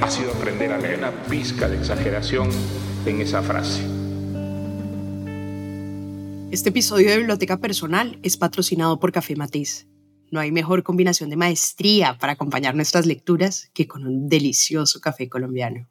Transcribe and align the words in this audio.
ha 0.00 0.10
sido 0.10 0.32
aprender 0.32 0.72
a 0.72 0.78
leer 0.78 0.98
una 0.98 1.24
pizca 1.24 1.68
de 1.68 1.76
exageración 1.76 2.48
en 3.04 3.20
esa 3.20 3.42
frase. 3.42 3.82
Este 6.50 6.68
episodio 6.70 7.10
de 7.10 7.18
Biblioteca 7.18 7.58
Personal 7.58 8.18
es 8.22 8.36
patrocinado 8.36 9.00
por 9.00 9.12
Café 9.12 9.34
Matiz. 9.36 9.86
No 10.30 10.40
hay 10.40 10.52
mejor 10.52 10.82
combinación 10.82 11.30
de 11.30 11.36
maestría 11.36 12.16
para 12.18 12.34
acompañar 12.34 12.74
nuestras 12.74 13.06
lecturas 13.06 13.70
que 13.74 13.88
con 13.88 14.06
un 14.06 14.28
delicioso 14.28 15.00
café 15.00 15.28
colombiano. 15.28 15.88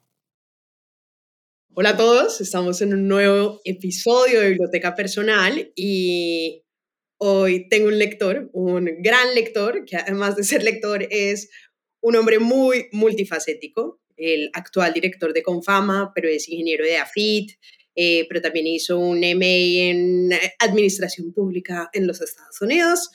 Hola 1.74 1.90
a 1.90 1.96
todos, 1.96 2.40
estamos 2.40 2.80
en 2.82 2.94
un 2.94 3.08
nuevo 3.08 3.60
episodio 3.64 4.40
de 4.40 4.50
Biblioteca 4.50 4.94
Personal 4.94 5.70
y 5.76 6.64
hoy 7.18 7.68
tengo 7.68 7.88
un 7.88 7.98
lector, 7.98 8.48
un 8.52 8.88
gran 9.00 9.34
lector, 9.34 9.84
que 9.84 9.96
además 9.96 10.34
de 10.34 10.44
ser 10.44 10.62
lector 10.64 11.06
es 11.10 11.50
un 12.00 12.16
hombre 12.16 12.38
muy 12.38 12.86
multifacético, 12.92 14.00
el 14.16 14.50
actual 14.52 14.92
director 14.92 15.32
de 15.32 15.42
Confama, 15.42 16.12
pero 16.14 16.28
es 16.28 16.48
ingeniero 16.48 16.84
de 16.84 16.96
AFIT, 16.98 17.52
eh, 17.94 18.26
pero 18.28 18.40
también 18.40 18.66
hizo 18.66 18.98
un 18.98 19.20
MA 19.20 19.90
en 19.90 20.30
Administración 20.60 21.32
Pública 21.32 21.90
en 21.92 22.06
los 22.06 22.20
Estados 22.20 22.60
Unidos. 22.60 23.10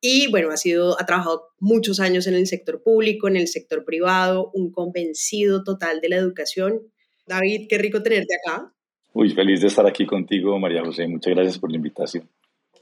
Y 0.00 0.30
bueno, 0.30 0.50
ha, 0.50 0.56
sido, 0.56 1.00
ha 1.00 1.06
trabajado 1.06 1.48
muchos 1.58 2.00
años 2.00 2.26
en 2.26 2.34
el 2.34 2.46
sector 2.46 2.82
público, 2.82 3.28
en 3.28 3.36
el 3.36 3.48
sector 3.48 3.84
privado, 3.84 4.50
un 4.52 4.70
convencido 4.70 5.64
total 5.64 6.00
de 6.00 6.10
la 6.10 6.16
educación. 6.16 6.82
David, 7.26 7.66
qué 7.68 7.78
rico 7.78 8.02
tenerte 8.02 8.34
acá. 8.36 8.72
Uy, 9.14 9.30
feliz 9.30 9.62
de 9.62 9.68
estar 9.68 9.86
aquí 9.86 10.04
contigo, 10.04 10.58
María 10.58 10.84
José. 10.84 11.08
Muchas 11.08 11.34
gracias 11.34 11.58
por 11.58 11.70
la 11.70 11.76
invitación. 11.78 12.30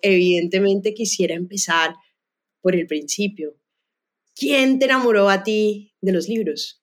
Evidentemente 0.02 0.92
quisiera 0.92 1.34
empezar 1.34 1.94
por 2.60 2.74
el 2.74 2.86
principio. 2.86 3.54
¿Quién 4.36 4.78
te 4.78 4.86
enamoró 4.86 5.28
a 5.28 5.42
ti 5.42 5.92
de 6.00 6.12
los 6.12 6.28
libros? 6.28 6.82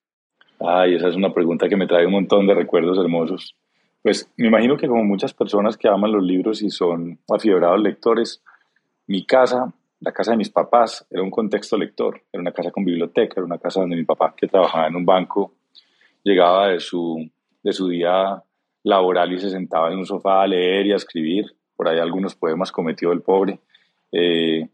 Ay, 0.60 0.96
esa 0.96 1.10
es 1.10 1.16
una 1.16 1.34
pregunta 1.34 1.68
que 1.68 1.76
me 1.76 1.88
trae 1.88 2.06
un 2.06 2.14
montón 2.14 2.48
de 2.48 2.54
recuerdos 2.54 2.98
hermosos. 2.98 3.56
Pues 4.02 4.32
me 4.38 4.48
imagino 4.48 4.78
que 4.78 4.88
como 4.88 5.04
muchas 5.04 5.34
personas 5.34 5.78
que 5.78 5.88
aman 5.88 6.12
los 6.12 6.24
libros 6.24 6.62
y 6.62 6.70
son 6.70 7.20
afiebrados 7.30 7.82
lectores, 7.82 8.42
mi 9.08 9.26
casa, 9.26 9.74
la 10.00 10.12
casa 10.12 10.32
de 10.32 10.38
mis 10.38 10.50
papás, 10.50 11.06
era 11.10 11.22
un 11.22 11.30
contexto 11.30 11.78
lector, 11.78 12.22
era 12.32 12.42
una 12.42 12.52
casa 12.52 12.72
con 12.72 12.86
biblioteca, 12.86 13.36
era 13.38 13.46
una 13.46 13.60
casa 13.60 13.82
donde 13.82 13.96
mi 13.96 14.04
papá, 14.04 14.34
que 14.36 14.48
trabajaba 14.48 14.88
en 14.88 14.96
un 14.96 15.06
banco, 15.06 15.54
llegaba 16.24 16.70
de 16.70 16.80
su, 16.80 17.30
de 17.62 17.74
su 17.74 17.88
día 17.88 18.42
laboral 18.84 19.34
y 19.34 19.40
se 19.40 19.50
sentaba 19.50 19.92
en 19.92 20.00
un 20.00 20.06
sofá 20.06 20.42
a 20.42 20.48
leer 20.48 20.88
y 20.88 20.94
a 20.94 20.96
escribir. 20.96 21.46
Por 21.76 21.88
ahí 21.88 22.00
algunos 22.00 22.36
poemas 22.36 22.72
cometió 22.72 23.12
el 23.12 23.22
pobre. 23.22 23.60
Eh, 24.12 24.68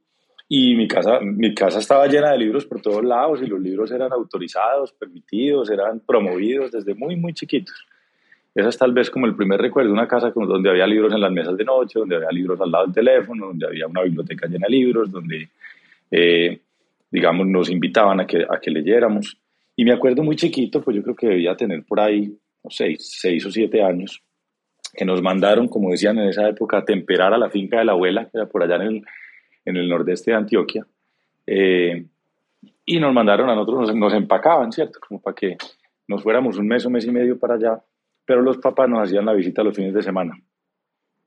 y 0.50 0.76
mi 0.76 0.88
casa, 0.88 1.20
mi 1.22 1.54
casa 1.54 1.80
estaba 1.80 2.08
llena 2.08 2.32
de 2.32 2.38
libros 2.38 2.66
por 2.66 2.82
todos 2.82 3.04
lados 3.04 3.42
y 3.42 3.48
los 3.48 3.60
libros 3.60 3.92
eran 3.92 4.12
autorizados, 4.14 4.94
permitidos, 4.94 5.70
eran 5.70 6.00
promovidos 6.00 6.72
desde 6.72 6.96
muy, 6.96 7.18
muy 7.18 7.34
chiquitos. 7.34 7.86
Ese 8.56 8.70
es 8.70 8.78
tal 8.78 8.94
vez 8.94 9.10
como 9.10 9.26
el 9.26 9.36
primer 9.36 9.62
recuerdo 9.62 9.92
una 9.92 10.08
casa 10.08 10.32
donde 10.34 10.70
había 10.70 10.88
libros 10.88 11.14
en 11.14 11.22
las 11.22 11.32
mesas 11.32 11.56
de 11.58 11.66
noche, 11.66 12.00
donde 12.00 12.16
había 12.16 12.32
libros 12.32 12.60
al 12.62 12.72
lado 12.72 12.86
del 12.86 12.96
teléfono, 12.96 13.48
donde 13.48 13.68
había 13.68 13.88
una 13.88 14.02
biblioteca 14.02 14.48
llena 14.48 14.66
de 14.68 14.72
libros, 14.72 15.12
donde, 15.12 15.50
eh, 16.10 16.60
digamos, 17.12 17.46
nos 17.46 17.70
invitaban 17.70 18.22
a 18.22 18.26
que, 18.26 18.44
a 18.50 18.60
que 18.60 18.72
leyéramos. 18.72 19.38
Y 19.76 19.86
me 19.86 19.94
acuerdo 19.94 20.24
muy 20.24 20.38
chiquito, 20.38 20.82
pues 20.82 20.96
yo 20.96 21.04
creo 21.04 21.16
que 21.16 21.28
debía 21.28 21.56
tener 21.56 21.84
por 21.84 22.00
ahí, 22.00 22.36
no 22.64 22.70
sé, 22.72 22.96
seis 22.98 23.46
o 23.46 23.52
siete 23.52 23.84
años, 23.84 24.24
que 24.94 25.06
nos 25.06 25.22
mandaron, 25.22 25.68
como 25.68 25.92
decían 25.92 26.18
en 26.18 26.30
esa 26.30 26.50
época, 26.50 26.80
a 26.80 26.86
temperar 26.86 27.34
a 27.34 27.38
la 27.38 27.52
finca 27.52 27.78
de 27.78 27.86
la 27.86 27.92
abuela, 27.92 28.24
que 28.26 28.38
era 28.40 28.48
por 28.48 28.64
allá 28.64 28.78
en 28.78 28.82
el, 28.82 29.06
en 29.68 29.78
el 29.78 29.90
nordeste 29.90 30.32
de 30.32 30.38
Antioquia. 30.38 30.86
Eh, 31.46 32.06
y 32.86 33.00
nos 33.00 33.14
mandaron 33.14 33.50
a 33.50 33.56
nosotros, 33.56 33.88
nos, 33.88 33.96
nos 33.96 34.14
empacaban, 34.14 34.72
¿cierto? 34.72 35.00
Como 35.06 35.22
para 35.22 35.36
que 35.36 35.58
nos 36.08 36.24
fuéramos 36.24 36.58
un 36.58 36.68
mes 36.68 36.86
o 36.86 36.90
mes 36.90 37.06
y 37.06 37.12
medio 37.12 37.38
para 37.38 37.56
allá 37.56 37.82
pero 38.28 38.42
los 38.42 38.58
papás 38.58 38.90
nos 38.90 39.08
hacían 39.08 39.26
la 39.26 39.34
visita 39.34 39.64
los 39.64 39.74
fines 39.74 39.94
de 39.94 40.04
semana. 40.04 40.38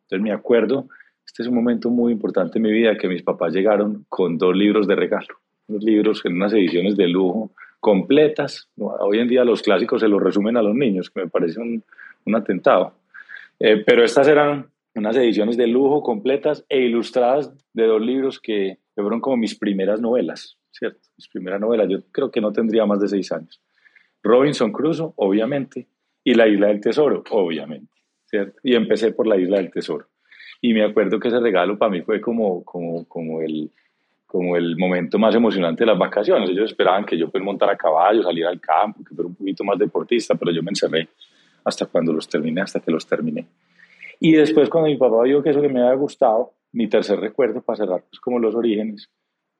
Entonces 0.02 0.22
me 0.22 0.32
acuerdo, 0.32 0.86
este 1.26 1.42
es 1.42 1.48
un 1.48 1.54
momento 1.54 1.88
muy 1.88 2.12
importante 2.12 2.58
en 2.58 2.62
mi 2.62 2.70
vida, 2.70 2.98
que 2.98 3.08
mis 3.08 3.22
papás 3.22 3.54
llegaron 3.54 4.04
con 4.08 4.36
dos 4.36 4.54
libros 4.54 4.86
de 4.86 4.96
regalo, 4.96 5.38
unos 5.66 5.82
libros 5.82 6.20
en 6.26 6.34
unas 6.34 6.52
ediciones 6.52 6.98
de 6.98 7.08
lujo 7.08 7.52
completas. 7.80 8.68
Hoy 8.76 9.18
en 9.18 9.28
día 9.28 9.44
los 9.44 9.62
clásicos 9.62 10.02
se 10.02 10.08
los 10.08 10.22
resumen 10.22 10.58
a 10.58 10.62
los 10.62 10.74
niños, 10.74 11.08
que 11.08 11.22
me 11.22 11.28
parece 11.28 11.58
un, 11.58 11.82
un 12.26 12.36
atentado. 12.36 12.92
Eh, 13.58 13.82
pero 13.86 14.04
estas 14.04 14.28
eran 14.28 14.66
unas 14.94 15.16
ediciones 15.16 15.56
de 15.56 15.66
lujo 15.66 16.02
completas 16.02 16.64
e 16.68 16.80
ilustradas 16.80 17.52
de 17.72 17.86
dos 17.86 18.00
libros 18.00 18.40
que, 18.40 18.78
fueron 18.94 19.20
como 19.20 19.38
mis 19.38 19.54
primeras 19.54 19.98
novelas, 19.98 20.58
¿cierto? 20.70 21.00
Mis 21.16 21.26
primeras 21.28 21.58
novelas, 21.58 21.88
yo 21.88 22.00
creo 22.12 22.30
que 22.30 22.40
no 22.42 22.52
tendría 22.52 22.84
más 22.84 23.00
de 23.00 23.08
seis 23.08 23.32
años. 23.32 23.58
Robinson 24.22 24.72
Crusoe, 24.72 25.14
obviamente, 25.16 25.86
y 26.22 26.34
la 26.34 26.46
isla 26.46 26.66
del 26.66 26.82
tesoro, 26.82 27.24
obviamente, 27.30 27.94
¿cierto? 28.26 28.60
Y 28.62 28.74
empecé 28.74 29.12
por 29.12 29.26
la 29.26 29.38
isla 29.38 29.56
del 29.56 29.70
tesoro. 29.70 30.06
Y 30.60 30.74
me 30.74 30.84
acuerdo 30.84 31.18
que 31.18 31.28
ese 31.28 31.40
regalo 31.40 31.78
para 31.78 31.90
mí 31.90 32.02
fue 32.02 32.20
como, 32.20 32.62
como, 32.62 33.06
como, 33.08 33.40
el, 33.40 33.70
como 34.26 34.54
el 34.56 34.76
momento 34.76 35.18
más 35.18 35.34
emocionante 35.34 35.84
de 35.84 35.86
las 35.86 35.98
vacaciones. 35.98 36.50
Ellos 36.50 36.70
esperaban 36.70 37.06
que 37.06 37.16
yo 37.16 37.30
pues 37.30 37.42
montara 37.42 37.72
a 37.72 37.76
caballo, 37.76 38.22
saliera 38.22 38.50
al 38.50 38.60
campo, 38.60 39.02
que 39.02 39.14
fuera 39.14 39.28
un 39.28 39.34
poquito 39.34 39.64
más 39.64 39.78
deportista, 39.78 40.34
pero 40.34 40.52
yo 40.52 40.62
me 40.62 40.72
encerré 40.72 41.08
hasta 41.64 41.86
cuando 41.86 42.12
los 42.12 42.28
terminé, 42.28 42.60
hasta 42.60 42.80
que 42.80 42.90
los 42.90 43.06
terminé. 43.06 43.46
Y 44.20 44.32
después 44.32 44.68
cuando 44.68 44.90
mi 44.90 44.96
papá 44.96 45.22
vio 45.22 45.42
que 45.42 45.50
eso 45.50 45.62
que 45.62 45.68
me 45.68 45.80
había 45.80 45.94
gustado, 45.94 46.52
mi 46.72 46.86
tercer 46.88 47.18
recuerdo 47.18 47.62
para 47.62 47.78
cerrar 47.78 48.04
pues 48.08 48.20
como 48.20 48.38
los 48.38 48.54
orígenes, 48.54 49.10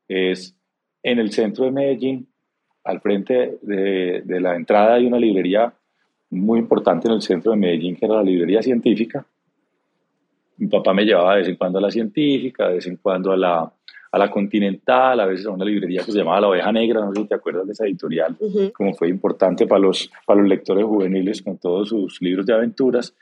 es 0.07 0.55
en 1.03 1.19
el 1.19 1.33
centro 1.33 1.65
de 1.65 1.71
Medellín, 1.71 2.29
al 2.85 3.01
frente 3.01 3.59
de, 3.63 4.23
de 4.25 4.41
la 4.41 4.55
entrada 4.55 4.95
hay 4.95 5.07
una 5.07 5.19
librería 5.19 5.73
muy 6.31 6.59
importante 6.59 7.09
en 7.09 7.15
el 7.15 7.23
centro 7.23 7.53
de 7.53 7.59
Medellín, 7.59 7.97
que 7.97 8.05
era 8.05 8.17
la 8.17 8.23
librería 8.23 8.63
científica. 8.63 9.25
Mi 10.59 10.67
papá 10.67 10.93
me 10.93 11.05
llevaba 11.05 11.33
de 11.33 11.41
vez 11.41 11.49
en 11.49 11.57
cuando 11.57 11.79
a 11.79 11.83
la 11.83 11.91
científica, 11.91 12.69
de 12.69 12.75
vez 12.75 12.87
en 12.87 12.97
cuando 12.97 13.33
a 13.33 13.37
la, 13.37 13.73
a 14.13 14.19
la 14.19 14.31
continental, 14.31 15.21
a 15.21 15.27
veces 15.27 15.47
a 15.47 15.51
una 15.51 15.65
librería 15.65 16.03
que 16.05 16.11
se 16.11 16.19
llamaba 16.19 16.41
La 16.41 16.49
Oveja 16.49 16.73
Negra, 16.73 17.01
no 17.01 17.15
sé 17.15 17.23
si 17.23 17.29
te 17.29 17.35
acuerdas 17.35 17.67
de 17.67 17.73
esa 17.73 17.87
editorial, 17.87 18.37
como 18.75 18.95
fue 18.95 19.09
importante 19.09 19.67
para 19.67 19.81
los, 19.81 20.11
para 20.27 20.41
los 20.41 20.49
lectores 20.49 20.85
juveniles 20.85 21.43
con 21.43 21.59
todos 21.59 21.89
sus 21.89 22.21
libros 22.21 22.45
de 22.47 22.55
aventuras. 22.55 23.15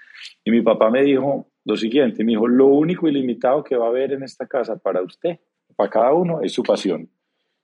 Y 0.45 0.51
mi 0.51 0.63
papá 0.63 0.91
me 0.91 1.03
dijo 1.03 1.47
lo 1.65 1.77
siguiente, 1.77 2.25
me 2.25 2.33
dijo, 2.33 2.49
lo 2.49 2.67
único 2.67 3.07
ilimitado 3.09 3.63
que 3.63 3.77
va 3.77 3.87
a 3.87 3.89
haber 3.89 4.13
en 4.13 4.23
esta 4.23 4.47
casa 4.47 4.79
para 4.79 5.03
usted, 5.03 5.39
para 5.77 5.91
cada 5.91 6.13
uno, 6.15 6.41
es 6.43 6.53
su 6.53 6.63
pasión. 6.63 7.09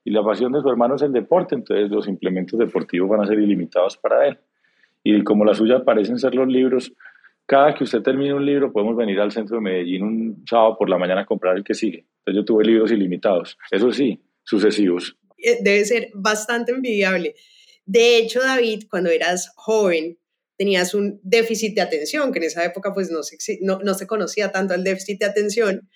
Y 0.03 0.11
la 0.11 0.23
pasión 0.23 0.51
de 0.51 0.61
su 0.61 0.69
hermano 0.69 0.95
es 0.95 1.01
el 1.01 1.11
deporte, 1.11 1.55
entonces 1.55 1.89
los 1.89 2.07
implementos 2.07 2.59
deportivos 2.59 3.09
van 3.09 3.21
a 3.21 3.25
ser 3.25 3.39
ilimitados 3.39 3.97
para 3.97 4.27
él 4.27 4.37
y 5.05 5.23
como 5.23 5.45
la 5.45 5.53
suya 5.53 5.85
parecen 5.85 6.17
ser 6.17 6.33
los 6.33 6.47
libros, 6.47 6.91
cada 7.45 7.75
que 7.75 7.83
usted 7.83 8.01
termine 8.01 8.33
un 8.33 8.45
libro 8.45 8.71
podemos 8.71 8.95
venir 8.95 9.19
al 9.19 9.31
centro 9.31 9.57
de 9.57 9.61
Medellín 9.61 10.03
un 10.03 10.43
sábado 10.49 10.77
por 10.77 10.89
la 10.89 10.97
mañana 10.97 11.21
a 11.21 11.25
comprar 11.25 11.55
el 11.55 11.63
que 11.63 11.73
sigue. 11.73 12.05
Entonces 12.19 12.41
yo 12.41 12.45
tuve 12.45 12.65
libros 12.65 12.91
ilimitados, 12.91 13.57
eso 13.71 13.91
sí, 13.91 14.21
sucesivos. 14.43 15.17
Eh, 15.37 15.59
debe 15.61 15.85
ser 15.85 16.09
bastante 16.13 16.71
envidiable. 16.71 17.35
De 17.85 18.17
hecho, 18.17 18.41
David, 18.41 18.83
cuando 18.89 19.11
eras 19.11 19.51
joven, 19.55 20.17
tenías 20.57 20.93
un 20.95 21.19
déficit 21.21 21.75
de 21.75 21.81
atención, 21.81 22.31
que 22.31 22.39
en 22.39 22.45
esa 22.45 22.65
época 22.65 22.93
pues 22.93 23.11
no 23.11 23.21
se, 23.21 23.37
no, 23.61 23.79
no 23.79 23.93
se 23.93 24.07
conocía 24.07 24.51
tanto 24.51 24.73
el 24.73 24.83
déficit 24.83 25.19
de 25.19 25.25
atención, 25.25 25.89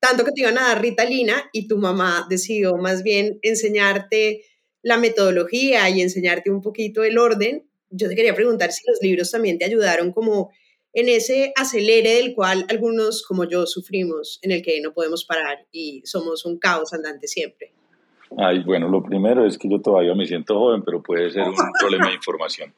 tanto 0.00 0.24
que 0.24 0.32
te 0.32 0.42
iban 0.42 0.58
a 0.58 0.68
dar 0.68 0.82
Ritalina 0.82 1.48
y 1.52 1.68
tu 1.68 1.78
mamá 1.78 2.26
decidió 2.28 2.76
más 2.76 3.02
bien 3.02 3.38
enseñarte 3.42 4.42
la 4.82 4.96
metodología 4.96 5.88
y 5.88 6.00
enseñarte 6.00 6.50
un 6.50 6.60
poquito 6.60 7.04
el 7.04 7.18
orden 7.18 7.70
yo 7.90 8.08
te 8.08 8.14
quería 8.14 8.34
preguntar 8.34 8.72
si 8.72 8.82
los 8.86 9.02
libros 9.02 9.30
también 9.30 9.58
te 9.58 9.64
ayudaron 9.64 10.12
como 10.12 10.50
en 10.92 11.08
ese 11.08 11.52
acelere 11.56 12.14
del 12.14 12.34
cual 12.34 12.66
algunos 12.68 13.22
como 13.22 13.44
yo 13.44 13.66
sufrimos, 13.66 14.38
en 14.42 14.52
el 14.52 14.62
que 14.62 14.80
no 14.80 14.92
podemos 14.92 15.24
parar 15.24 15.66
y 15.72 16.02
somos 16.04 16.44
un 16.44 16.58
caos 16.58 16.92
andante 16.92 17.28
siempre. 17.28 17.72
Ay, 18.36 18.62
bueno, 18.64 18.88
lo 18.88 19.02
primero 19.02 19.44
es 19.44 19.58
que 19.58 19.68
yo 19.68 19.80
todavía 19.80 20.14
me 20.14 20.24
siento 20.24 20.58
joven, 20.58 20.82
pero 20.84 21.02
puede 21.02 21.30
ser 21.30 21.42
un 21.42 21.54
problema 21.80 22.08
de 22.08 22.14
información, 22.14 22.72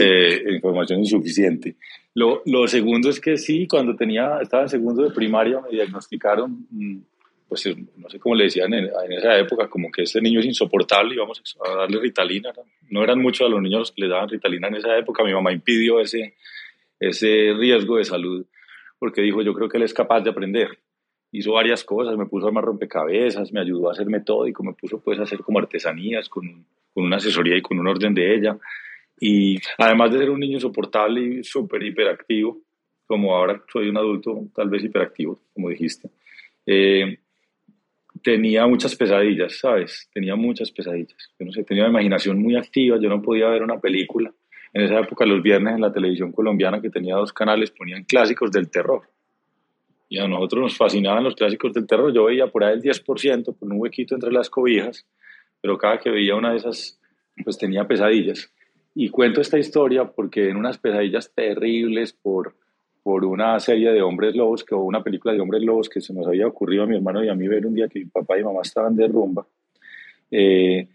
eh, 0.00 0.42
información 0.50 1.00
insuficiente. 1.00 1.76
Lo, 2.14 2.42
lo, 2.46 2.66
segundo 2.66 3.10
es 3.10 3.20
que 3.20 3.36
sí, 3.36 3.66
cuando 3.68 3.94
tenía, 3.94 4.38
estaba 4.40 4.64
en 4.64 4.68
segundo 4.68 5.02
de 5.02 5.10
primaria 5.10 5.60
me 5.60 5.70
diagnosticaron 5.70 6.66
pues 7.50 7.68
no 7.96 8.08
sé 8.08 8.20
cómo 8.20 8.36
le 8.36 8.44
decían 8.44 8.72
en, 8.72 8.88
esa 9.10 9.36
época, 9.36 9.68
como 9.68 9.90
que 9.90 10.02
este 10.02 10.20
niño 10.20 10.38
es 10.38 10.46
insoportable 10.46 11.14
y 11.14 11.18
vamos 11.18 11.42
a 11.66 11.78
darle 11.78 11.98
ritalina. 11.98 12.52
No, 12.90 13.02
eran 13.02 13.20
muchos 13.20 13.44
a 13.44 13.50
los 13.50 13.60
niños 13.60 13.80
los 13.80 13.92
que 13.92 14.02
le 14.02 14.08
daban 14.08 14.28
ritalina 14.28 14.68
en 14.68 14.76
esa 14.76 14.96
época. 14.96 15.24
Mi 15.24 15.32
mamá 15.32 15.50
impidió 15.50 15.98
ese, 15.98 16.34
ese 17.00 17.54
riesgo 17.54 17.96
de 17.96 18.04
salud 18.04 18.46
porque 19.00 19.22
dijo, 19.22 19.42
yo 19.42 19.54
creo 19.54 19.68
que 19.68 19.78
él 19.78 19.82
es 19.82 19.94
capaz 19.94 20.20
de 20.20 20.30
aprender. 20.30 20.78
Hizo 21.32 21.52
varias 21.52 21.82
cosas, 21.82 22.16
me 22.16 22.26
puso 22.26 22.44
a 22.44 22.48
armar 22.48 22.64
rompecabezas, 22.64 23.50
me 23.50 23.60
ayudó 23.60 23.90
a 23.90 23.94
ser 23.94 24.06
metódico, 24.06 24.62
me 24.62 24.74
puso 24.74 25.00
pues 25.00 25.18
a 25.18 25.22
hacer 25.22 25.40
como 25.40 25.58
artesanías 25.58 26.28
con, 26.28 26.66
con 26.92 27.04
una 27.04 27.16
asesoría 27.16 27.56
y 27.56 27.62
con 27.62 27.78
un 27.78 27.88
orden 27.88 28.14
de 28.14 28.34
ella. 28.34 28.58
Y 29.18 29.58
además 29.78 30.12
de 30.12 30.18
ser 30.18 30.30
un 30.30 30.38
niño 30.38 30.60
soportable 30.60 31.22
y 31.22 31.44
súper 31.44 31.82
hiperactivo, 31.82 32.58
como 33.06 33.34
ahora 33.34 33.62
soy 33.72 33.88
un 33.88 33.96
adulto 33.96 34.48
tal 34.54 34.68
vez 34.68 34.84
hiperactivo, 34.84 35.40
como 35.54 35.70
dijiste, 35.70 36.10
eh, 36.66 37.18
tenía 38.22 38.66
muchas 38.66 38.94
pesadillas, 38.96 39.58
¿sabes? 39.58 40.10
Tenía 40.12 40.36
muchas 40.36 40.70
pesadillas. 40.70 41.32
Yo 41.38 41.46
no 41.46 41.52
sé, 41.52 41.64
tenía 41.64 41.84
una 41.84 41.92
imaginación 41.92 42.40
muy 42.40 42.56
activa, 42.56 42.98
yo 43.00 43.08
no 43.08 43.22
podía 43.22 43.48
ver 43.48 43.62
una 43.62 43.80
película. 43.80 44.32
En 44.72 44.82
esa 44.82 45.00
época, 45.00 45.26
los 45.26 45.42
viernes 45.42 45.74
en 45.74 45.80
la 45.80 45.92
televisión 45.92 46.32
colombiana, 46.32 46.80
que 46.80 46.90
tenía 46.90 47.16
dos 47.16 47.32
canales, 47.32 47.70
ponían 47.70 48.04
clásicos 48.04 48.50
del 48.52 48.70
terror. 48.70 49.02
Y 50.08 50.18
a 50.18 50.26
nosotros 50.26 50.62
nos 50.62 50.76
fascinaban 50.76 51.24
los 51.24 51.34
clásicos 51.34 51.72
del 51.72 51.86
terror. 51.86 52.12
Yo 52.12 52.24
veía 52.24 52.46
por 52.48 52.64
ahí 52.64 52.74
el 52.74 52.82
10%, 52.82 53.56
por 53.56 53.72
un 53.72 53.80
huequito 53.80 54.14
entre 54.14 54.32
las 54.32 54.50
cobijas, 54.50 55.06
pero 55.60 55.78
cada 55.78 55.98
que 55.98 56.10
veía 56.10 56.34
una 56.34 56.50
de 56.50 56.56
esas, 56.56 57.00
pues 57.44 57.58
tenía 57.58 57.86
pesadillas. 57.86 58.52
Y 58.94 59.08
cuento 59.08 59.40
esta 59.40 59.58
historia 59.58 60.04
porque 60.04 60.50
en 60.50 60.56
unas 60.56 60.78
pesadillas 60.78 61.32
terribles 61.32 62.12
por, 62.12 62.54
por 63.02 63.24
una 63.24 63.58
serie 63.60 63.92
de 63.92 64.02
hombres 64.02 64.34
lobos, 64.34 64.64
que, 64.64 64.74
o 64.74 64.80
una 64.80 65.02
película 65.02 65.32
de 65.32 65.40
hombres 65.40 65.62
lobos 65.62 65.88
que 65.88 66.00
se 66.00 66.12
nos 66.12 66.26
había 66.26 66.46
ocurrido 66.46 66.82
a 66.82 66.86
mi 66.86 66.96
hermano 66.96 67.22
y 67.22 67.28
a 67.28 67.34
mí 67.34 67.46
ver 67.46 67.66
un 67.66 67.74
día 67.74 67.88
que 67.88 68.00
mi 68.00 68.06
papá 68.06 68.38
y 68.38 68.44
mamá 68.44 68.60
estaban 68.62 68.96
de 68.96 69.06
rumba, 69.06 69.46
eh, 70.30 70.88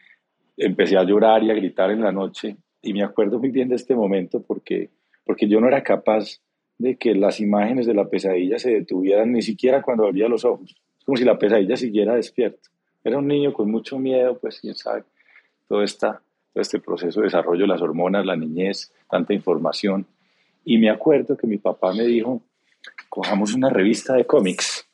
empecé 0.57 0.97
a 0.97 1.03
llorar 1.03 1.43
y 1.43 1.51
a 1.51 1.53
gritar 1.53 1.91
en 1.91 2.01
la 2.01 2.11
noche. 2.11 2.57
Y 2.85 2.93
me 2.93 3.03
acuerdo 3.03 3.39
muy 3.39 3.49
bien 3.49 3.67
de 3.67 3.75
este 3.75 3.95
momento 3.95 4.43
porque, 4.43 4.89
porque 5.25 5.47
yo 5.47 5.59
no 5.59 5.67
era 5.67 5.81
capaz 5.81 6.39
de 6.77 6.97
que 6.97 7.15
las 7.15 7.39
imágenes 7.39 7.87
de 7.87 7.95
la 7.95 8.07
pesadilla 8.07 8.59
se 8.59 8.69
detuvieran 8.69 9.31
ni 9.31 9.41
siquiera 9.41 9.81
cuando 9.81 10.05
abría 10.05 10.29
los 10.29 10.45
ojos. 10.45 10.75
Es 10.99 11.03
como 11.03 11.17
si 11.17 11.23
la 11.23 11.39
pesadilla 11.39 11.75
siguiera 11.77 12.15
despierto. 12.15 12.69
Era 13.03 13.17
un 13.17 13.27
niño 13.27 13.53
con 13.53 13.71
mucho 13.71 13.97
miedo, 13.97 14.37
pues 14.37 14.59
quién 14.59 14.75
sabe, 14.75 15.03
todo 15.67 15.81
esta 15.81 16.21
este 16.53 16.79
proceso 16.79 17.19
de 17.19 17.25
desarrollo, 17.25 17.65
las 17.65 17.81
hormonas, 17.81 18.25
la 18.25 18.35
niñez, 18.35 18.93
tanta 19.09 19.33
información. 19.33 20.05
Y 20.63 20.77
me 20.77 20.89
acuerdo 20.89 21.35
que 21.35 21.47
mi 21.47 21.57
papá 21.57 21.91
me 21.91 22.03
dijo, 22.03 22.41
cojamos 23.09 23.53
una 23.55 23.69
revista 23.69 24.13
de 24.13 24.25
cómics 24.25 24.87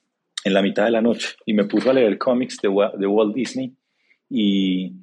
en 0.44 0.54
la 0.54 0.62
mitad 0.62 0.86
de 0.86 0.92
la 0.92 1.02
noche 1.02 1.36
y 1.46 1.54
me 1.54 1.66
puso 1.66 1.92
a 1.92 1.94
leer 1.94 2.18
cómics 2.18 2.58
de, 2.62 2.70
de 2.98 3.06
Walt 3.06 3.36
Disney 3.36 3.76
y 4.30 4.94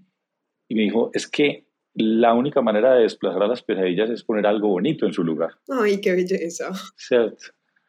me 0.70 0.82
dijo, 0.82 1.10
es 1.14 1.28
que 1.28 1.67
la 1.98 2.32
única 2.34 2.62
manera 2.62 2.94
de 2.94 3.02
desplazar 3.02 3.42
a 3.42 3.48
las 3.48 3.62
pesadillas 3.62 4.10
es 4.10 4.22
poner 4.22 4.46
algo 4.46 4.68
bonito 4.68 5.06
en 5.06 5.12
su 5.12 5.24
lugar. 5.24 5.50
Ay, 5.68 6.00
qué 6.00 6.12
belleza. 6.12 6.70
Cierto. 6.96 7.46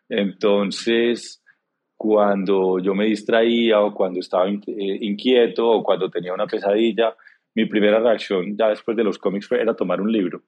Entonces, 0.10 1.44
cuando 1.96 2.80
yo 2.80 2.96
me 2.96 3.06
distraía 3.06 3.82
o 3.82 3.94
cuando 3.94 4.20
estaba 4.20 4.50
eh, 4.50 4.98
inquieto 5.02 5.70
o 5.70 5.84
cuando 5.84 6.10
tenía 6.10 6.34
una 6.34 6.48
pesadilla, 6.48 7.16
mi 7.56 7.66
primera 7.66 8.00
reacción 8.00 8.58
ya 8.58 8.70
después 8.70 8.98
de 8.98 9.04
los 9.04 9.18
cómics 9.18 9.48
fue, 9.48 9.62
era 9.62 9.76
tomar 9.76 10.02
un 10.02 10.12
libro. 10.12 10.44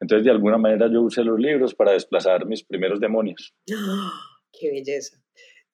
Entonces, 0.00 0.24
de 0.24 0.30
alguna 0.30 0.58
manera 0.58 0.90
yo 0.90 1.02
usé 1.02 1.22
los 1.22 1.38
libros 1.38 1.74
para 1.74 1.92
desplazar 1.92 2.46
mis 2.46 2.64
primeros 2.64 2.98
demonios. 2.98 3.54
¡Qué 4.52 4.70
belleza! 4.70 5.22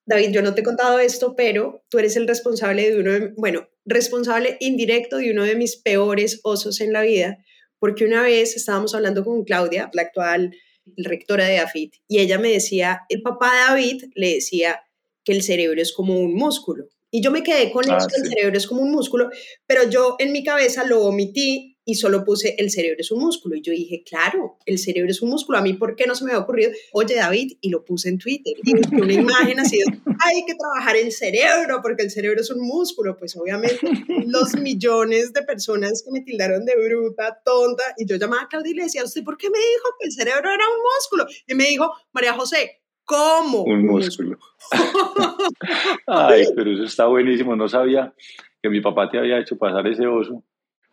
David, 0.09 0.31
yo 0.31 0.41
no 0.41 0.55
te 0.55 0.61
he 0.61 0.63
contado 0.63 0.97
esto, 0.97 1.35
pero 1.35 1.83
tú 1.87 1.99
eres 1.99 2.15
el 2.15 2.27
responsable 2.27 2.89
de 2.89 2.99
uno, 2.99 3.11
de, 3.11 3.33
bueno, 3.37 3.69
responsable 3.85 4.57
indirecto 4.59 5.17
de 5.17 5.29
uno 5.29 5.43
de 5.43 5.53
mis 5.55 5.75
peores 5.75 6.39
osos 6.41 6.81
en 6.81 6.93
la 6.93 7.03
vida, 7.03 7.37
porque 7.77 8.05
una 8.05 8.23
vez 8.23 8.55
estábamos 8.55 8.95
hablando 8.95 9.23
con 9.23 9.43
Claudia, 9.43 9.91
la 9.93 10.01
actual 10.01 10.55
rectora 10.97 11.45
de 11.45 11.59
AFIT, 11.59 11.93
y 12.07 12.21
ella 12.21 12.39
me 12.39 12.49
decía, 12.49 13.01
el 13.09 13.21
papá 13.21 13.53
de 13.53 13.59
David 13.59 14.03
le 14.15 14.33
decía 14.33 14.81
que 15.23 15.31
el 15.31 15.43
cerebro 15.43 15.79
es 15.79 15.93
como 15.93 16.19
un 16.19 16.33
músculo. 16.33 16.85
Y 17.11 17.21
yo 17.21 17.29
me 17.29 17.43
quedé 17.43 17.71
con 17.71 17.87
ah, 17.91 17.97
eso, 17.97 18.07
el 18.15 18.27
cerebro 18.27 18.57
es 18.57 18.65
como 18.65 18.81
un 18.81 18.91
músculo, 18.91 19.29
pero 19.67 19.87
yo 19.91 20.15
en 20.17 20.31
mi 20.31 20.43
cabeza 20.43 20.85
lo 20.85 21.03
omití 21.03 21.77
y 21.89 21.95
solo 21.95 22.23
puse 22.23 22.53
el 22.59 22.69
cerebro 22.69 22.97
es 22.99 23.09
un 23.09 23.19
músculo. 23.19 23.55
Y 23.55 23.63
yo 23.63 23.71
dije, 23.71 24.03
claro, 24.03 24.59
el 24.67 24.77
cerebro 24.77 25.09
es 25.09 25.23
un 25.23 25.31
músculo. 25.31 25.57
A 25.57 25.61
mí, 25.63 25.73
¿por 25.73 25.95
qué 25.95 26.05
no 26.05 26.13
se 26.13 26.23
me 26.23 26.29
había 26.29 26.43
ocurrido? 26.43 26.71
Oye, 26.93 27.15
David, 27.15 27.53
y 27.61 27.69
lo 27.69 27.83
puse 27.83 28.09
en 28.09 28.19
Twitter. 28.19 28.53
Y 28.63 28.73
una 28.95 29.11
imagen 29.11 29.59
así 29.59 29.79
de, 29.79 29.85
hay 30.23 30.45
que 30.45 30.53
trabajar 30.53 30.95
el 30.97 31.11
cerebro 31.11 31.79
porque 31.81 32.03
el 32.03 32.11
cerebro 32.11 32.41
es 32.41 32.51
un 32.51 32.61
músculo. 32.61 33.17
Pues 33.17 33.35
obviamente 33.35 33.79
los 34.27 34.55
millones 34.55 35.33
de 35.33 35.41
personas 35.41 36.03
que 36.03 36.11
me 36.11 36.21
tildaron 36.21 36.63
de 36.63 36.75
bruta, 36.75 37.41
tonta, 37.43 37.83
y 37.97 38.05
yo 38.05 38.17
llamaba 38.17 38.43
a 38.43 38.47
Claudia 38.47 38.71
y 38.71 38.75
le 38.75 38.83
decía, 38.83 39.03
¿usted 39.03 39.23
por 39.23 39.35
qué 39.35 39.49
me 39.49 39.57
dijo 39.57 39.89
que 39.99 40.05
el 40.05 40.11
cerebro 40.11 40.47
era 40.51 40.63
un 40.67 40.81
músculo? 40.95 41.25
Y 41.47 41.55
me 41.55 41.63
dijo, 41.63 41.91
María 42.13 42.33
José, 42.33 42.81
¿Cómo? 43.03 43.63
Un 43.63 43.87
músculo. 43.87 44.37
Ay, 46.05 46.43
pero 46.55 46.71
eso 46.71 46.83
está 46.83 47.07
buenísimo. 47.07 47.55
No 47.55 47.67
sabía 47.67 48.13
que 48.61 48.69
mi 48.69 48.81
papá 48.81 49.09
te 49.09 49.17
había 49.17 49.39
hecho 49.39 49.57
pasar 49.57 49.87
ese 49.87 50.05
oso. 50.05 50.43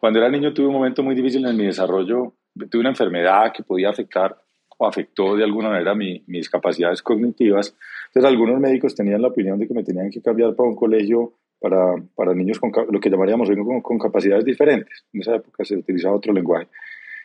Cuando 0.06 0.20
era 0.20 0.28
niño 0.28 0.54
tuve 0.54 0.68
un 0.68 0.74
momento 0.74 1.02
muy 1.02 1.16
difícil 1.16 1.44
en 1.46 1.56
mi 1.56 1.64
desarrollo. 1.64 2.34
Tuve 2.70 2.78
una 2.80 2.90
enfermedad 2.90 3.52
que 3.52 3.64
podía 3.64 3.90
afectar 3.90 4.40
o 4.78 4.86
afectó 4.86 5.34
de 5.34 5.42
alguna 5.42 5.68
manera 5.68 5.96
mis 5.96 6.48
capacidades 6.48 7.02
cognitivas. 7.02 7.76
Entonces 8.06 8.30
algunos 8.30 8.60
médicos 8.60 8.94
tenían 8.94 9.20
la 9.20 9.26
opinión 9.26 9.58
de 9.58 9.66
que 9.66 9.74
me 9.74 9.82
tenían 9.82 10.08
que 10.08 10.22
cambiar 10.22 10.54
para 10.54 10.68
un 10.68 10.76
colegio 10.76 11.32
para, 11.58 11.96
para 12.14 12.34
niños 12.34 12.60
con 12.60 12.70
lo 12.88 13.00
que 13.00 13.10
llamaríamos 13.10 13.48
hoy 13.48 13.56
con, 13.56 13.80
con 13.80 13.98
capacidades 13.98 14.44
diferentes. 14.44 15.04
En 15.12 15.22
esa 15.22 15.34
época 15.34 15.64
se 15.64 15.76
utilizaba 15.76 16.14
otro 16.14 16.32
lenguaje. 16.32 16.68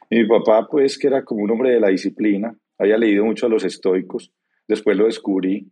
Y 0.10 0.16
mi 0.16 0.26
papá, 0.28 0.68
pues, 0.68 0.98
que 0.98 1.06
era 1.06 1.24
como 1.24 1.44
un 1.44 1.52
hombre 1.52 1.74
de 1.74 1.80
la 1.80 1.90
disciplina, 1.90 2.52
había 2.80 2.98
leído 2.98 3.24
mucho 3.26 3.46
a 3.46 3.50
los 3.50 3.64
estoicos, 3.64 4.34
después 4.68 4.98
lo 4.98 5.06
descubrí, 5.06 5.68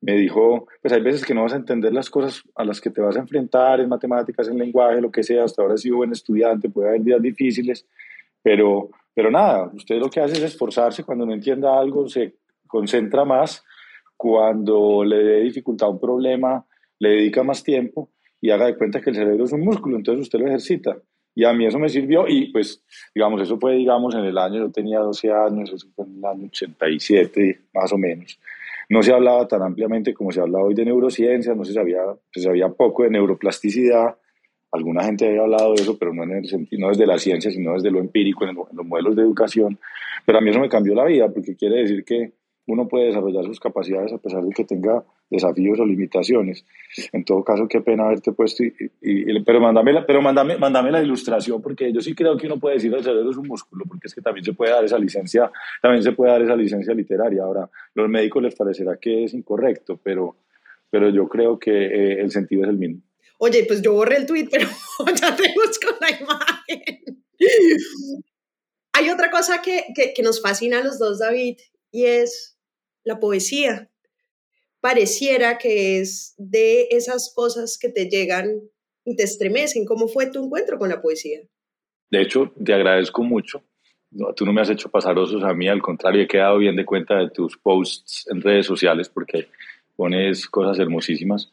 me 0.00 0.14
dijo, 0.14 0.68
pues 0.80 0.92
hay 0.92 1.00
veces 1.00 1.24
que 1.24 1.34
no 1.34 1.42
vas 1.42 1.52
a 1.52 1.56
entender 1.56 1.92
las 1.92 2.08
cosas 2.08 2.42
a 2.54 2.64
las 2.64 2.80
que 2.80 2.90
te 2.90 3.00
vas 3.00 3.16
a 3.16 3.20
enfrentar 3.20 3.80
en 3.80 3.88
matemáticas, 3.88 4.48
en 4.48 4.58
lenguaje, 4.58 5.00
lo 5.00 5.10
que 5.10 5.22
sea, 5.22 5.44
hasta 5.44 5.62
ahora 5.62 5.74
he 5.74 5.78
sido 5.78 5.96
buen 5.96 6.12
estudiante, 6.12 6.70
puede 6.70 6.88
haber 6.88 7.02
días 7.02 7.20
difíciles, 7.20 7.86
pero, 8.42 8.90
pero 9.14 9.30
nada, 9.30 9.70
usted 9.74 9.96
lo 9.96 10.08
que 10.08 10.20
hace 10.20 10.34
es 10.34 10.42
esforzarse, 10.42 11.02
cuando 11.02 11.26
no 11.26 11.32
entienda 11.32 11.78
algo 11.78 12.08
se 12.08 12.36
concentra 12.66 13.24
más, 13.24 13.64
cuando 14.16 15.04
le 15.04 15.16
dé 15.16 15.40
dificultad 15.40 15.88
a 15.88 15.92
un 15.92 16.00
problema, 16.00 16.64
le 16.98 17.10
dedica 17.10 17.42
más 17.42 17.62
tiempo 17.62 18.10
y 18.40 18.50
haga 18.50 18.66
de 18.66 18.76
cuenta 18.76 19.00
que 19.00 19.10
el 19.10 19.16
cerebro 19.16 19.44
es 19.44 19.52
un 19.52 19.60
músculo, 19.60 19.96
entonces 19.96 20.22
usted 20.22 20.38
lo 20.38 20.46
ejercita. 20.46 20.96
Y 21.34 21.44
a 21.44 21.52
mí 21.52 21.66
eso 21.66 21.78
me 21.78 21.88
sirvió 21.88 22.26
y 22.26 22.50
pues, 22.50 22.82
digamos, 23.14 23.40
eso 23.40 23.58
fue, 23.58 23.74
digamos, 23.74 24.14
en 24.14 24.24
el 24.24 24.36
año, 24.36 24.58
yo 24.58 24.70
tenía 24.72 24.98
12 24.98 25.30
años, 25.30 25.72
eso 25.72 25.86
fue 25.94 26.04
en 26.04 26.18
el 26.18 26.24
año 26.24 26.46
87, 26.46 27.60
más 27.72 27.92
o 27.92 27.98
menos. 27.98 28.38
No 28.88 29.02
se 29.02 29.12
hablaba 29.12 29.46
tan 29.46 29.62
ampliamente 29.62 30.14
como 30.14 30.32
se 30.32 30.40
habla 30.40 30.60
hoy 30.60 30.74
de 30.74 30.84
neurociencia, 30.84 31.54
no 31.54 31.64
se 31.64 31.74
sabía, 31.74 32.00
se 32.32 32.40
sabía 32.40 32.68
poco 32.68 33.02
de 33.02 33.10
neuroplasticidad. 33.10 34.16
Alguna 34.72 35.04
gente 35.04 35.26
había 35.26 35.42
hablado 35.42 35.74
de 35.74 35.82
eso, 35.82 35.98
pero 35.98 36.14
no, 36.14 36.24
en 36.24 36.32
el 36.32 36.46
sentido, 36.46 36.80
no 36.80 36.88
desde 36.88 37.06
la 37.06 37.18
ciencia, 37.18 37.50
sino 37.50 37.74
desde 37.74 37.90
lo 37.90 38.00
empírico, 38.00 38.44
en, 38.44 38.50
en 38.50 38.56
los 38.76 38.86
modelos 38.86 39.16
de 39.16 39.22
educación. 39.22 39.78
Pero 40.24 40.38
a 40.38 40.40
mí 40.40 40.50
eso 40.50 40.60
me 40.60 40.68
cambió 40.68 40.94
la 40.94 41.04
vida, 41.04 41.28
porque 41.28 41.56
quiere 41.56 41.80
decir 41.80 42.04
que 42.04 42.32
uno 42.66 42.86
puede 42.86 43.06
desarrollar 43.06 43.44
sus 43.44 43.60
capacidades 43.60 44.12
a 44.12 44.18
pesar 44.18 44.42
de 44.42 44.52
que 44.52 44.64
tenga 44.64 45.04
desafíos 45.30 45.78
o 45.78 45.86
limitaciones. 45.86 46.64
En 47.12 47.24
todo 47.24 47.44
caso, 47.44 47.68
qué 47.68 47.80
pena 47.80 48.04
haberte 48.04 48.32
puesto, 48.32 48.64
pero, 49.44 49.60
mándame 49.60 49.92
la, 49.92 50.06
pero 50.06 50.22
mándame, 50.22 50.56
mándame 50.56 50.90
la 50.90 51.02
ilustración, 51.02 51.60
porque 51.60 51.92
yo 51.92 52.00
sí 52.00 52.14
creo 52.14 52.36
que 52.36 52.46
uno 52.46 52.58
puede 52.58 52.76
decir 52.76 52.92
el 52.94 53.04
cerebro 53.04 53.30
es 53.30 53.36
un 53.36 53.46
músculo, 53.46 53.84
porque 53.86 54.08
es 54.08 54.14
que 54.14 54.22
también 54.22 54.44
se 54.44 54.54
puede 54.54 54.72
dar 54.72 54.84
esa 54.84 54.98
licencia, 54.98 55.50
también 55.82 56.02
se 56.02 56.12
puede 56.12 56.32
dar 56.32 56.42
esa 56.42 56.56
licencia 56.56 56.94
literaria. 56.94 57.42
Ahora, 57.42 57.68
los 57.94 58.08
médicos 58.08 58.42
les 58.42 58.54
parecerá 58.54 58.96
que 58.96 59.24
es 59.24 59.34
incorrecto, 59.34 60.00
pero, 60.02 60.36
pero 60.90 61.10
yo 61.10 61.28
creo 61.28 61.58
que 61.58 61.70
eh, 61.70 62.20
el 62.20 62.30
sentido 62.30 62.62
es 62.62 62.70
el 62.70 62.78
mismo. 62.78 63.02
Oye, 63.38 63.64
pues 63.66 63.82
yo 63.82 63.92
borré 63.92 64.16
el 64.16 64.26
tweet, 64.26 64.48
pero 64.50 64.66
ya 65.14 65.36
te 65.36 65.54
busco 65.54 65.96
la 66.00 66.10
imagen. 66.10 67.22
Hay 68.94 69.10
otra 69.10 69.30
cosa 69.30 69.62
que, 69.62 69.84
que 69.94 70.22
nos 70.22 70.42
fascina 70.42 70.78
a 70.78 70.84
los 70.84 70.98
dos, 70.98 71.20
David, 71.20 71.58
y 71.92 72.06
es 72.06 72.58
la 73.04 73.20
poesía. 73.20 73.90
Pareciera 74.80 75.58
que 75.58 76.00
es 76.00 76.34
de 76.38 76.88
esas 76.90 77.32
cosas 77.34 77.78
que 77.80 77.88
te 77.88 78.08
llegan 78.08 78.60
y 79.04 79.16
te 79.16 79.24
estremecen. 79.24 79.84
¿Cómo 79.84 80.08
fue 80.08 80.30
tu 80.30 80.44
encuentro 80.44 80.78
con 80.78 80.88
la 80.88 81.02
poesía? 81.02 81.40
De 82.10 82.22
hecho, 82.22 82.52
te 82.64 82.72
agradezco 82.72 83.22
mucho. 83.22 83.62
tú 84.36 84.46
no 84.46 84.52
me 84.52 84.60
has 84.60 84.70
hecho 84.70 84.88
pasar 84.88 85.18
osos 85.18 85.42
a 85.44 85.52
mí, 85.52 85.68
al 85.68 85.82
contrario, 85.82 86.22
he 86.22 86.28
quedado 86.28 86.58
bien 86.58 86.76
de 86.76 86.84
cuenta 86.84 87.18
de 87.18 87.30
tus 87.30 87.58
posts 87.58 88.26
en 88.30 88.40
redes 88.40 88.66
sociales 88.66 89.08
porque 89.08 89.48
pones 89.96 90.46
cosas 90.48 90.78
hermosísimas. 90.78 91.50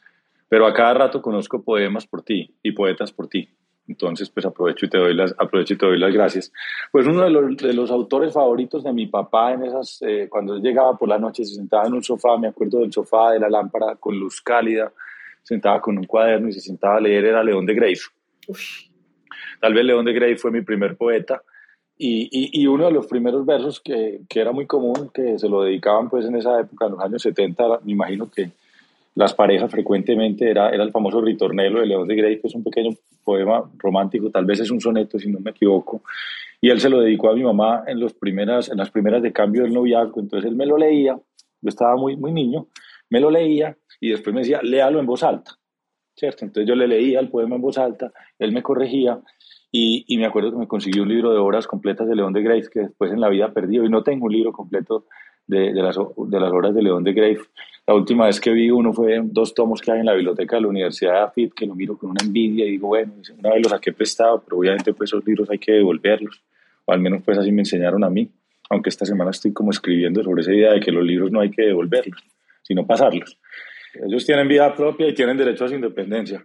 Pero 0.48 0.66
a 0.66 0.72
cada 0.72 0.94
rato 0.94 1.20
conozco 1.20 1.62
poemas 1.62 2.06
por 2.06 2.22
ti 2.22 2.54
y 2.62 2.72
poetas 2.72 3.12
por 3.12 3.28
ti. 3.28 3.48
Entonces, 3.88 4.28
pues 4.30 4.44
aprovecho 4.44 4.86
y 4.86 4.88
te 4.88 4.98
doy 4.98 5.14
las, 5.14 5.34
aprovecho 5.38 5.74
y 5.74 5.78
te 5.78 5.86
doy 5.86 5.98
las 5.98 6.12
gracias. 6.12 6.52
Pues 6.90 7.06
uno 7.06 7.22
de 7.22 7.30
los, 7.30 7.56
de 7.56 7.72
los 7.72 7.90
autores 7.90 8.32
favoritos 8.32 8.82
de 8.82 8.92
mi 8.92 9.06
papá 9.06 9.52
en 9.52 9.64
esas, 9.64 10.02
eh, 10.02 10.26
cuando 10.28 10.56
él 10.56 10.62
llegaba 10.62 10.96
por 10.96 11.08
la 11.08 11.18
noche, 11.18 11.44
se 11.44 11.54
sentaba 11.54 11.86
en 11.86 11.94
un 11.94 12.02
sofá, 12.02 12.36
me 12.36 12.48
acuerdo 12.48 12.80
del 12.80 12.92
sofá, 12.92 13.32
de 13.32 13.40
la 13.40 13.48
lámpara 13.48 13.96
con 13.96 14.18
luz 14.18 14.40
cálida, 14.40 14.92
sentaba 15.42 15.80
con 15.80 15.96
un 15.96 16.04
cuaderno 16.04 16.48
y 16.48 16.52
se 16.52 16.60
sentaba 16.60 16.96
a 16.96 17.00
leer 17.00 17.26
era 17.26 17.44
León 17.44 17.66
de 17.66 17.74
Grey. 17.74 17.94
Tal 19.60 19.74
vez 19.74 19.84
León 19.84 20.04
de 20.04 20.12
Grey 20.12 20.36
fue 20.36 20.50
mi 20.50 20.62
primer 20.62 20.96
poeta 20.96 21.42
y, 21.98 22.60
y, 22.60 22.66
uno 22.66 22.84
de 22.84 22.92
los 22.92 23.06
primeros 23.06 23.46
versos 23.46 23.80
que, 23.80 24.20
que, 24.28 24.40
era 24.40 24.52
muy 24.52 24.66
común, 24.66 25.10
que 25.14 25.38
se 25.38 25.48
lo 25.48 25.62
dedicaban 25.62 26.10
pues 26.10 26.26
en 26.26 26.36
esa 26.36 26.60
época, 26.60 26.86
en 26.86 26.92
los 26.92 27.00
años 27.00 27.22
70, 27.22 27.80
me 27.84 27.92
imagino 27.92 28.30
que 28.30 28.50
las 29.16 29.32
parejas 29.32 29.70
frecuentemente 29.70 30.48
era, 30.48 30.68
era 30.68 30.84
el 30.84 30.92
famoso 30.92 31.22
Ritornelo 31.22 31.80
de 31.80 31.86
León 31.86 32.06
de 32.06 32.14
Grey, 32.14 32.38
que 32.38 32.48
es 32.48 32.54
un 32.54 32.62
pequeño 32.62 32.90
poema 33.24 33.64
romántico, 33.78 34.30
tal 34.30 34.44
vez 34.44 34.60
es 34.60 34.70
un 34.70 34.80
soneto 34.80 35.18
si 35.18 35.30
no 35.30 35.40
me 35.40 35.52
equivoco, 35.52 36.02
y 36.60 36.68
él 36.68 36.80
se 36.80 36.90
lo 36.90 37.00
dedicó 37.00 37.30
a 37.30 37.34
mi 37.34 37.42
mamá 37.42 37.84
en, 37.86 37.98
los 37.98 38.12
primeras, 38.12 38.68
en 38.68 38.76
las 38.76 38.90
primeras 38.90 39.22
de 39.22 39.32
cambio 39.32 39.62
del 39.62 39.72
noviazgo, 39.72 40.20
entonces 40.20 40.50
él 40.50 40.54
me 40.54 40.66
lo 40.66 40.76
leía, 40.76 41.18
yo 41.62 41.68
estaba 41.68 41.96
muy, 41.96 42.14
muy 42.16 42.30
niño, 42.30 42.68
me 43.08 43.18
lo 43.18 43.30
leía 43.30 43.76
y 44.00 44.10
después 44.10 44.34
me 44.34 44.42
decía, 44.42 44.60
léalo 44.62 45.00
en 45.00 45.06
voz 45.06 45.22
alta, 45.22 45.58
¿cierto? 46.14 46.44
Entonces 46.44 46.68
yo 46.68 46.74
le 46.74 46.86
leía 46.86 47.18
el 47.18 47.30
poema 47.30 47.56
en 47.56 47.62
voz 47.62 47.78
alta, 47.78 48.12
él 48.38 48.52
me 48.52 48.62
corregía 48.62 49.18
y, 49.72 50.04
y, 50.08 50.18
me 50.18 50.26
acuerdo 50.26 50.52
que 50.52 50.58
me 50.58 50.68
consiguió 50.68 51.02
un 51.04 51.08
libro 51.08 51.32
de 51.32 51.38
obras 51.38 51.66
completas 51.66 52.06
de 52.06 52.16
León 52.16 52.34
de 52.34 52.42
Grey 52.42 52.62
que 52.70 52.80
después 52.80 53.10
en 53.12 53.20
la 53.20 53.30
vida 53.30 53.52
perdió 53.54 53.82
y 53.84 53.88
no 53.88 54.02
tengo 54.02 54.26
un 54.26 54.32
libro 54.32 54.52
completo 54.52 55.06
de, 55.46 55.72
de, 55.72 55.82
las, 55.82 55.96
de 55.96 56.40
las 56.40 56.52
obras 56.52 56.74
de 56.74 56.82
León 56.82 57.04
de 57.04 57.12
Grey. 57.12 57.36
La 57.86 57.94
última 57.94 58.26
vez 58.26 58.40
que 58.40 58.50
vi 58.50 58.70
uno 58.70 58.92
fue 58.92 59.20
dos 59.22 59.54
tomos 59.54 59.80
que 59.80 59.92
hay 59.92 60.00
en 60.00 60.06
la 60.06 60.14
biblioteca 60.14 60.56
de 60.56 60.62
la 60.62 60.68
Universidad 60.68 61.12
de 61.12 61.18
Afit, 61.20 61.54
que 61.54 61.66
lo 61.66 61.74
miro 61.74 61.96
con 61.96 62.10
una 62.10 62.24
envidia 62.24 62.66
y 62.66 62.72
digo, 62.72 62.88
bueno, 62.88 63.12
una 63.38 63.50
vez 63.50 63.62
los 63.62 63.70
saqué 63.70 63.92
prestado, 63.92 64.42
pero 64.44 64.58
obviamente 64.58 64.92
pues 64.92 65.10
esos 65.10 65.24
libros 65.24 65.48
hay 65.50 65.58
que 65.58 65.72
devolverlos, 65.72 66.42
o 66.84 66.92
al 66.92 67.00
menos 67.00 67.22
pues 67.24 67.38
así 67.38 67.52
me 67.52 67.62
enseñaron 67.62 68.02
a 68.02 68.10
mí, 68.10 68.28
aunque 68.70 68.88
esta 68.88 69.06
semana 69.06 69.30
estoy 69.30 69.52
como 69.52 69.70
escribiendo 69.70 70.22
sobre 70.24 70.42
esa 70.42 70.52
idea 70.52 70.72
de 70.72 70.80
que 70.80 70.90
los 70.90 71.04
libros 71.04 71.30
no 71.30 71.40
hay 71.40 71.50
que 71.50 71.62
devolverlos, 71.62 72.24
sino 72.62 72.84
pasarlos. 72.84 73.38
Ellos 74.04 74.26
tienen 74.26 74.48
vida 74.48 74.74
propia 74.74 75.08
y 75.08 75.14
tienen 75.14 75.36
derecho 75.36 75.64
a 75.64 75.68
su 75.68 75.74
independencia. 75.74 76.44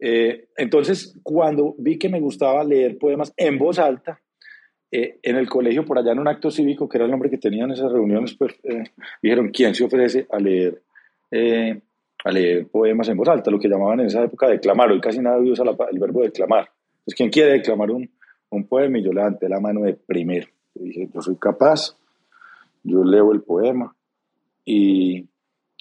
Eh, 0.00 0.48
entonces, 0.56 1.18
cuando 1.22 1.74
vi 1.78 1.98
que 1.98 2.08
me 2.08 2.20
gustaba 2.20 2.64
leer 2.64 2.96
poemas 2.98 3.32
en 3.36 3.58
voz 3.58 3.78
alta, 3.78 4.20
eh, 4.90 5.18
en 5.22 5.36
el 5.36 5.48
colegio, 5.48 5.84
por 5.84 5.98
allá 5.98 6.12
en 6.12 6.18
un 6.18 6.28
acto 6.28 6.50
cívico, 6.50 6.88
que 6.88 6.96
era 6.96 7.04
el 7.04 7.10
nombre 7.10 7.28
que 7.28 7.36
tenían 7.36 7.70
esas 7.70 7.92
reuniones, 7.92 8.34
pues 8.34 8.54
eh, 8.62 8.84
dijeron, 9.22 9.50
¿quién 9.50 9.74
se 9.74 9.84
ofrece 9.84 10.26
a 10.30 10.38
leer, 10.38 10.80
eh, 11.30 11.78
a 12.24 12.30
leer 12.30 12.66
poemas 12.68 13.08
en 13.10 13.18
voz 13.18 13.28
alta? 13.28 13.50
Lo 13.50 13.58
que 13.58 13.68
llamaban 13.68 14.00
en 14.00 14.06
esa 14.06 14.24
época 14.24 14.48
declamar. 14.48 14.90
Hoy 14.90 15.00
casi 15.00 15.20
nadie 15.20 15.50
usa 15.50 15.64
el 15.90 15.98
verbo 15.98 16.22
declamar. 16.22 16.70
Entonces, 17.00 17.14
¿quién 17.16 17.28
quiere 17.28 17.52
declamar 17.52 17.90
un, 17.90 18.10
un 18.48 18.66
poema? 18.66 18.98
Y 18.98 19.02
yo 19.02 19.12
levanté 19.12 19.46
la 19.48 19.60
mano 19.60 19.82
de 19.82 19.92
primero. 19.92 20.48
dije, 20.74 21.08
yo 21.12 21.20
soy 21.20 21.36
capaz, 21.36 21.94
yo 22.82 23.04
leo 23.04 23.32
el 23.32 23.42
poema. 23.42 23.94
Y, 24.64 25.28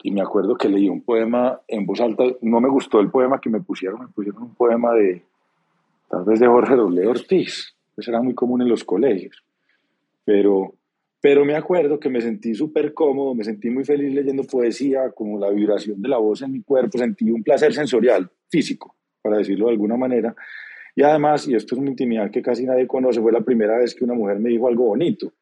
y 0.03 0.11
me 0.11 0.21
acuerdo 0.21 0.57
que 0.57 0.67
leí 0.67 0.89
un 0.89 1.01
poema 1.01 1.61
en 1.65 1.85
voz 1.85 2.01
alta. 2.01 2.25
No 2.41 2.59
me 2.59 2.69
gustó 2.69 2.99
el 2.99 3.09
poema 3.09 3.39
que 3.39 3.49
me 3.49 3.61
pusieron, 3.61 4.01
me 4.01 4.07
pusieron 4.09 4.43
un 4.43 4.55
poema 4.55 4.93
de, 4.93 5.23
tal 6.09 6.25
vez 6.25 6.41
de 6.41 6.47
Jorge 6.47 6.75
W. 6.75 7.07
Ortiz 7.07 7.76
eso 7.97 8.11
era 8.11 8.21
muy 8.21 8.35
común 8.35 8.61
en 8.61 8.69
los 8.69 8.83
colegios. 8.83 9.43
Pero, 10.23 10.75
pero 11.19 11.43
me 11.43 11.55
acuerdo 11.55 11.99
que 11.99 12.09
me 12.09 12.21
sentí 12.21 12.53
súper 12.53 12.93
cómodo, 12.93 13.33
me 13.33 13.43
sentí 13.43 13.69
muy 13.69 13.83
feliz 13.83 14.13
leyendo 14.13 14.43
poesía, 14.43 15.11
como 15.11 15.39
la 15.39 15.49
vibración 15.49 16.01
de 16.01 16.09
la 16.09 16.17
voz 16.17 16.41
en 16.43 16.51
mi 16.51 16.61
cuerpo, 16.61 16.97
sentí 16.97 17.31
un 17.31 17.43
placer 17.43 17.73
sensorial, 17.73 18.29
físico, 18.49 18.95
para 19.21 19.37
decirlo 19.37 19.65
de 19.65 19.71
alguna 19.71 19.97
manera. 19.97 20.35
Y 20.95 21.03
además, 21.03 21.47
y 21.47 21.55
esto 21.55 21.75
es 21.75 21.81
una 21.81 21.91
intimidad 21.91 22.31
que 22.31 22.41
casi 22.41 22.65
nadie 22.65 22.87
conoce, 22.87 23.21
fue 23.21 23.31
la 23.31 23.41
primera 23.41 23.77
vez 23.77 23.93
que 23.95 24.03
una 24.03 24.13
mujer 24.13 24.39
me 24.39 24.49
dijo 24.49 24.67
algo 24.67 24.85
bonito, 24.85 25.33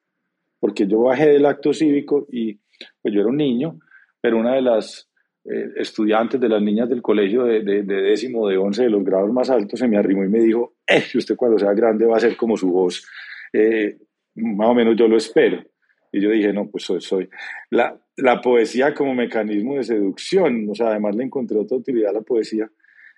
porque 0.60 0.88
yo 0.88 1.02
bajé 1.02 1.30
del 1.30 1.46
acto 1.46 1.74
cívico 1.74 2.26
y 2.32 2.60
pues 3.02 3.14
yo 3.14 3.22
era 3.22 3.30
un 3.30 3.38
niño, 3.38 3.80
pero 4.22 4.38
una 4.38 4.56
de 4.56 4.62
las 4.62 5.10
eh, 5.46 5.72
estudiantes 5.78 6.40
de 6.40 6.50
las 6.50 6.62
niñas 6.62 6.90
del 6.90 7.02
colegio 7.02 7.44
de, 7.44 7.62
de, 7.62 7.84
de, 7.84 8.02
décimo, 8.02 8.48
de 8.48 8.58
once, 8.58 8.84
de 8.84 8.90
los 8.90 9.04
grados 9.04 9.32
más 9.32 9.50
altos, 9.50 9.80
se 9.80 9.88
me 9.88 9.98
arrimó 9.98 10.24
y 10.24 10.30
me 10.30 10.40
dijo, 10.40 10.76
eh, 10.88 11.04
usted 11.16 11.36
cuando 11.36 11.60
sea 11.60 11.74
grande 11.74 12.06
va 12.06 12.18
a 12.18 12.20
ser 12.20 12.36
como 12.36 12.58
su 12.58 12.72
voz, 12.72 13.08
eh, 13.54 13.98
más 14.36 14.70
o 14.70 14.74
menos 14.74 14.96
yo 14.96 15.08
lo 15.08 15.18
espero. 15.18 15.64
Y 16.12 16.22
yo 16.22 16.30
dije, 16.30 16.54
no, 16.54 16.70
pues 16.70 16.86
soy, 16.86 17.02
soy. 17.02 17.30
La, 17.70 18.00
la 18.18 18.40
poesía 18.42 18.94
como 18.94 19.14
mecanismo 19.14 19.76
de 19.76 19.84
seducción, 19.84 20.68
o 20.70 20.74
sea, 20.74 20.88
además 20.88 21.16
le 21.16 21.26
encontré 21.26 21.58
otra 21.58 21.78
utilidad 21.78 22.12
a 22.12 22.20
la 22.20 22.22
poesía. 22.22 22.70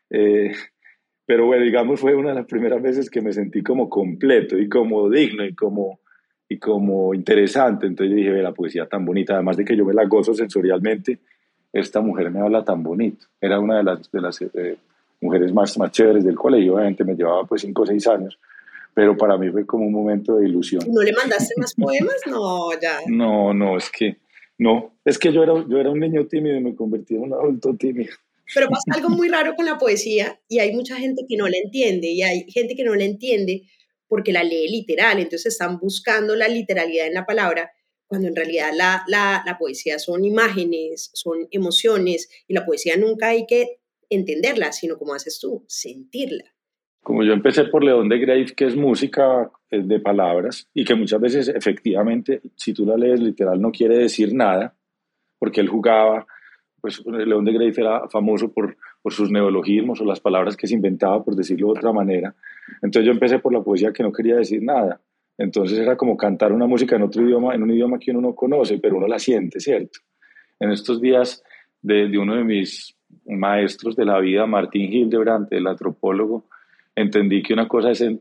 Eh, 0.09 0.51
pero 1.25 1.45
bueno, 1.45 1.63
digamos, 1.63 1.99
fue 1.99 2.15
una 2.15 2.29
de 2.29 2.35
las 2.35 2.45
primeras 2.45 2.81
veces 2.81 3.09
que 3.09 3.21
me 3.21 3.33
sentí 3.33 3.61
como 3.61 3.89
completo 3.89 4.57
y 4.57 4.67
como 4.67 5.09
digno 5.09 5.45
y 5.45 5.53
como, 5.53 5.99
y 6.49 6.57
como 6.57 7.13
interesante. 7.13 7.85
Entonces 7.85 8.15
dije, 8.15 8.31
la 8.41 8.53
poesía 8.53 8.87
tan 8.87 9.05
bonita, 9.05 9.33
además 9.33 9.57
de 9.57 9.65
que 9.65 9.75
yo 9.75 9.85
me 9.85 9.93
la 9.93 10.05
gozo 10.05 10.33
sensorialmente, 10.33 11.19
esta 11.79 12.01
mujer 12.01 12.31
me 12.31 12.39
habla 12.39 12.63
tan 12.63 12.83
bonito. 12.83 13.25
Era 13.39 13.59
una 13.59 13.77
de 13.77 13.83
las, 13.83 14.11
de 14.11 14.21
las 14.21 14.41
eh, 14.41 14.77
mujeres 15.21 15.53
más, 15.53 15.77
más 15.77 15.91
chéveres 15.91 16.23
del 16.23 16.35
colegio, 16.35 16.75
obviamente 16.75 17.03
me 17.03 17.15
llevaba 17.15 17.45
pues 17.45 17.61
5 17.61 17.81
o 17.81 17.85
6 17.85 18.07
años, 18.07 18.39
pero 18.93 19.15
para 19.17 19.37
mí 19.37 19.49
fue 19.49 19.65
como 19.65 19.85
un 19.85 19.93
momento 19.93 20.37
de 20.37 20.47
ilusión. 20.47 20.83
¿No 20.87 21.01
le 21.01 21.13
mandaste 21.13 21.53
más 21.57 21.73
poemas? 21.73 22.15
No, 22.27 22.69
ya. 22.79 22.99
No, 23.07 23.53
no, 23.53 23.77
es 23.77 23.89
que, 23.89 24.17
no, 24.57 24.93
es 25.05 25.17
que 25.17 25.31
yo 25.31 25.43
era, 25.43 25.53
yo 25.67 25.77
era 25.77 25.89
un 25.89 25.99
niño 25.99 26.25
tímido 26.27 26.55
y 26.55 26.61
me 26.61 26.75
convertí 26.75 27.15
en 27.15 27.23
un 27.23 27.33
adulto 27.33 27.75
tímido. 27.75 28.13
Pero 28.53 28.69
pasa 28.69 28.83
algo 28.93 29.09
muy 29.09 29.27
raro 29.27 29.55
con 29.55 29.65
la 29.65 29.77
poesía 29.77 30.39
y 30.47 30.59
hay 30.59 30.73
mucha 30.73 30.95
gente 30.95 31.25
que 31.27 31.35
no 31.35 31.47
la 31.47 31.57
entiende 31.57 32.07
y 32.07 32.21
hay 32.21 32.49
gente 32.49 32.75
que 32.75 32.85
no 32.85 32.95
la 32.95 33.03
entiende 33.03 33.63
porque 34.07 34.31
la 34.31 34.43
lee 34.43 34.69
literal, 34.69 35.19
entonces 35.19 35.53
están 35.53 35.79
buscando 35.79 36.33
la 36.33 36.47
literalidad 36.47 37.07
en 37.07 37.13
la 37.13 37.25
palabra 37.25 37.71
cuando 38.07 38.29
en 38.29 38.35
realidad 38.35 38.69
la, 38.75 39.03
la, 39.07 39.43
la, 39.45 39.57
poesía 39.57 39.99
son 39.99 40.23
imágenes, 40.23 41.11
son 41.13 41.47
emociones, 41.51 42.29
y 42.47 42.53
la 42.53 42.65
poesía 42.65 42.95
nunca 42.97 43.27
hay 43.27 43.45
que 43.45 43.79
entenderla, 44.09 44.71
sino 44.71 44.97
como 44.97 45.13
haces 45.13 45.39
tú, 45.39 45.65
sentirla. 45.67 46.45
Como 47.03 47.23
yo 47.23 47.33
empecé 47.33 47.65
por 47.65 47.83
León 47.83 48.09
de 48.09 48.19
Grave, 48.19 48.45
que 48.55 48.65
es 48.65 48.75
música 48.75 49.51
de 49.69 49.99
palabras, 49.99 50.69
y 50.73 50.85
que 50.85 50.95
muchas 50.95 51.19
veces 51.19 51.47
efectivamente, 51.49 52.41
si 52.55 52.73
tú 52.73 52.85
la 52.85 52.97
lees 52.97 53.19
literal, 53.19 53.61
no 53.61 53.71
quiere 53.71 53.97
decir 53.97 54.33
nada, 54.33 54.75
porque 55.37 55.61
él 55.61 55.67
jugaba, 55.67 56.25
pues 56.79 57.05
León 57.05 57.45
de 57.45 57.53
Grave 57.53 57.73
era 57.75 58.07
famoso 58.09 58.51
por, 58.51 58.77
por 59.01 59.13
sus 59.13 59.29
neologismos 59.29 59.99
o 59.99 60.05
las 60.05 60.21
palabras 60.21 60.55
que 60.55 60.67
se 60.67 60.75
inventaba, 60.75 61.23
por 61.23 61.35
decirlo 61.35 61.67
de 61.67 61.79
otra 61.79 61.91
manera. 61.91 62.35
Entonces 62.81 63.05
yo 63.05 63.11
empecé 63.11 63.39
por 63.39 63.53
la 63.53 63.61
poesía 63.61 63.91
que 63.91 64.03
no 64.03 64.11
quería 64.11 64.35
decir 64.35 64.63
nada 64.63 65.01
entonces 65.37 65.77
era 65.79 65.95
como 65.95 66.17
cantar 66.17 66.51
una 66.51 66.65
música 66.65 66.95
en 66.95 67.03
otro 67.03 67.23
idioma, 67.23 67.53
en 67.53 67.63
un 67.63 67.71
idioma 67.71 67.99
que 67.99 68.11
uno 68.11 68.21
no 68.21 68.35
conoce, 68.35 68.79
pero 68.79 68.97
uno 68.97 69.07
la 69.07 69.19
siente, 69.19 69.59
¿cierto? 69.59 69.99
En 70.59 70.71
estos 70.71 70.99
días 70.99 71.43
de, 71.81 72.07
de 72.07 72.17
uno 72.17 72.35
de 72.35 72.43
mis 72.43 72.97
maestros 73.25 73.95
de 73.95 74.05
la 74.05 74.19
vida, 74.19 74.45
Martín 74.45 74.91
Hildebrand, 74.91 75.47
el 75.51 75.67
antropólogo, 75.67 76.45
entendí 76.95 77.43
que 77.43 77.53
una 77.53 77.67
cosa 77.67 77.91
es, 77.91 78.01
eh, 78.01 78.19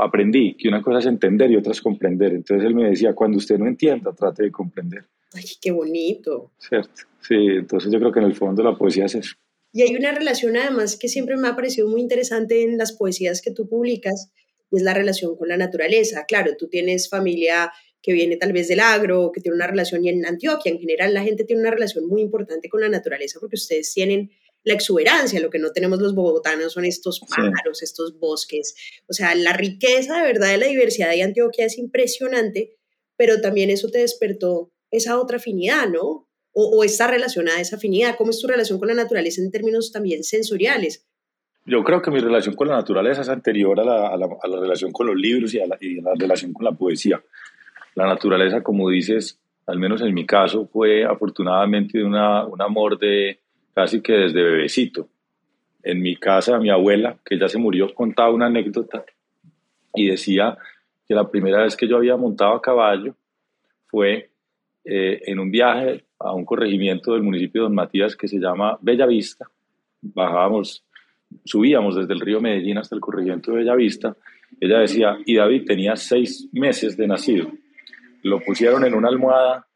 aprendí 0.00 0.56
que 0.56 0.68
una 0.68 0.82
cosa 0.82 1.00
es 1.00 1.06
entender 1.06 1.50
y 1.50 1.56
otra 1.56 1.72
es 1.72 1.82
comprender. 1.82 2.32
Entonces 2.32 2.66
él 2.66 2.74
me 2.74 2.88
decía, 2.88 3.14
cuando 3.14 3.38
usted 3.38 3.58
no 3.58 3.66
entienda, 3.66 4.12
trate 4.12 4.44
de 4.44 4.50
comprender. 4.50 5.04
Ay, 5.34 5.44
qué 5.60 5.70
bonito. 5.70 6.52
Cierto, 6.58 7.02
sí, 7.20 7.34
entonces 7.34 7.92
yo 7.92 7.98
creo 7.98 8.12
que 8.12 8.20
en 8.20 8.26
el 8.26 8.34
fondo 8.34 8.62
la 8.62 8.76
poesía 8.76 9.04
es 9.04 9.16
eso. 9.16 9.36
Y 9.72 9.82
hay 9.82 9.94
una 9.94 10.12
relación 10.12 10.56
además 10.56 10.96
que 10.98 11.08
siempre 11.08 11.36
me 11.36 11.48
ha 11.48 11.56
parecido 11.56 11.88
muy 11.88 12.00
interesante 12.00 12.62
en 12.62 12.78
las 12.78 12.92
poesías 12.92 13.42
que 13.42 13.50
tú 13.50 13.68
publicas, 13.68 14.32
es 14.70 14.82
la 14.82 14.94
relación 14.94 15.36
con 15.36 15.48
la 15.48 15.56
naturaleza. 15.56 16.24
Claro, 16.26 16.56
tú 16.56 16.68
tienes 16.68 17.08
familia 17.08 17.72
que 18.02 18.12
viene 18.12 18.36
tal 18.36 18.52
vez 18.52 18.68
del 18.68 18.80
agro, 18.80 19.32
que 19.32 19.40
tiene 19.40 19.56
una 19.56 19.66
relación, 19.66 20.04
y 20.04 20.10
en 20.10 20.24
Antioquia 20.24 20.70
en 20.70 20.78
general 20.78 21.12
la 21.12 21.22
gente 21.22 21.44
tiene 21.44 21.62
una 21.62 21.72
relación 21.72 22.06
muy 22.06 22.22
importante 22.22 22.68
con 22.68 22.80
la 22.80 22.88
naturaleza 22.88 23.40
porque 23.40 23.56
ustedes 23.56 23.92
tienen 23.92 24.30
la 24.62 24.74
exuberancia, 24.74 25.40
lo 25.40 25.50
que 25.50 25.60
no 25.60 25.72
tenemos 25.72 26.00
los 26.00 26.14
bogotanos 26.14 26.72
son 26.72 26.84
estos 26.84 27.20
pájaros, 27.20 27.82
estos 27.82 28.18
bosques, 28.18 28.74
o 29.08 29.12
sea, 29.12 29.34
la 29.36 29.52
riqueza 29.52 30.18
de 30.18 30.22
verdad 30.22 30.50
de 30.50 30.58
la 30.58 30.66
diversidad 30.66 31.10
de 31.10 31.22
Antioquia 31.22 31.66
es 31.66 31.78
impresionante, 31.78 32.76
pero 33.16 33.40
también 33.40 33.70
eso 33.70 33.88
te 33.90 33.98
despertó 33.98 34.72
esa 34.90 35.20
otra 35.20 35.36
afinidad, 35.36 35.88
¿no? 35.88 36.28
O, 36.52 36.78
o 36.78 36.84
está 36.84 37.06
relacionada 37.06 37.58
a 37.58 37.60
esa 37.60 37.76
afinidad, 37.76 38.16
¿cómo 38.16 38.30
es 38.30 38.40
tu 38.40 38.48
relación 38.48 38.78
con 38.78 38.88
la 38.88 38.94
naturaleza 38.94 39.40
en 39.40 39.52
términos 39.52 39.92
también 39.92 40.24
sensoriales? 40.24 41.05
Yo 41.66 41.82
creo 41.82 42.00
que 42.00 42.12
mi 42.12 42.20
relación 42.20 42.54
con 42.54 42.68
la 42.68 42.76
naturaleza 42.76 43.22
es 43.22 43.28
anterior 43.28 43.80
a 43.80 43.84
la, 43.84 44.06
a 44.06 44.16
la, 44.16 44.28
a 44.40 44.48
la 44.48 44.60
relación 44.60 44.92
con 44.92 45.08
los 45.08 45.16
libros 45.16 45.52
y 45.52 45.60
a, 45.60 45.66
la, 45.66 45.76
y 45.80 45.98
a 45.98 46.02
la 46.02 46.12
relación 46.16 46.52
con 46.52 46.64
la 46.64 46.70
poesía. 46.70 47.20
La 47.96 48.06
naturaleza, 48.06 48.62
como 48.62 48.88
dices, 48.88 49.40
al 49.66 49.78
menos 49.78 50.00
en 50.00 50.14
mi 50.14 50.24
caso, 50.24 50.66
fue 50.66 51.04
afortunadamente 51.04 52.04
una, 52.04 52.44
un 52.44 52.62
amor 52.62 52.96
de 52.98 53.40
casi 53.74 54.00
que 54.00 54.12
desde 54.12 54.42
bebecito. 54.42 55.08
En 55.82 56.00
mi 56.00 56.16
casa, 56.16 56.58
mi 56.58 56.70
abuela, 56.70 57.18
que 57.24 57.36
ya 57.36 57.48
se 57.48 57.58
murió, 57.58 57.92
contaba 57.92 58.30
una 58.30 58.46
anécdota 58.46 59.04
y 59.92 60.06
decía 60.06 60.56
que 61.08 61.14
la 61.14 61.28
primera 61.28 61.62
vez 61.62 61.76
que 61.76 61.88
yo 61.88 61.96
había 61.96 62.16
montado 62.16 62.54
a 62.54 62.62
caballo 62.62 63.16
fue 63.86 64.30
eh, 64.84 65.20
en 65.26 65.40
un 65.40 65.50
viaje 65.50 66.04
a 66.18 66.32
un 66.32 66.44
corregimiento 66.44 67.12
del 67.12 67.22
municipio 67.22 67.62
de 67.62 67.64
Don 67.66 67.74
Matías 67.74 68.14
que 68.14 68.28
se 68.28 68.38
llama 68.38 68.78
Bellavista. 68.80 69.50
Bajábamos 70.00 70.85
subíamos 71.44 71.96
desde 71.96 72.12
el 72.12 72.20
río 72.20 72.40
Medellín 72.40 72.78
hasta 72.78 72.94
el 72.94 73.00
corregimiento 73.00 73.50
de 73.50 73.58
Bellavista, 73.58 74.16
ella 74.60 74.78
decía, 74.78 75.18
y 75.24 75.36
David 75.36 75.64
tenía 75.66 75.96
seis 75.96 76.48
meses 76.52 76.96
de 76.96 77.06
nacido. 77.06 77.50
Lo 78.22 78.40
pusieron 78.40 78.84
en 78.84 78.94
una 78.94 79.08
almohada 79.08 79.66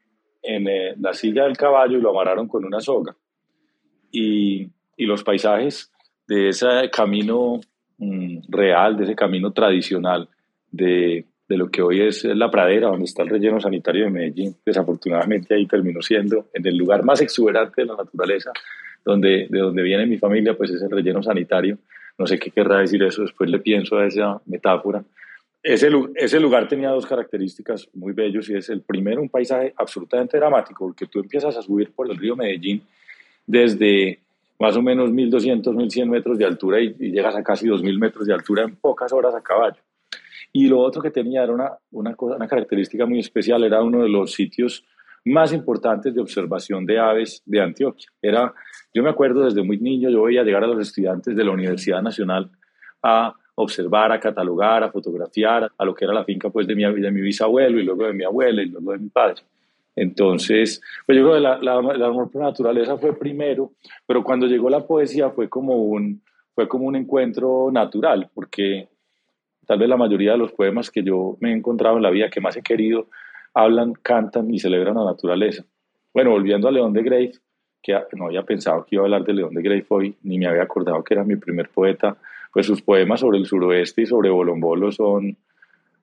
en 0.42 0.69
eh, 0.69 0.95
la 0.99 1.12
silla 1.12 1.45
del 1.45 1.57
caballo 1.57 1.99
y 1.99 2.00
lo 2.00 2.11
amarraron 2.11 2.49
con 2.49 2.64
una 2.64 2.80
soga. 2.80 3.14
Y, 4.11 4.69
y 4.97 5.07
los 5.07 5.23
paisajes 5.23 5.92
de 6.26 6.49
ese 6.49 6.66
camino 6.90 7.61
mm, 7.99 8.38
real, 8.49 8.97
de 8.97 9.04
ese 9.04 9.14
camino 9.14 9.52
tradicional 9.52 10.28
de, 10.71 11.26
de, 11.49 11.57
lo 11.57 11.69
que 11.71 11.83
hoy 11.83 12.00
es 12.00 12.25
la 12.25 12.50
pradera, 12.50 12.88
donde 12.88 13.04
está 13.04 13.23
el 13.23 13.28
relleno 13.28 13.61
sanitario 13.61 14.04
de 14.04 14.11
Medellín. 14.11 14.57
Desafortunadamente 14.64 15.54
ahí 15.54 15.66
terminó 15.66 16.00
siendo 16.00 16.49
en 16.54 16.66
el 16.66 16.76
lugar 16.76 17.04
más 17.04 17.21
exuberante 17.21 17.83
de 17.83 17.88
la 17.88 17.97
naturaleza, 17.97 18.52
donde, 19.04 19.47
de 19.49 19.59
donde 19.59 19.83
viene 19.83 20.07
mi 20.07 20.19
familia, 20.19 20.57
pues 20.57 20.71
es 20.71 20.83
el 20.83 20.90
relleno 20.90 21.23
sanitario. 21.23 21.78
No 22.19 22.26
sé 22.26 22.38
qué 22.38 22.50
querrá 22.50 22.78
decir 22.78 23.02
eso, 23.02 23.23
después 23.23 23.50
le 23.50 23.61
pienso 23.61 23.99
a 23.99 24.07
esa 24.07 24.40
metáfora. 24.47 25.02
Ese, 25.62 25.90
ese 26.14 26.40
lugar 26.40 26.69
tenía 26.69 26.90
dos 26.90 27.07
características 27.07 27.88
muy 27.95 28.12
bellos 28.12 28.49
y 28.49 28.54
es 28.54 28.69
el 28.71 28.80
primero, 28.80 29.21
un 29.21 29.28
paisaje 29.28 29.75
absolutamente 29.76 30.38
dramático, 30.38 30.87
porque 30.87 31.07
tú 31.07 31.21
empiezas 31.21 31.57
a 31.57 31.62
subir 31.62 31.92
por 31.92 32.11
el 32.11 32.16
río 32.16 32.35
Medellín 32.37 32.83
desde 33.47 34.19
más 34.59 34.76
o 34.76 34.83
menos 34.83 35.11
1.200, 35.11 35.62
1.100 35.62 36.07
metros 36.07 36.38
de 36.38 36.45
altura 36.45 36.80
y, 36.80 36.95
llegas 36.95 37.35
a 37.35 37.42
casi 37.42 37.66
2.000 37.66 37.99
metros 37.99 38.26
de 38.26 38.35
altura 38.35 38.62
en 38.62 38.76
pocas 38.76 39.12
horas 39.12 39.35
a 39.35 39.42
caballo. 39.42 39.80
Y 40.52 40.66
lo 40.66 40.80
otro 40.80 41.00
que 41.00 41.11
tenía 41.11 41.42
era 41.42 41.52
una, 41.52 41.73
una, 41.92 42.14
cosa, 42.14 42.37
una 42.37 42.49
característica 42.49 43.07
muy 43.07 43.21
especial, 43.21 43.64
era 43.64 43.83
uno 43.83 44.02
de 44.02 44.09
los 44.09 44.33
sitios 44.33 44.85
más 45.25 45.53
importantes 45.53 46.15
de 46.15 46.21
observación 46.21 46.87
de 46.87 46.99
aves 46.99 47.43
de 47.45 47.61
Antioquia. 47.61 48.09
Era, 48.23 48.53
yo 48.93 49.03
me 49.03 49.11
acuerdo 49.11 49.45
desde 49.45 49.62
muy 49.62 49.79
niño, 49.79 50.11
yo 50.11 50.23
veía 50.23 50.43
llegar 50.43 50.65
a 50.65 50.67
los 50.67 50.81
estudiantes 50.81 51.37
de 51.37 51.45
la 51.45 51.50
Universidad 51.50 52.03
Nacional 52.03 52.50
a 53.03 53.35
observar, 53.55 54.12
a 54.12 54.21
catalogar, 54.21 54.83
a 54.83 54.91
fotografiar 54.91 55.71
a 55.77 55.85
lo 55.85 55.95
que 55.95 56.05
era 56.05 56.15
la 56.15 56.25
finca 56.25 56.50
pues, 56.50 56.67
de, 56.67 56.75
mi, 56.75 56.85
de 56.85 57.11
mi 57.11 57.21
bisabuelo 57.21 57.79
y 57.79 57.85
luego 57.85 58.07
de 58.07 58.15
mi 58.15 58.25
abuela 58.25 58.62
y 58.62 58.67
luego 58.67 58.93
de 58.93 58.99
mi 58.99 59.09
padre. 59.09 59.43
Entonces, 59.97 60.81
pues 61.05 61.19
yo 61.19 61.25
creo 61.25 61.35
que 61.35 61.41
la, 61.41 61.57
el 61.93 62.03
amor 62.03 62.31
por 62.31 62.41
la 62.41 62.49
naturaleza 62.49 62.97
fue 62.97 63.19
primero, 63.19 63.73
pero 64.07 64.23
cuando 64.23 64.47
llegó 64.47 64.71
la 64.71 64.87
poesía 64.87 65.31
fue 65.31 65.49
como 65.49 65.75
un, 65.75 66.23
fue 66.55 66.69
como 66.69 66.87
un 66.87 66.97
encuentro 66.97 67.71
natural, 67.71 68.31
porque 68.33 68.89
tal 69.67 69.79
vez 69.79 69.89
la 69.89 69.97
mayoría 69.97 70.33
de 70.33 70.39
los 70.39 70.53
poemas 70.53 70.91
que 70.91 71.03
yo 71.03 71.37
me 71.41 71.50
he 71.50 71.57
encontrado 71.57 71.97
en 71.97 72.03
la 72.03 72.11
vida, 72.11 72.31
que 72.31 72.41
más 72.41 72.57
he 72.57 72.62
querido, 72.62 73.09
hablan, 73.54 73.92
cantan 73.95 74.52
y 74.52 74.59
celebran 74.59 74.95
la 74.97 75.04
naturaleza. 75.04 75.64
Bueno, 76.12 76.30
volviendo 76.30 76.69
a 76.69 76.73
León 76.73 76.92
de 76.92 77.02
Grave, 77.02 77.33
que 77.83 77.95
no 78.16 78.26
había 78.26 78.42
pensado 78.42 78.85
que 78.85 78.97
iba 78.97 79.02
a 79.02 79.07
hablar 79.07 79.25
de 79.25 79.33
León 79.33 79.54
de 79.54 79.62
Grave 79.62 79.87
hoy, 79.88 80.16
ni 80.23 80.38
me 80.38 80.47
había 80.47 80.62
acordado 80.62 81.02
que 81.02 81.14
era 81.14 81.25
mi 81.25 81.37
primer 81.37 81.69
poeta, 81.71 82.16
pues 82.52 82.66
sus 82.66 82.83
poemas 82.83 83.21
sobre 83.21 83.38
el 83.38 83.47
suroeste 83.47 84.02
y 84.02 84.07
sobre 84.07 84.30
Bolombolo 84.30 84.90
son, 84.90 85.37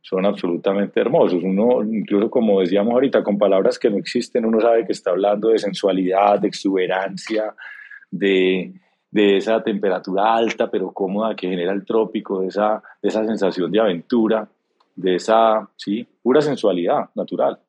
son 0.01 0.25
absolutamente 0.25 0.99
hermosos. 0.99 1.43
Uno, 1.43 1.83
incluso 1.83 2.29
como 2.29 2.61
decíamos 2.61 2.93
ahorita, 2.93 3.23
con 3.23 3.37
palabras 3.37 3.77
que 3.77 3.89
no 3.89 3.97
existen, 3.97 4.45
uno 4.45 4.61
sabe 4.61 4.85
que 4.85 4.93
está 4.93 5.11
hablando 5.11 5.49
de 5.49 5.59
sensualidad, 5.59 6.39
de 6.39 6.47
exuberancia, 6.47 7.53
de, 8.09 8.73
de 9.11 9.37
esa 9.37 9.61
temperatura 9.61 10.35
alta 10.35 10.71
pero 10.71 10.91
cómoda 10.91 11.35
que 11.35 11.49
genera 11.49 11.73
el 11.73 11.85
trópico, 11.85 12.41
de 12.41 12.47
esa, 12.47 12.81
de 13.01 13.09
esa 13.09 13.25
sensación 13.25 13.71
de 13.71 13.81
aventura, 13.81 14.47
de 14.97 15.15
esa, 15.15 15.69
sí, 15.77 16.05
pura 16.21 16.41
sensualidad 16.41 17.09
natural. 17.15 17.59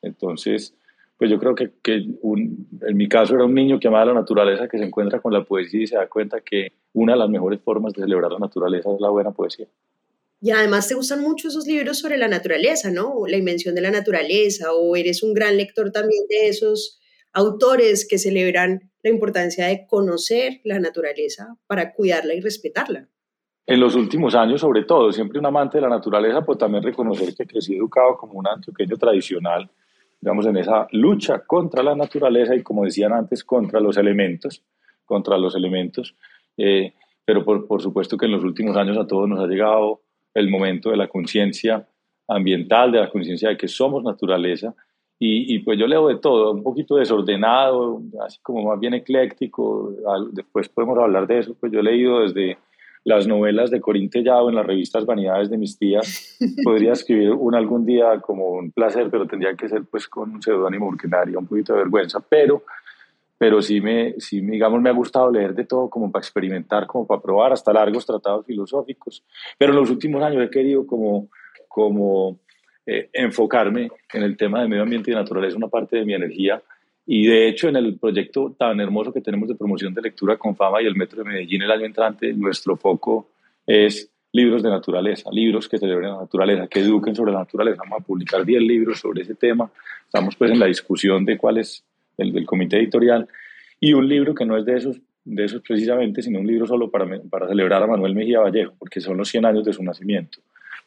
Entonces, 0.00 0.74
pues 1.18 1.30
yo 1.30 1.38
creo 1.38 1.54
que, 1.54 1.72
que 1.82 2.06
un, 2.22 2.66
en 2.80 2.96
mi 2.96 3.06
caso 3.06 3.34
era 3.34 3.44
un 3.44 3.54
niño 3.54 3.78
que 3.78 3.88
amaba 3.88 4.06
la 4.06 4.14
naturaleza, 4.14 4.68
que 4.68 4.78
se 4.78 4.84
encuentra 4.84 5.20
con 5.20 5.34
la 5.34 5.44
poesía 5.44 5.82
y 5.82 5.86
se 5.86 5.96
da 5.96 6.08
cuenta 6.08 6.40
que 6.40 6.72
una 6.94 7.12
de 7.12 7.18
las 7.18 7.28
mejores 7.28 7.60
formas 7.60 7.92
de 7.92 8.02
celebrar 8.02 8.32
la 8.32 8.38
naturaleza 8.38 8.88
es 8.94 9.00
la 9.00 9.10
buena 9.10 9.30
poesía. 9.32 9.66
Y 10.40 10.52
además 10.52 10.88
te 10.88 10.94
gustan 10.94 11.20
mucho 11.20 11.48
esos 11.48 11.66
libros 11.66 11.98
sobre 11.98 12.16
la 12.16 12.28
naturaleza, 12.28 12.90
¿no? 12.90 13.26
La 13.26 13.36
invención 13.36 13.74
de 13.74 13.82
la 13.82 13.90
naturaleza, 13.90 14.72
o 14.72 14.96
eres 14.96 15.22
un 15.22 15.34
gran 15.34 15.58
lector 15.58 15.90
también 15.92 16.24
de 16.30 16.48
esos 16.48 16.98
autores 17.32 18.06
que 18.08 18.16
celebran 18.16 18.90
la 19.02 19.10
importancia 19.10 19.66
de 19.66 19.86
conocer 19.86 20.60
la 20.64 20.78
naturaleza 20.78 21.56
para 21.66 21.92
cuidarla 21.92 22.34
y 22.34 22.40
respetarla. 22.40 23.08
En 23.66 23.78
los 23.78 23.94
últimos 23.94 24.34
años, 24.34 24.60
sobre 24.60 24.84
todo, 24.84 25.12
siempre 25.12 25.38
un 25.38 25.46
amante 25.46 25.78
de 25.78 25.82
la 25.82 25.88
naturaleza, 25.88 26.42
pues 26.42 26.58
también 26.58 26.82
reconocer 26.82 27.34
que 27.34 27.46
crecí 27.46 27.76
educado 27.76 28.16
como 28.16 28.34
un 28.34 28.48
antioqueño 28.48 28.96
tradicional, 28.96 29.70
digamos, 30.20 30.46
en 30.46 30.56
esa 30.56 30.88
lucha 30.92 31.44
contra 31.46 31.82
la 31.82 31.94
naturaleza 31.94 32.54
y, 32.54 32.62
como 32.62 32.84
decían 32.84 33.12
antes, 33.12 33.44
contra 33.44 33.80
los 33.80 33.96
elementos, 33.96 34.62
contra 35.04 35.38
los 35.38 35.54
elementos. 35.54 36.14
Eh, 36.56 36.94
pero 37.24 37.44
por, 37.44 37.66
por, 37.66 37.80
supuesto 37.80 38.16
que 38.16 38.26
en 38.26 38.32
los 38.32 38.42
últimos 38.42 38.76
años 38.76 38.98
a 38.98 39.06
todos 39.06 39.28
nos 39.28 39.38
ha 39.38 39.46
llegado 39.46 40.00
el 40.34 40.50
momento 40.50 40.90
de 40.90 40.96
la 40.96 41.08
conciencia 41.08 41.86
ambiental, 42.26 42.92
de 42.92 43.00
la 43.00 43.10
conciencia 43.10 43.50
de 43.50 43.56
que 43.56 43.68
somos 43.68 44.02
naturaleza. 44.02 44.74
Y, 45.18 45.54
y, 45.54 45.58
pues 45.60 45.78
yo 45.78 45.86
leo 45.86 46.08
de 46.08 46.16
todo, 46.16 46.52
un 46.52 46.62
poquito 46.62 46.96
desordenado, 46.96 48.02
así 48.24 48.38
como 48.42 48.64
más 48.64 48.80
bien 48.80 48.94
ecléctico. 48.94 49.92
Después 50.32 50.68
podemos 50.70 50.98
hablar 50.98 51.26
de 51.26 51.38
eso. 51.40 51.54
Pues 51.60 51.70
yo 51.70 51.80
he 51.80 51.82
leído 51.82 52.20
desde 52.20 52.56
las 53.04 53.26
novelas 53.26 53.70
de 53.70 53.80
Corín 53.80 54.10
Tellado 54.10 54.48
en 54.48 54.56
las 54.56 54.66
revistas 54.66 55.06
Vanidades 55.06 55.50
de 55.50 55.58
mis 55.58 55.78
tías. 55.78 56.38
Podría 56.64 56.92
escribir 56.92 57.30
una 57.32 57.58
algún 57.58 57.86
día 57.86 58.20
como 58.20 58.48
un 58.50 58.72
placer, 58.72 59.08
pero 59.10 59.26
tendría 59.26 59.54
que 59.54 59.68
ser 59.68 59.84
pues 59.84 60.08
con 60.08 60.30
un 60.30 60.42
seudónimo 60.42 60.86
porque 60.86 61.08
me 61.08 61.16
daría 61.16 61.38
un 61.38 61.46
poquito 61.46 61.72
de 61.72 61.80
vergüenza. 61.80 62.20
Pero 62.20 62.64
pero 63.40 63.62
sí 63.62 63.80
me, 63.80 64.16
sí, 64.18 64.42
digamos, 64.42 64.82
me 64.82 64.90
ha 64.90 64.92
gustado 64.92 65.32
leer 65.32 65.54
de 65.54 65.64
todo 65.64 65.88
como 65.88 66.12
para 66.12 66.20
experimentar, 66.20 66.86
como 66.86 67.06
para 67.06 67.22
probar, 67.22 67.54
hasta 67.54 67.72
largos 67.72 68.04
tratados 68.04 68.44
filosóficos. 68.44 69.24
Pero 69.56 69.72
en 69.72 69.78
los 69.78 69.88
últimos 69.88 70.22
años 70.22 70.44
he 70.44 70.50
querido 70.50 70.86
como, 70.86 71.30
como 71.66 72.38
eh, 72.84 73.08
enfocarme 73.14 73.90
en 74.12 74.22
el 74.24 74.36
tema 74.36 74.60
de 74.60 74.68
medio 74.68 74.82
ambiente 74.82 75.10
y 75.10 75.14
naturaleza, 75.14 75.56
una 75.56 75.68
parte 75.68 75.96
de 75.96 76.04
mi 76.04 76.12
energía. 76.12 76.62
Y 77.12 77.26
de 77.26 77.48
hecho, 77.48 77.68
en 77.68 77.74
el 77.74 77.98
proyecto 77.98 78.54
tan 78.56 78.78
hermoso 78.78 79.12
que 79.12 79.20
tenemos 79.20 79.48
de 79.48 79.56
promoción 79.56 79.92
de 79.92 80.00
lectura 80.00 80.36
con 80.36 80.54
Fama 80.54 80.80
y 80.80 80.86
el 80.86 80.94
Metro 80.94 81.24
de 81.24 81.28
Medellín 81.28 81.60
el 81.60 81.72
año 81.72 81.84
entrante, 81.84 82.32
nuestro 82.32 82.76
foco 82.76 83.30
es 83.66 84.08
libros 84.30 84.62
de 84.62 84.70
naturaleza, 84.70 85.28
libros 85.32 85.68
que 85.68 85.76
celebren 85.76 86.10
la 86.10 86.20
naturaleza, 86.20 86.68
que 86.68 86.78
eduquen 86.78 87.16
sobre 87.16 87.32
la 87.32 87.40
naturaleza. 87.40 87.82
Vamos 87.82 88.02
a 88.02 88.06
publicar 88.06 88.44
10 88.44 88.62
libros 88.62 89.00
sobre 89.00 89.22
ese 89.22 89.34
tema. 89.34 89.68
Estamos 90.04 90.36
pues 90.36 90.52
en 90.52 90.60
la 90.60 90.66
discusión 90.66 91.24
de 91.24 91.36
cuál 91.36 91.58
es 91.58 91.82
del, 92.16 92.46
comité 92.46 92.76
editorial, 92.76 93.26
y 93.80 93.92
un 93.92 94.08
libro 94.08 94.32
que 94.32 94.46
no 94.46 94.56
es 94.56 94.64
de 94.64 94.76
esos, 94.76 95.00
de 95.24 95.44
esos 95.46 95.62
precisamente, 95.62 96.22
sino 96.22 96.38
un 96.38 96.46
libro 96.46 96.68
solo 96.68 96.92
para, 96.92 97.08
para 97.28 97.48
celebrar 97.48 97.82
a 97.82 97.88
Manuel 97.88 98.14
Mejía 98.14 98.38
Vallejo, 98.38 98.74
porque 98.78 99.00
son 99.00 99.16
los 99.16 99.28
100 99.28 99.46
años 99.46 99.64
de 99.64 99.72
su 99.72 99.82
nacimiento. 99.82 100.38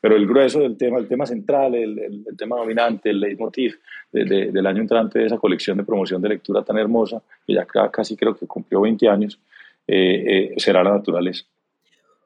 Pero 0.02 0.16
el 0.16 0.28
grueso 0.28 0.60
del 0.60 0.78
tema, 0.78 0.98
el 0.98 1.08
tema 1.08 1.26
central, 1.26 1.76
el, 1.76 1.98
el, 2.00 2.38
tema 2.38 2.58
dominante, 2.58 3.10
el 3.10 3.20
leitmotiv 3.20 3.80
de, 4.12 4.52
del 4.52 4.66
año 4.68 4.82
entrante 4.82 5.20
de 5.20 5.26
esa 5.28 5.38
colección 5.38 5.78
de 5.78 5.84
promoción 5.84 6.22
de 6.22 6.30
lectura 6.30 6.64
tan 6.64 6.78
hermosa, 6.78 7.22
que 7.48 7.54
ya 7.54 7.66
casi 7.66 8.16
creo 8.16 8.36
que 8.36 8.46
cumplió 8.46 8.82
20 8.82 9.08
años, 9.08 9.40
eh, 9.88 10.52
eh, 10.54 10.54
será 10.58 10.84
la 10.84 10.92
naturaleza. 10.92 11.46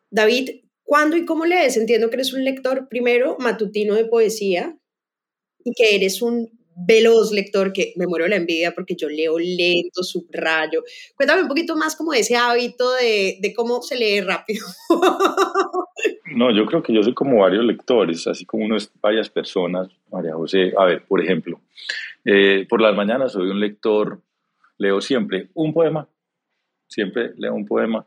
David, 0.09 0.61
¿cuándo 0.83 1.17
y 1.17 1.25
cómo 1.25 1.45
lees? 1.45 1.77
Entiendo 1.77 2.09
que 2.09 2.15
eres 2.15 2.33
un 2.33 2.43
lector 2.43 2.87
primero 2.87 3.37
matutino 3.39 3.95
de 3.95 4.05
poesía 4.05 4.75
y 5.63 5.73
que 5.73 5.95
eres 5.95 6.21
un 6.21 6.56
veloz 6.77 7.31
lector 7.31 7.73
que 7.73 7.93
me 7.95 8.05
muero 8.05 8.25
de 8.25 8.29
la 8.29 8.35
envidia 8.35 8.73
porque 8.73 8.95
yo 8.95 9.09
leo 9.09 9.39
lento, 9.39 10.03
subrayo. 10.03 10.83
Cuéntame 11.15 11.41
un 11.41 11.47
poquito 11.47 11.75
más 11.75 11.95
como 11.95 12.13
ese 12.13 12.35
hábito 12.35 12.93
de, 12.93 13.39
de 13.41 13.53
cómo 13.53 13.81
se 13.81 13.95
lee 13.95 14.21
rápido. 14.21 14.65
No, 16.35 16.51
yo 16.51 16.67
creo 16.67 16.83
que 16.83 16.93
yo 16.93 17.01
soy 17.01 17.15
como 17.15 17.39
varios 17.39 17.65
lectores, 17.65 18.27
así 18.27 18.45
como 18.45 18.63
uno 18.65 18.77
varias 19.01 19.29
personas. 19.29 19.89
María 20.11 20.35
José, 20.35 20.71
a 20.77 20.85
ver, 20.85 21.03
por 21.07 21.19
ejemplo, 21.19 21.59
eh, 22.23 22.67
por 22.69 22.79
las 22.79 22.95
mañanas 22.95 23.31
soy 23.31 23.49
un 23.49 23.59
lector, 23.59 24.21
leo 24.77 25.01
siempre 25.01 25.49
un 25.55 25.73
poema, 25.73 26.07
siempre 26.87 27.31
leo 27.37 27.55
un 27.55 27.65
poema 27.65 28.05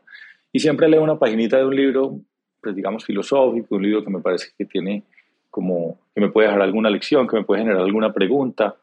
y 0.53 0.59
siempre 0.59 0.87
leo 0.87 1.03
una 1.03 1.19
paginita 1.19 1.57
de 1.57 1.65
un 1.65 1.75
libro, 1.75 2.21
pues 2.61 2.73
digamos 2.75 3.03
filosófico, 3.03 3.75
un 3.75 3.83
libro 3.83 4.03
que 4.03 4.11
me 4.11 4.21
parece 4.21 4.47
que 4.57 4.65
tiene 4.65 5.03
como 5.51 5.99
que 6.15 6.21
me 6.21 6.29
puede 6.29 6.47
dejar 6.47 6.61
alguna 6.63 6.89
lección, 6.89 7.27
que 7.27 7.35
me 7.35 7.43
puede 7.43 7.61
generar 7.61 7.83
alguna 7.83 8.11
pregunta. 8.11 8.75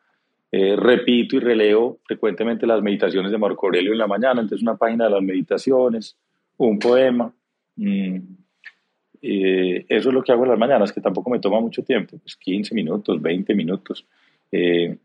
Eh, 0.52 0.76
repito 0.76 1.36
y 1.36 1.40
releo 1.40 1.98
frecuentemente 2.04 2.66
las 2.66 2.80
meditaciones 2.80 3.32
de 3.32 3.38
Marco 3.38 3.66
Aurelio 3.66 3.92
en 3.92 3.98
la 3.98 4.06
mañana, 4.06 4.40
entonces 4.40 4.62
una 4.62 4.76
página 4.76 5.04
de 5.04 5.10
las 5.10 5.22
meditaciones, 5.22 6.16
un 6.58 6.78
poema. 6.78 7.32
Mm, 7.76 8.18
eh, 9.20 9.84
eso 9.88 10.08
es 10.08 10.14
lo 10.14 10.22
que 10.22 10.32
hago 10.32 10.44
en 10.44 10.50
las 10.50 10.58
mañanas, 10.58 10.92
que 10.92 11.00
tampoco 11.00 11.30
me 11.30 11.40
toma 11.40 11.60
mucho 11.60 11.82
tiempo, 11.82 12.18
pues 12.18 12.36
15 12.36 12.74
minutos, 12.74 13.20
20 13.20 13.54
minutos. 13.54 14.06
Eh, 14.52 14.96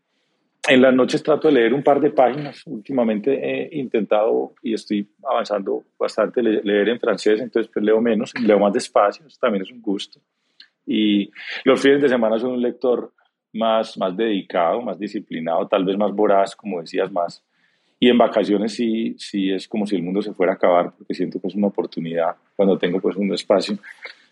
en 0.65 0.81
las 0.81 0.93
noches 0.93 1.21
trato 1.21 1.49
de 1.49 1.55
leer 1.55 1.73
un 1.73 1.83
par 1.83 1.99
de 1.99 2.11
páginas. 2.11 2.65
Últimamente 2.65 3.33
he 3.33 3.77
intentado 3.77 4.53
y 4.61 4.73
estoy 4.73 5.05
avanzando 5.23 5.83
bastante 5.99 6.41
leer 6.41 6.89
en 6.89 6.99
francés, 6.99 7.41
entonces 7.41 7.69
pues 7.73 7.83
leo 7.83 7.99
menos, 7.99 8.33
leo 8.39 8.59
más 8.59 8.71
despacio, 8.71 9.25
eso 9.27 9.37
también 9.41 9.63
es 9.63 9.71
un 9.71 9.81
gusto. 9.81 10.21
Y 10.85 11.31
los 11.63 11.81
fines 11.81 12.01
de 12.01 12.09
semana 12.09 12.37
son 12.37 12.51
un 12.51 12.61
lector 12.61 13.13
más, 13.53 13.97
más 13.97 14.15
dedicado, 14.17 14.81
más 14.81 14.99
disciplinado, 14.99 15.67
tal 15.67 15.85
vez 15.85 15.97
más 15.97 16.11
voraz, 16.11 16.55
como 16.55 16.81
decías, 16.81 17.11
más. 17.11 17.43
Y 17.99 18.09
en 18.09 18.17
vacaciones 18.17 18.73
sí, 18.73 19.15
sí 19.17 19.51
es 19.51 19.67
como 19.67 19.85
si 19.85 19.95
el 19.95 20.03
mundo 20.03 20.21
se 20.21 20.33
fuera 20.33 20.53
a 20.53 20.55
acabar, 20.55 20.91
porque 20.97 21.13
siento 21.13 21.39
que 21.39 21.47
es 21.47 21.55
una 21.55 21.67
oportunidad 21.67 22.35
cuando 22.55 22.77
tengo 22.77 22.99
pues 22.99 23.15
un 23.15 23.33
espacio. 23.33 23.77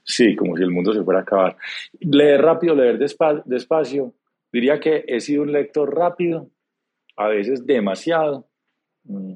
Sí, 0.04 0.36
como 0.36 0.58
si 0.58 0.64
el 0.64 0.72
mundo 0.72 0.94
se 0.94 1.04
fuera 1.04 1.20
a 1.20 1.24
acabar. 1.24 1.56
Leer 2.00 2.42
rápido, 2.42 2.76
leer 2.76 2.98
despacio. 2.98 4.14
Diría 4.52 4.80
que 4.80 5.06
he 5.08 5.20
sido 5.22 5.44
un 5.44 5.52
lector 5.52 5.96
rápido, 5.96 6.50
a 7.16 7.28
veces 7.28 7.66
demasiado. 7.66 8.48
Mm, 9.04 9.36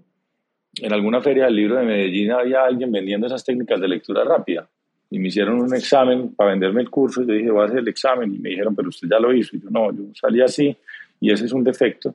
en 0.81 0.93
alguna 0.93 1.21
feria 1.21 1.45
del 1.45 1.55
libro 1.55 1.77
de 1.77 1.85
Medellín 1.85 2.31
había 2.31 2.63
alguien 2.63 2.91
vendiendo 2.91 3.27
esas 3.27 3.45
técnicas 3.45 3.79
de 3.79 3.87
lectura 3.87 4.25
rápida 4.25 4.69
y 5.09 5.19
me 5.19 5.27
hicieron 5.27 5.61
un 5.61 5.73
examen 5.75 6.33
para 6.35 6.51
venderme 6.51 6.81
el 6.81 6.89
curso. 6.89 7.23
Yo 7.23 7.33
dije, 7.33 7.51
voy 7.51 7.63
a 7.63 7.65
hacer 7.65 7.79
el 7.79 7.87
examen 7.87 8.33
y 8.33 8.39
me 8.39 8.49
dijeron, 8.49 8.75
pero 8.75 8.89
usted 8.89 9.07
ya 9.09 9.19
lo 9.19 9.33
hizo. 9.33 9.55
Y 9.55 9.61
yo, 9.61 9.69
no, 9.69 9.91
yo 9.91 10.03
salí 10.13 10.41
así 10.41 10.75
y 11.19 11.31
ese 11.31 11.45
es 11.45 11.51
un 11.51 11.63
defecto. 11.63 12.13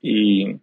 Y 0.00 0.56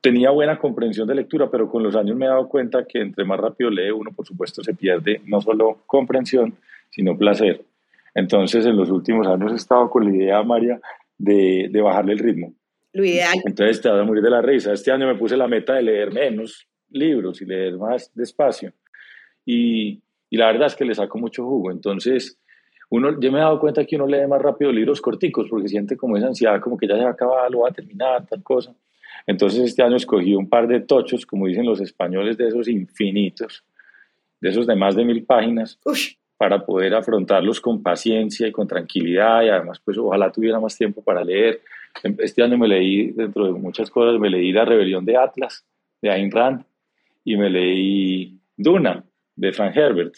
tenía 0.00 0.30
buena 0.30 0.58
comprensión 0.58 1.06
de 1.06 1.14
lectura, 1.14 1.50
pero 1.50 1.68
con 1.70 1.82
los 1.82 1.94
años 1.96 2.16
me 2.16 2.26
he 2.26 2.28
dado 2.28 2.48
cuenta 2.48 2.84
que 2.84 3.00
entre 3.00 3.24
más 3.24 3.38
rápido 3.38 3.70
lee 3.70 3.90
uno, 3.90 4.10
por 4.12 4.26
supuesto, 4.26 4.62
se 4.62 4.74
pierde 4.74 5.20
no 5.26 5.40
solo 5.40 5.80
comprensión, 5.86 6.54
sino 6.90 7.16
placer. 7.16 7.62
Entonces, 8.14 8.64
en 8.64 8.76
los 8.76 8.90
últimos 8.90 9.26
años 9.26 9.52
he 9.52 9.56
estado 9.56 9.90
con 9.90 10.04
la 10.04 10.16
idea, 10.16 10.42
María, 10.42 10.80
de, 11.18 11.68
de 11.70 11.80
bajarle 11.80 12.14
el 12.14 12.18
ritmo. 12.18 12.54
Lo 12.92 13.04
ideal. 13.04 13.38
Entonces 13.44 13.82
te 13.82 13.90
vas 13.90 14.00
a 14.00 14.04
morir 14.04 14.22
de 14.22 14.30
la 14.30 14.40
risa. 14.40 14.72
Este 14.72 14.90
año 14.90 15.06
me 15.06 15.16
puse 15.16 15.36
la 15.36 15.46
meta 15.46 15.74
de 15.74 15.82
leer 15.82 16.12
menos 16.12 16.66
libros 16.90 17.42
y 17.42 17.44
leer 17.44 17.76
más 17.76 18.10
despacio. 18.14 18.72
Y, 19.44 20.00
y 20.30 20.36
la 20.36 20.46
verdad 20.46 20.66
es 20.66 20.76
que 20.76 20.84
le 20.84 20.94
saco 20.94 21.18
mucho 21.18 21.44
jugo. 21.44 21.70
Entonces, 21.70 22.38
uno, 22.90 23.18
yo 23.20 23.32
me 23.32 23.38
he 23.38 23.42
dado 23.42 23.58
cuenta 23.58 23.84
que 23.84 23.96
uno 23.96 24.06
lee 24.06 24.26
más 24.28 24.40
rápido 24.40 24.70
libros 24.72 25.00
corticos 25.00 25.48
porque 25.48 25.68
siente 25.68 25.96
como 25.96 26.16
esa 26.16 26.28
ansiedad, 26.28 26.60
como 26.60 26.76
que 26.76 26.86
ya 26.86 26.96
se 26.96 27.02
va 27.02 27.10
a 27.10 27.12
acabar, 27.12 27.50
lo 27.50 27.60
va 27.60 27.68
a 27.68 27.72
terminar, 27.72 28.26
tal 28.26 28.42
cosa. 28.42 28.74
Entonces 29.26 29.60
este 29.60 29.82
año 29.82 29.96
escogí 29.96 30.34
un 30.34 30.48
par 30.48 30.68
de 30.68 30.80
tochos, 30.80 31.26
como 31.26 31.46
dicen 31.46 31.66
los 31.66 31.80
españoles, 31.80 32.36
de 32.36 32.48
esos 32.48 32.68
infinitos, 32.68 33.64
de 34.40 34.50
esos 34.50 34.66
de 34.66 34.76
más 34.76 34.94
de 34.94 35.04
mil 35.04 35.24
páginas, 35.24 35.78
para 36.36 36.64
poder 36.64 36.94
afrontarlos 36.94 37.60
con 37.60 37.82
paciencia 37.82 38.46
y 38.46 38.52
con 38.52 38.68
tranquilidad 38.68 39.42
y 39.42 39.48
además 39.48 39.80
pues 39.84 39.96
ojalá 39.98 40.30
tuviera 40.30 40.60
más 40.60 40.76
tiempo 40.76 41.02
para 41.02 41.24
leer. 41.24 41.62
Este 42.18 42.42
año 42.42 42.58
me 42.58 42.68
leí, 42.68 43.10
dentro 43.12 43.46
de 43.46 43.52
muchas 43.52 43.90
cosas, 43.90 44.20
me 44.20 44.28
leí 44.28 44.52
La 44.52 44.64
rebelión 44.64 45.04
de 45.04 45.16
Atlas, 45.16 45.64
de 46.02 46.10
Ayn 46.10 46.30
Rand, 46.30 46.62
y 47.24 47.36
me 47.36 47.48
leí 47.48 48.38
Duna, 48.56 49.02
de 49.36 49.52
Frank 49.52 49.76
Herbert, 49.76 50.14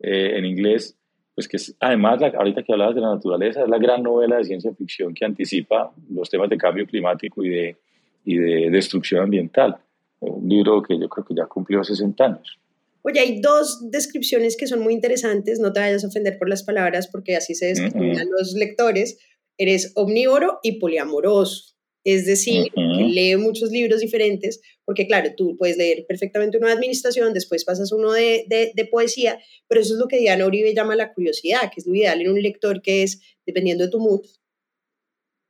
eh, 0.00 0.38
en 0.38 0.44
inglés, 0.44 0.96
pues 1.34 1.48
que 1.48 1.56
es, 1.56 1.76
además, 1.80 2.20
ahorita 2.22 2.62
que 2.62 2.72
hablabas 2.72 2.94
de 2.94 3.00
la 3.00 3.14
naturaleza, 3.14 3.62
es 3.62 3.68
la 3.68 3.78
gran 3.78 4.02
novela 4.02 4.36
de 4.36 4.44
ciencia 4.44 4.72
ficción 4.74 5.14
que 5.14 5.24
anticipa 5.24 5.92
los 6.10 6.30
temas 6.30 6.48
de 6.48 6.56
cambio 6.56 6.86
climático 6.86 7.44
y 7.44 7.48
de, 7.48 7.76
y 8.24 8.36
de 8.36 8.70
destrucción 8.70 9.22
ambiental. 9.22 9.76
Un 10.20 10.48
libro 10.48 10.82
que 10.82 10.98
yo 10.98 11.08
creo 11.08 11.24
que 11.24 11.34
ya 11.34 11.46
cumplió 11.46 11.82
60 11.82 12.24
años. 12.24 12.58
Oye, 13.02 13.18
hay 13.18 13.40
dos 13.40 13.90
descripciones 13.90 14.56
que 14.56 14.68
son 14.68 14.80
muy 14.80 14.94
interesantes, 14.94 15.58
no 15.58 15.72
te 15.72 15.80
vayas 15.80 16.04
a 16.04 16.08
ofender 16.08 16.38
por 16.38 16.48
las 16.48 16.62
palabras 16.62 17.08
porque 17.08 17.36
así 17.36 17.54
se 17.54 17.66
describen 17.66 18.30
los 18.30 18.54
lectores. 18.54 19.18
Eres 19.58 19.92
omnívoro 19.96 20.60
y 20.62 20.78
poliamoroso. 20.78 21.71
Es 22.04 22.26
decir, 22.26 22.64
que 22.74 22.80
lee 22.80 23.36
muchos 23.36 23.70
libros 23.70 24.00
diferentes, 24.00 24.60
porque 24.84 25.06
claro, 25.06 25.30
tú 25.36 25.56
puedes 25.56 25.76
leer 25.76 26.04
perfectamente 26.08 26.58
uno 26.58 26.66
de 26.66 26.72
administración, 26.72 27.32
después 27.32 27.64
pasas 27.64 27.92
uno 27.92 28.12
de, 28.12 28.44
de, 28.48 28.84
poesía, 28.86 29.38
pero 29.68 29.80
eso 29.80 29.94
es 29.94 30.00
lo 30.00 30.08
que 30.08 30.18
Diana 30.18 30.46
Uribe 30.46 30.74
llama 30.74 30.96
la 30.96 31.14
curiosidad, 31.14 31.70
que 31.72 31.80
es 31.80 31.86
lo 31.86 31.94
ideal 31.94 32.20
en 32.20 32.30
un 32.30 32.42
lector, 32.42 32.82
que 32.82 33.04
es, 33.04 33.20
dependiendo 33.46 33.84
de 33.84 33.90
tu 33.90 34.00
mood, 34.00 34.22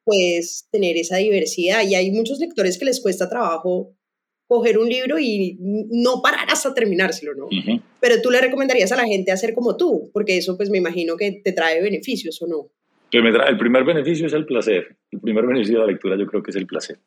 puedes 0.05 0.69
tener 0.71 0.97
esa 0.97 1.17
diversidad. 1.17 1.87
Y 1.89 1.95
hay 1.95 2.11
muchos 2.11 2.39
lectores 2.39 2.79
que 2.79 2.85
les 2.85 3.01
cuesta 3.01 3.29
trabajo 3.29 3.97
coger 4.47 4.79
un 4.79 4.89
libro 4.89 5.19
y 5.19 5.57
no 5.59 6.21
parar 6.21 6.47
hasta 6.51 6.75
terminárselo, 6.75 7.35
¿no? 7.35 7.49
Pero 8.01 8.21
tú 8.21 8.31
le 8.31 8.41
recomendarías 8.41 8.93
a 8.93 8.97
la 8.97 9.07
gente 9.07 9.33
hacer 9.33 9.55
como 9.55 9.79
tú, 9.79 10.11
porque 10.13 10.37
eso 10.37 10.59
pues 10.59 10.69
me 10.69 10.77
imagino 10.77 11.17
que 11.17 11.41
te 11.43 11.53
trae 11.53 11.81
beneficios, 11.81 12.43
¿o 12.43 12.47
no? 12.47 12.71
El 13.19 13.59
primer 13.59 13.85
beneficio 13.85 14.27
es 14.27 14.33
el 14.33 14.47
placer. 14.47 14.97
El 15.11 15.21
primer 15.21 15.47
beneficio 15.47 15.81
de 15.81 15.87
la 15.87 15.93
lectura 15.93 16.17
yo 16.17 16.27
creo 16.27 16.43
que 16.43 16.51
es 16.51 16.57
el 16.57 16.67
placer. 16.67 16.99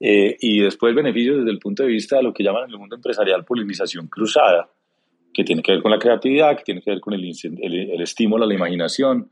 Eh, 0.00 0.36
y 0.40 0.60
después 0.60 0.94
beneficios 0.94 1.38
desde 1.38 1.50
el 1.50 1.58
punto 1.58 1.82
de 1.82 1.88
vista 1.88 2.16
de 2.16 2.22
lo 2.22 2.32
que 2.32 2.44
llaman 2.44 2.64
en 2.64 2.70
el 2.70 2.78
mundo 2.78 2.96
empresarial 2.96 3.44
polinización 3.44 4.08
cruzada, 4.08 4.68
que 5.32 5.44
tiene 5.44 5.62
que 5.62 5.72
ver 5.72 5.82
con 5.82 5.90
la 5.90 5.98
creatividad, 5.98 6.56
que 6.56 6.64
tiene 6.64 6.82
que 6.82 6.90
ver 6.90 7.00
con 7.00 7.14
el, 7.14 7.24
el, 7.24 8.00
estímulo 8.00 8.44
a 8.44 8.46
la 8.46 8.54
imaginación. 8.54 9.30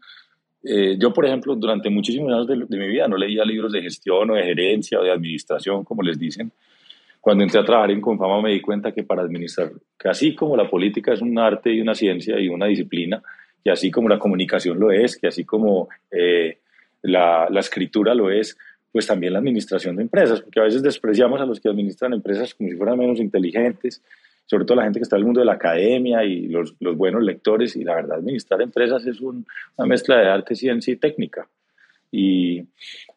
Eh, 0.65 0.97
yo, 0.99 1.13
por 1.13 1.27
ejemplo, 1.27 1.55
durante 1.55 1.91
muchísimos 1.91 2.33
años 2.33 2.47
de, 2.47 2.65
de, 2.67 2.79
mi 2.79 2.89
vida 2.89 3.07
no 3.07 3.17
leía 3.17 3.45
libros 3.45 3.73
de 3.73 3.83
gestión 3.83 4.31
o 4.31 4.35
de 4.35 4.43
gerencia 4.43 4.99
o 4.99 5.05
de 5.05 5.13
administración, 5.13 5.85
como 5.85 6.03
les 6.03 6.19
dicen. 6.19 6.51
Cuando 7.21 7.43
entré 7.45 7.61
a 7.61 7.65
trabajar 7.65 7.91
en 7.91 8.01
Confama 8.01 8.41
me 8.41 8.53
di 8.53 8.61
cuenta 8.61 8.93
que 8.93 9.03
para 9.03 9.23
administrar, 9.23 9.73
que 9.99 10.09
así 10.09 10.35
como 10.35 10.57
la 10.57 10.71
política 10.71 11.13
es 11.13 11.21
un 11.21 11.37
arte 11.39 11.73
y 11.73 11.81
una 11.81 11.95
ciencia 11.95 12.39
y 12.39 12.49
una 12.49 12.67
disciplina, 12.67 13.21
que 13.67 13.73
así 13.73 13.91
como 13.91 14.09
la 14.09 14.21
comunicación 14.21 14.79
lo 14.79 14.93
es, 14.93 15.17
que 15.17 15.27
así 15.27 15.45
como 15.45 15.89
eh, 16.09 16.59
la, 17.03 17.49
la, 17.51 17.59
escritura 17.59 18.15
lo 18.15 18.31
es, 18.31 18.57
pues 18.93 19.09
también 19.09 19.33
la 19.33 19.41
administración 19.41 19.97
de 19.97 20.03
empresas, 20.03 20.41
porque 20.41 20.61
a 20.61 20.63
veces 20.63 20.85
despreciamos 20.85 21.41
a 21.41 21.47
los 21.47 21.59
que 21.59 21.69
administran 21.69 22.13
empresas 22.13 22.55
como 22.55 22.71
si 22.71 22.77
fueran 22.77 22.97
menos 22.97 23.19
inteligentes, 23.19 24.05
sobre 24.45 24.67
todo 24.67 24.77
la 24.77 24.85
gente 24.85 25.01
que 25.01 25.03
está 25.03 25.17
en 25.17 25.23
el 25.23 25.27
mundo 25.27 25.41
de 25.41 25.47
la 25.47 25.55
academia 25.55 26.23
y 26.23 26.47
los, 26.47 26.77
los 26.79 26.97
buenos 26.97 27.25
lectores, 27.25 27.75
y 27.75 27.83
la 27.83 27.97
verdad 27.97 28.19
administrar 28.19 28.63
empresas 28.63 29.05
es 29.05 29.21
una 29.21 29.45
mezcla 29.81 30.17
de 30.17 30.29
arte, 30.29 30.55
ciencia 30.55 30.93
y 30.93 30.97
técnica. 30.97 31.49
Y, 32.13 32.63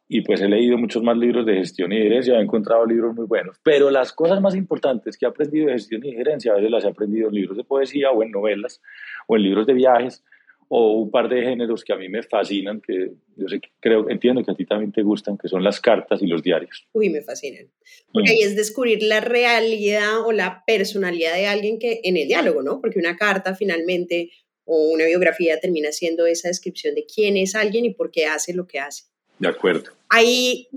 y, 0.07 0.21
pues 0.21 0.41
he 0.41 0.47
leído 0.47 0.79
muchos 0.79 1.03
más 1.03 1.15
libros 1.15 1.45
de 1.45 1.57
gestión 1.57 1.93
y 1.93 1.97
gerencia, 1.97 2.39
he 2.39 2.41
encontrado 2.41 2.87
libros 2.87 3.15
muy 3.15 3.27
buenos, 3.27 3.59
pero 3.61 3.91
las 3.91 4.11
cosas 4.13 4.41
más 4.41 4.55
importantes 4.55 5.15
que 5.15 5.27
he 5.27 5.29
aprendido 5.29 5.67
de 5.67 5.73
gestión 5.73 6.03
y 6.03 6.13
gerencia 6.13 6.53
a 6.53 6.55
veces 6.55 6.71
las 6.71 6.85
he 6.85 6.87
aprendido 6.87 7.27
en 7.27 7.35
libros 7.35 7.55
de 7.55 7.63
poesía 7.63 8.09
o 8.09 8.23
en 8.23 8.31
novelas 8.31 8.81
o 9.27 9.35
en 9.37 9.43
libros 9.43 9.67
de 9.67 9.73
viajes, 9.73 10.23
o 10.71 10.93
un 10.93 11.11
par 11.11 11.27
de 11.27 11.41
géneros 11.41 11.83
que 11.83 11.91
a 11.93 11.95
mí 11.97 12.07
me 12.09 12.21
fascinan, 12.21 12.79
que 12.79 13.11
yo 13.35 13.47
sé, 13.47 13.59
creo, 13.79 14.07
entiendo 14.07 14.43
que 14.43 14.51
a 14.51 14.55
ti 14.55 14.65
también 14.65 14.91
te 14.91 15.01
gustan, 15.01 15.35
que 15.35 15.47
son 15.47 15.63
las 15.63 15.81
cartas 15.81 16.21
y 16.21 16.27
los 16.27 16.43
diarios. 16.43 16.87
Uy, 16.93 17.09
me 17.09 17.21
fascinan. 17.21 17.67
Porque 18.13 18.29
ahí 18.29 18.41
es 18.41 18.55
descubrir 18.55 19.01
la 19.01 19.19
realidad 19.19 20.21
o 20.25 20.31
la 20.31 20.63
personalidad 20.67 21.33
de 21.33 21.47
alguien 21.47 21.79
que 21.79 22.01
en 22.03 22.17
el 22.17 22.27
diálogo, 22.27 22.61
¿no? 22.61 22.79
Porque 22.81 22.99
una 22.99 23.17
carta 23.17 23.55
finalmente 23.55 24.29
o 24.63 24.89
una 24.91 25.05
biografía 25.05 25.59
termina 25.59 25.91
siendo 25.91 26.27
esa 26.27 26.49
descripción 26.49 26.93
de 26.93 27.05
quién 27.11 27.35
es 27.35 27.55
alguien 27.55 27.85
y 27.85 27.93
por 27.95 28.11
qué 28.11 28.27
hace 28.27 28.53
lo 28.53 28.67
que 28.67 28.79
hace. 28.79 29.05
De 29.39 29.47
acuerdo. 29.47 29.89
Ahí, 30.09 30.67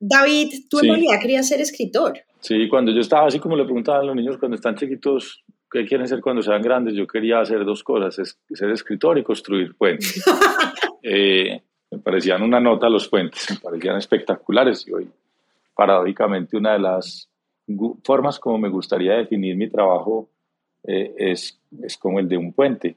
David, 0.00 0.64
tú 0.68 0.80
en 0.80 0.86
realidad 0.86 1.20
querías 1.20 1.46
ser 1.46 1.60
escritor. 1.60 2.18
Sí, 2.40 2.68
cuando 2.68 2.90
yo 2.90 3.00
estaba 3.00 3.28
así 3.28 3.38
como 3.38 3.56
le 3.56 3.64
preguntaban 3.64 4.02
a 4.02 4.04
los 4.06 4.16
niños 4.16 4.38
cuando 4.38 4.56
están 4.56 4.74
chiquitos, 4.74 5.44
¿qué 5.70 5.84
quieren 5.84 6.08
ser 6.08 6.20
cuando 6.20 6.42
sean 6.42 6.62
grandes? 6.62 6.94
Yo 6.94 7.06
quería 7.06 7.40
hacer 7.40 7.64
dos 7.64 7.82
cosas, 7.82 8.38
ser 8.50 8.70
escritor 8.70 9.18
y 9.18 9.22
construir 9.22 9.74
puentes. 9.74 10.24
Eh, 11.00 11.62
me 11.92 11.98
parecían 12.00 12.42
una 12.42 12.58
nota 12.58 12.88
los 12.88 13.08
puentes, 13.08 13.48
me 13.50 13.56
parecían 13.56 13.96
espectaculares 13.96 14.86
y 14.88 14.92
hoy, 14.92 15.08
paradójicamente, 15.74 16.56
una 16.56 16.72
de 16.72 16.80
las 16.80 17.30
formas 18.02 18.38
como 18.40 18.58
me 18.58 18.68
gustaría 18.68 19.14
definir 19.14 19.56
mi 19.56 19.68
trabajo 19.68 20.28
eh, 20.84 21.14
es, 21.16 21.60
es 21.82 21.96
como 21.96 22.18
el 22.18 22.28
de 22.28 22.36
un 22.36 22.52
puente. 22.52 22.96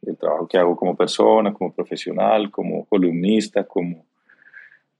El 0.00 0.16
trabajo 0.16 0.48
que 0.48 0.58
hago 0.58 0.74
como 0.74 0.96
persona, 0.96 1.52
como 1.52 1.72
profesional, 1.72 2.50
como 2.50 2.86
columnista, 2.86 3.64
como, 3.64 4.06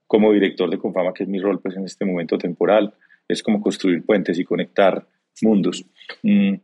como 0.07 0.31
director 0.31 0.69
de 0.69 0.77
Confama, 0.77 1.13
que 1.13 1.23
es 1.23 1.29
mi 1.29 1.39
rol 1.39 1.59
pues, 1.59 1.75
en 1.75 1.85
este 1.85 2.05
momento 2.05 2.37
temporal, 2.37 2.93
es 3.27 3.43
como 3.43 3.61
construir 3.61 4.05
puentes 4.05 4.37
y 4.39 4.45
conectar 4.45 5.05
mundos. 5.41 5.85
Mm, 6.21 6.55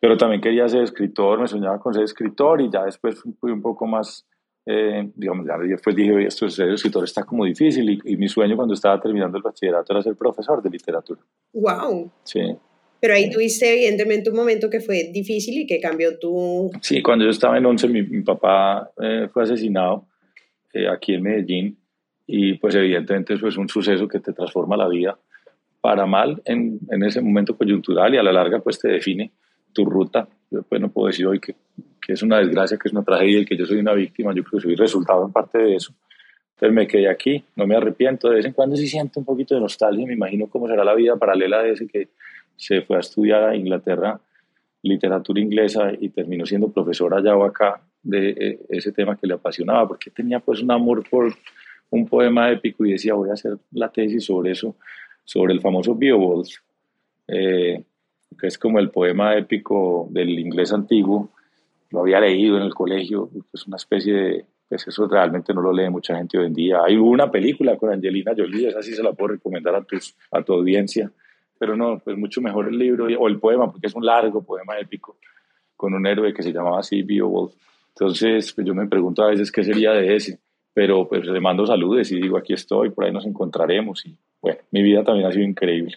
pero 0.00 0.16
también 0.16 0.40
quería 0.40 0.68
ser 0.68 0.82
escritor, 0.82 1.40
me 1.40 1.48
soñaba 1.48 1.78
con 1.80 1.94
ser 1.94 2.04
escritor 2.04 2.60
y 2.60 2.70
ya 2.70 2.84
después 2.84 3.22
fui 3.40 3.50
un 3.50 3.62
poco 3.62 3.86
más, 3.86 4.26
eh, 4.66 5.10
digamos, 5.14 5.46
ya 5.46 5.56
después 5.58 5.96
dije, 5.96 6.26
esto 6.26 6.48
ser 6.48 6.70
escritor 6.70 7.04
está 7.04 7.24
como 7.24 7.44
difícil 7.44 7.88
y, 7.90 7.98
y, 8.04 8.16
mi 8.16 8.28
sueño 8.28 8.56
cuando 8.56 8.74
estaba 8.74 9.00
terminando 9.00 9.36
el 9.36 9.42
bachillerato 9.42 9.92
era 9.92 10.02
ser 10.02 10.16
profesor 10.16 10.62
de 10.62 10.70
literatura. 10.70 11.20
¡Wow! 11.52 12.10
Sí. 12.24 12.56
Pero 13.00 13.14
ahí 13.14 13.30
tuviste 13.30 13.72
evidentemente 13.72 14.30
un 14.30 14.36
momento 14.36 14.70
que 14.70 14.80
fue 14.80 15.10
difícil 15.12 15.60
y 15.60 15.66
que 15.66 15.80
cambió 15.80 16.18
tu... 16.18 16.70
Sí, 16.80 17.02
cuando 17.02 17.24
yo 17.24 17.30
estaba 17.30 17.58
en 17.58 17.66
11 17.66 17.88
mi, 17.88 18.02
mi 18.02 18.22
papá 18.22 18.90
eh, 19.00 19.28
fue 19.32 19.42
asesinado 19.42 20.06
eh, 20.72 20.88
aquí 20.88 21.14
en 21.14 21.22
Medellín 21.22 21.78
y 22.26 22.54
pues 22.54 22.74
evidentemente 22.74 23.34
eso 23.34 23.48
es 23.48 23.56
un 23.56 23.68
suceso 23.68 24.08
que 24.08 24.20
te 24.20 24.32
transforma 24.32 24.76
la 24.76 24.88
vida 24.88 25.18
para 25.86 26.04
mal 26.04 26.42
en, 26.44 26.80
en, 26.90 27.04
ese 27.04 27.20
momento 27.20 27.56
coyuntural 27.56 28.12
y 28.12 28.18
a 28.18 28.22
la 28.24 28.32
larga 28.32 28.58
pues 28.58 28.76
te 28.80 28.88
define 28.88 29.30
tu 29.72 29.84
ruta. 29.84 30.26
Yo 30.50 30.64
pues 30.64 30.80
no 30.80 30.88
puedo 30.88 31.06
decir 31.06 31.24
hoy 31.28 31.38
que, 31.38 31.54
que, 32.04 32.14
es 32.14 32.24
una 32.24 32.38
desgracia, 32.38 32.76
que 32.76 32.88
es 32.88 32.92
una 32.92 33.04
tragedia 33.04 33.38
y 33.38 33.44
que 33.44 33.56
yo 33.56 33.64
soy 33.66 33.78
una 33.78 33.92
víctima, 33.92 34.34
yo 34.34 34.42
creo 34.42 34.58
que 34.58 34.66
soy 34.66 34.74
resultado 34.74 35.24
en 35.24 35.32
parte 35.32 35.58
de 35.58 35.76
eso. 35.76 35.94
Entonces 36.54 36.74
me 36.74 36.88
quedé 36.88 37.08
aquí, 37.08 37.44
no 37.54 37.68
me 37.68 37.76
arrepiento, 37.76 38.28
de 38.28 38.34
vez 38.34 38.46
en 38.46 38.52
cuando 38.52 38.74
sí 38.74 38.88
siento 38.88 39.20
un 39.20 39.26
poquito 39.26 39.54
de 39.54 39.60
nostalgia, 39.60 40.04
me 40.04 40.14
imagino 40.14 40.48
cómo 40.48 40.66
será 40.66 40.82
la 40.82 40.92
vida 40.92 41.14
paralela 41.14 41.62
de 41.62 41.70
ese 41.74 41.86
que 41.86 42.08
se 42.56 42.82
fue 42.82 42.96
a 42.96 43.00
estudiar 43.00 43.44
a 43.44 43.54
Inglaterra 43.54 44.18
literatura 44.82 45.40
inglesa 45.40 45.92
y 46.00 46.08
terminó 46.08 46.46
siendo 46.46 46.72
profesor 46.72 47.14
allá 47.14 47.36
o 47.36 47.44
acá 47.44 47.80
de 48.02 48.30
eh, 48.30 48.58
ese 48.70 48.90
tema 48.90 49.16
que 49.16 49.28
le 49.28 49.34
apasionaba, 49.34 49.86
porque 49.86 50.10
tenía 50.10 50.40
pues 50.40 50.60
un 50.62 50.72
amor 50.72 51.08
por 51.08 51.32
un 51.90 52.08
poema 52.08 52.50
épico 52.50 52.84
y 52.84 52.92
decía 52.92 53.14
voy 53.14 53.30
a 53.30 53.34
hacer 53.34 53.56
la 53.70 53.88
tesis 53.88 54.24
sobre 54.24 54.50
eso 54.50 54.74
sobre 55.26 55.52
el 55.52 55.60
famoso 55.60 55.94
Beowulf, 55.94 56.48
eh, 57.28 57.84
que 58.38 58.46
es 58.46 58.56
como 58.56 58.78
el 58.78 58.90
poema 58.90 59.36
épico 59.36 60.06
del 60.10 60.38
inglés 60.38 60.72
antiguo. 60.72 61.30
Lo 61.90 62.00
había 62.00 62.20
leído 62.20 62.56
en 62.56 62.62
el 62.62 62.72
colegio, 62.72 63.28
es 63.52 63.66
una 63.66 63.76
especie 63.76 64.14
de, 64.14 64.44
pues 64.68 64.86
eso 64.86 65.06
realmente 65.06 65.52
no 65.52 65.60
lo 65.60 65.72
lee 65.72 65.90
mucha 65.90 66.16
gente 66.16 66.38
hoy 66.38 66.46
en 66.46 66.54
día. 66.54 66.82
Hay 66.84 66.96
una 66.96 67.30
película 67.30 67.76
con 67.76 67.92
Angelina 67.92 68.32
Jolie, 68.36 68.68
esa 68.68 68.82
sí 68.82 68.94
se 68.94 69.02
la 69.02 69.12
puedo 69.12 69.34
recomendar 69.34 69.74
a, 69.74 69.82
tus, 69.82 70.16
a 70.30 70.42
tu 70.42 70.54
audiencia, 70.54 71.10
pero 71.58 71.76
no, 71.76 71.98
pues 71.98 72.16
mucho 72.16 72.40
mejor 72.40 72.68
el 72.68 72.78
libro 72.78 73.06
o 73.18 73.28
el 73.28 73.38
poema, 73.38 73.70
porque 73.70 73.88
es 73.88 73.94
un 73.94 74.06
largo 74.06 74.42
poema 74.42 74.78
épico 74.78 75.16
con 75.74 75.92
un 75.92 76.06
héroe 76.06 76.32
que 76.32 76.42
se 76.42 76.52
llamaba 76.52 76.80
así 76.80 77.02
Beowulf. 77.02 77.52
Entonces, 77.88 78.52
pues 78.52 78.66
yo 78.66 78.74
me 78.74 78.86
pregunto 78.86 79.22
a 79.24 79.30
veces 79.30 79.50
qué 79.50 79.64
sería 79.64 79.90
de 79.92 80.14
ese, 80.14 80.38
pero 80.76 81.08
pues 81.08 81.24
le 81.24 81.40
mando 81.40 81.66
saludos 81.66 82.12
y 82.12 82.20
digo, 82.20 82.36
aquí 82.36 82.52
estoy, 82.52 82.90
por 82.90 83.06
ahí 83.06 83.10
nos 83.10 83.24
encontraremos 83.24 84.04
y 84.04 84.14
bueno, 84.42 84.58
mi 84.72 84.82
vida 84.82 85.02
también 85.02 85.26
ha 85.26 85.32
sido 85.32 85.46
increíble. 85.46 85.96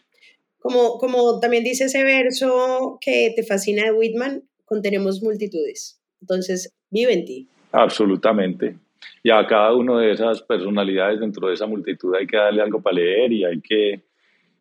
Como, 0.58 0.98
como 0.98 1.42
también 1.42 1.66
dice 1.66 1.84
ese 1.84 2.02
verso 2.02 2.98
que 3.02 3.34
te 3.36 3.44
fascina 3.44 3.84
de 3.84 3.92
Whitman, 3.92 4.42
contenemos 4.64 5.22
multitudes. 5.22 6.02
Entonces, 6.22 6.74
vive 6.90 7.12
en 7.12 7.26
ti. 7.26 7.50
Absolutamente. 7.74 8.78
Y 9.22 9.32
a 9.32 9.46
cada 9.46 9.76
una 9.76 10.00
de 10.00 10.14
esas 10.14 10.42
personalidades 10.44 11.20
dentro 11.20 11.50
de 11.50 11.56
esa 11.56 11.68
multitud 11.68 12.16
hay 12.16 12.26
que 12.26 12.38
darle 12.38 12.62
algo 12.62 12.82
para 12.82 12.96
leer 12.96 13.34
y 13.34 13.44
hay 13.44 13.60
que 13.60 14.00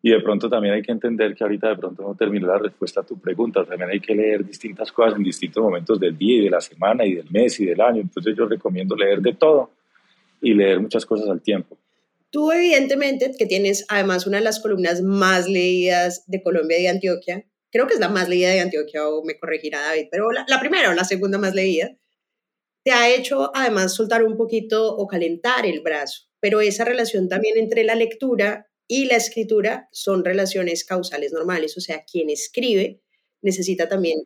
y 0.01 0.11
de 0.11 0.19
pronto 0.19 0.49
también 0.49 0.73
hay 0.73 0.81
que 0.81 0.91
entender 0.91 1.33
que 1.33 1.45
ahorita 1.45 1.69
de 1.69 1.77
pronto 1.77 2.03
no 2.03 2.13
termino 2.15 2.47
la 2.47 2.57
respuesta 2.57 2.99
a 2.99 3.05
tu 3.05 3.17
pregunta, 3.17 3.63
también 3.63 3.89
hay 3.89 4.01
que 4.01 4.15
leer 4.15 4.45
distintas 4.45 4.91
cosas 4.91 5.15
en 5.15 5.23
distintos 5.23 5.63
momentos 5.63 5.97
del 5.97 6.17
día 6.17 6.37
y 6.37 6.43
de 6.43 6.49
la 6.49 6.61
semana 6.61 7.05
y 7.05 7.15
del 7.15 7.29
mes 7.31 7.57
y 7.61 7.65
del 7.65 7.79
año, 7.79 8.01
entonces 8.01 8.35
yo 8.35 8.45
recomiendo 8.45 8.95
leer 8.95 9.21
de 9.21 9.33
todo 9.33 9.71
y 10.41 10.53
leer 10.53 10.79
muchas 10.79 11.05
cosas 11.05 11.29
al 11.29 11.41
tiempo. 11.41 11.77
Tú 12.31 12.51
evidentemente 12.51 13.31
que 13.37 13.45
tienes 13.45 13.85
además 13.89 14.27
una 14.27 14.37
de 14.37 14.43
las 14.43 14.59
columnas 14.59 15.01
más 15.01 15.47
leídas 15.47 16.23
de 16.27 16.43
Colombia 16.43 16.77
y 16.77 16.83
de 16.83 16.89
Antioquia, 16.89 17.45
creo 17.71 17.87
que 17.87 17.95
es 17.95 17.99
la 17.99 18.09
más 18.09 18.29
leída 18.29 18.49
de 18.49 18.59
Antioquia 18.59 19.07
o 19.07 19.23
me 19.23 19.37
corregirá 19.39 19.81
David, 19.81 20.07
pero 20.11 20.31
la, 20.31 20.45
la 20.47 20.59
primera 20.59 20.89
o 20.89 20.93
la 20.93 21.05
segunda 21.05 21.37
más 21.37 21.55
leída, 21.55 21.95
te 22.83 22.91
ha 22.91 23.13
hecho 23.13 23.51
además 23.55 23.93
soltar 23.93 24.23
un 24.23 24.37
poquito 24.37 24.95
o 24.95 25.07
calentar 25.07 25.65
el 25.65 25.81
brazo, 25.81 26.27
pero 26.39 26.61
esa 26.61 26.85
relación 26.85 27.29
también 27.29 27.57
entre 27.57 27.83
la 27.83 27.95
lectura 27.95 28.67
y 28.87 29.05
la 29.05 29.15
escritura 29.15 29.87
son 29.91 30.23
relaciones 30.23 30.83
causales 30.83 31.31
normales, 31.31 31.77
o 31.77 31.81
sea, 31.81 32.03
quien 32.03 32.29
escribe 32.29 33.01
necesita 33.41 33.87
también 33.87 34.23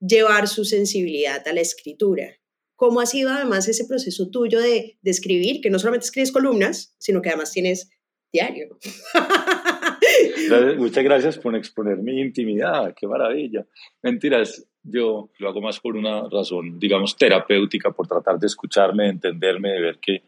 llevar 0.00 0.48
su 0.48 0.64
sensibilidad 0.64 1.46
a 1.46 1.52
la 1.52 1.60
escritura. 1.60 2.38
¿Cómo 2.76 3.00
ha 3.00 3.06
sido 3.06 3.30
además 3.30 3.68
ese 3.68 3.84
proceso 3.86 4.28
tuyo 4.30 4.60
de, 4.60 4.98
de 5.00 5.10
escribir, 5.10 5.60
que 5.60 5.70
no 5.70 5.78
solamente 5.78 6.06
escribes 6.06 6.32
columnas, 6.32 6.94
sino 6.98 7.22
que 7.22 7.28
además 7.28 7.52
tienes 7.52 7.90
diario? 8.32 8.78
Muchas 10.78 11.04
gracias 11.04 11.38
por 11.38 11.54
exponer 11.54 11.98
mi 11.98 12.20
intimidad, 12.20 12.94
qué 12.98 13.06
maravilla. 13.06 13.64
Mentiras, 14.02 14.66
yo 14.82 15.30
lo 15.38 15.48
hago 15.48 15.60
más 15.60 15.78
por 15.78 15.96
una 15.96 16.28
razón, 16.28 16.78
digamos, 16.78 17.16
terapéutica, 17.16 17.92
por 17.92 18.06
tratar 18.08 18.38
de 18.38 18.46
escucharme, 18.46 19.04
de 19.04 19.10
entenderme, 19.10 19.70
de 19.70 19.80
ver 19.80 19.98
que, 20.00 20.22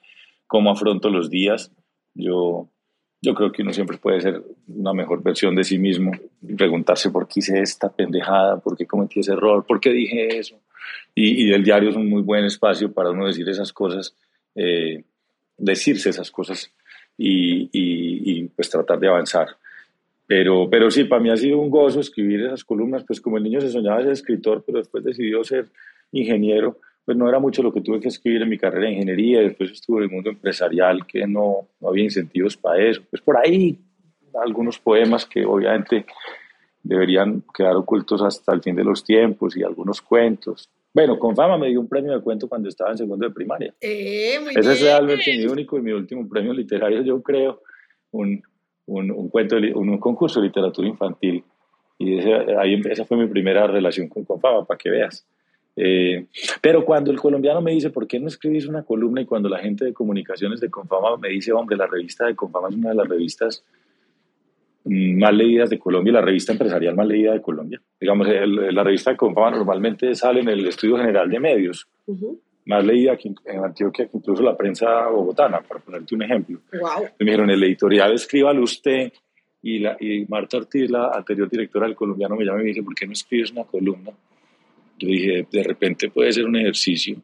cómo 0.47 0.71
afronto 0.71 1.11
los 1.11 1.29
días. 1.29 1.73
Yo 2.15 2.71
yo 3.25 3.35
creo 3.35 3.51
que 3.51 3.63
uno 3.63 3.73
siempre 3.73 3.97
puede 3.97 4.21
ser 4.21 4.45
una 4.69 4.93
mejor 4.93 5.23
versión 5.23 5.55
de 5.55 5.65
sí 5.65 5.79
mismo, 5.79 6.13
preguntarse 6.59 7.11
por 7.11 7.27
qué 7.27 7.41
hice 7.41 7.59
esta 7.61 7.91
pendejada, 7.91 8.61
por 8.61 8.77
qué 8.77 8.87
cometí 8.87 9.21
ese 9.21 9.33
error, 9.33 9.65
por 9.67 9.81
qué 9.81 9.91
dije 9.91 10.39
eso. 10.39 10.61
Y, 11.15 11.53
el 11.53 11.63
diario 11.63 11.91
es 11.91 11.97
un 11.97 12.09
muy 12.09 12.23
buen 12.23 12.45
espacio 12.45 12.93
para 12.93 13.11
uno 13.11 13.27
decir 13.27 13.49
esas 13.49 13.73
cosas, 13.73 14.17
eh, 14.55 15.05
decirse 15.57 16.11
esas 16.11 16.31
cosas 16.31 16.71
y, 17.17 17.69
y, 17.73 18.45
pues 18.49 18.69
tratar 18.71 18.99
de 18.99 19.09
avanzar. 19.09 19.49
Pero, 20.27 20.69
pero 20.71 20.91
sí, 20.91 21.05
para 21.05 21.23
mí 21.23 21.31
ha 21.31 21.37
sido 21.37 21.59
un 21.59 21.71
gozo 21.71 22.01
escribir 22.01 22.41
esas 22.41 22.65
columnas, 22.65 23.05
pues 23.07 23.21
como 23.21 23.37
el 23.37 23.45
niño 23.45 23.61
se 23.61 23.71
soñaba 23.71 24.03
ser 24.03 24.13
escritor, 24.13 24.63
pero 24.67 24.79
después 24.79 25.05
decidió 25.05 25.45
ser 25.45 25.67
ingeniero 26.13 26.79
pues 27.05 27.19
no 27.19 27.29
era 27.29 27.39
mucho 27.39 27.63
lo 27.63 27.73
que 27.73 27.83
tuve 27.83 28.01
que 28.01 28.09
escribir 28.09 28.43
en 28.43 28.49
mi 28.49 28.59
carrera 28.59 28.87
de 28.87 28.93
ingeniería, 28.93 29.41
después 29.41 29.73
estuve 29.73 29.99
en 29.99 30.05
el 30.05 30.11
mundo 30.11 30.31
empresarial 30.31 31.07
que 31.07 31.27
no, 31.27 31.69
no 31.81 31.89
había 31.89 32.05
incentivos 32.05 32.57
para 32.57 32.83
eso. 32.83 33.03
Pues 33.11 33.21
por 33.21 33.37
ahí 33.37 33.79
algunos 34.43 34.79
poemas 34.79 35.27
que 35.27 35.45
obviamente 35.45 36.07
deberían 36.83 37.43
quedar 37.55 37.77
ocultos 37.77 38.23
hasta 38.23 38.53
el 38.53 38.63
fin 38.63 38.75
de 38.75 38.85
los 38.85 39.05
tiempos 39.05 39.57
y 39.57 39.63
algunos 39.63 40.01
cuentos. 40.01 40.71
Bueno, 40.95 41.19
con 41.19 41.35
fama 41.35 41.59
me 41.59 41.69
dio 41.69 41.81
un 41.81 41.89
premio 41.89 42.13
de 42.13 42.21
cuento 42.21 42.49
cuando 42.49 42.69
estaba 42.69 42.93
en 42.93 42.97
segundo 42.97 43.27
de 43.27 43.35
primaria. 43.35 43.75
Eh, 43.81 44.39
Ese 44.55 44.73
es 44.73 44.81
realmente 44.81 45.37
mi 45.37 45.45
único 45.45 45.77
y 45.77 45.83
mi 45.83 45.91
último 45.91 46.29
premio 46.29 46.53
literario, 46.53 47.03
yo 47.03 47.21
creo, 47.21 47.63
un, 48.13 48.41
un, 48.87 49.11
un 49.11 49.29
cuento, 49.29 49.57
un, 49.57 49.89
un, 49.89 49.99
concurso 49.99 50.41
de 50.41 50.47
literatura 50.47 50.87
infantil. 50.87 51.43
Y 51.99 52.19
ese, 52.19 52.33
ahí, 52.57 52.81
esa 52.89 53.05
fue 53.05 53.17
mi 53.17 53.27
primera 53.27 53.67
relación 53.67 54.09
con 54.09 54.25
Confama, 54.25 54.65
para 54.65 54.79
que 54.79 54.89
veas. 54.89 55.27
Eh, 55.75 56.27
pero 56.63 56.85
cuando 56.85 57.11
el 57.11 57.19
colombiano 57.19 57.61
me 57.61 57.73
dice, 57.73 57.91
¿por 57.91 58.07
qué 58.07 58.21
no 58.21 58.29
escribís 58.29 58.69
una 58.69 58.85
columna? 58.85 59.21
Y 59.21 59.27
cuando 59.27 59.49
la 59.49 59.59
gente 59.59 59.85
de 59.85 59.93
comunicaciones 59.93 60.61
de 60.61 60.71
Confama 60.71 61.17
me 61.17 61.29
dice, 61.29 61.53
hombre, 61.53 61.77
la 61.77 61.89
revista 61.89 62.27
de 62.27 62.37
Confama 62.37 62.69
es 62.69 62.77
una 62.77 62.91
de 62.91 62.95
las 62.95 63.09
revistas 63.09 63.65
más 64.85 65.33
leídas 65.33 65.71
de 65.71 65.79
Colombia, 65.79 66.13
la 66.13 66.21
revista 66.21 66.53
empresarial 66.53 66.95
más 66.95 67.07
leída 67.07 67.33
de 67.33 67.41
Colombia. 67.41 67.81
Digamos, 67.99 68.29
la 68.29 68.83
revista 68.83 69.11
de 69.11 69.17
Confama 69.17 69.51
normalmente 69.51 70.15
sale 70.15 70.41
en 70.41 70.49
el 70.49 70.67
Estudio 70.67 70.99
General 70.99 71.29
de 71.29 71.41
Medios, 71.41 71.89
más 72.67 72.85
leída 72.85 73.13
aquí 73.13 73.35
en 73.45 73.65
Antioquia 73.65 74.07
que 74.07 74.17
incluso 74.17 74.43
la 74.43 74.57
prensa 74.57 75.09
bogotana, 75.09 75.61
para 75.61 75.81
ponerte 75.81 76.15
un 76.15 76.23
ejemplo. 76.23 76.61
Wow. 76.73 77.05
Me 77.19 77.27
dijeron, 77.27 77.51
el 77.51 77.63
editorial 77.63 78.13
escríbalo 78.13 78.63
usted 78.63 79.13
y, 79.63 79.79
la, 79.79 79.97
y 79.99 80.27
Marta 80.27 80.59
Ortiz, 80.59 80.91
la 80.91 81.09
anterior 81.09 81.49
directora 81.49 81.87
del 81.87 81.97
colombiano, 81.97 82.37
me 82.37 82.45
llama 82.45 82.61
y 82.61 82.65
me 82.65 82.69
dice, 82.69 82.83
¿por 82.83 82.95
qué 82.95 83.07
no 83.07 83.13
escribes 83.13 83.53
una 83.53 83.65
columna? 83.65 84.13
Yo 84.99 85.09
dije, 85.09 85.47
de 85.51 85.63
repente 85.63 86.11
puede 86.11 86.33
ser 86.33 86.45
un 86.45 86.57
ejercicio 86.57 87.17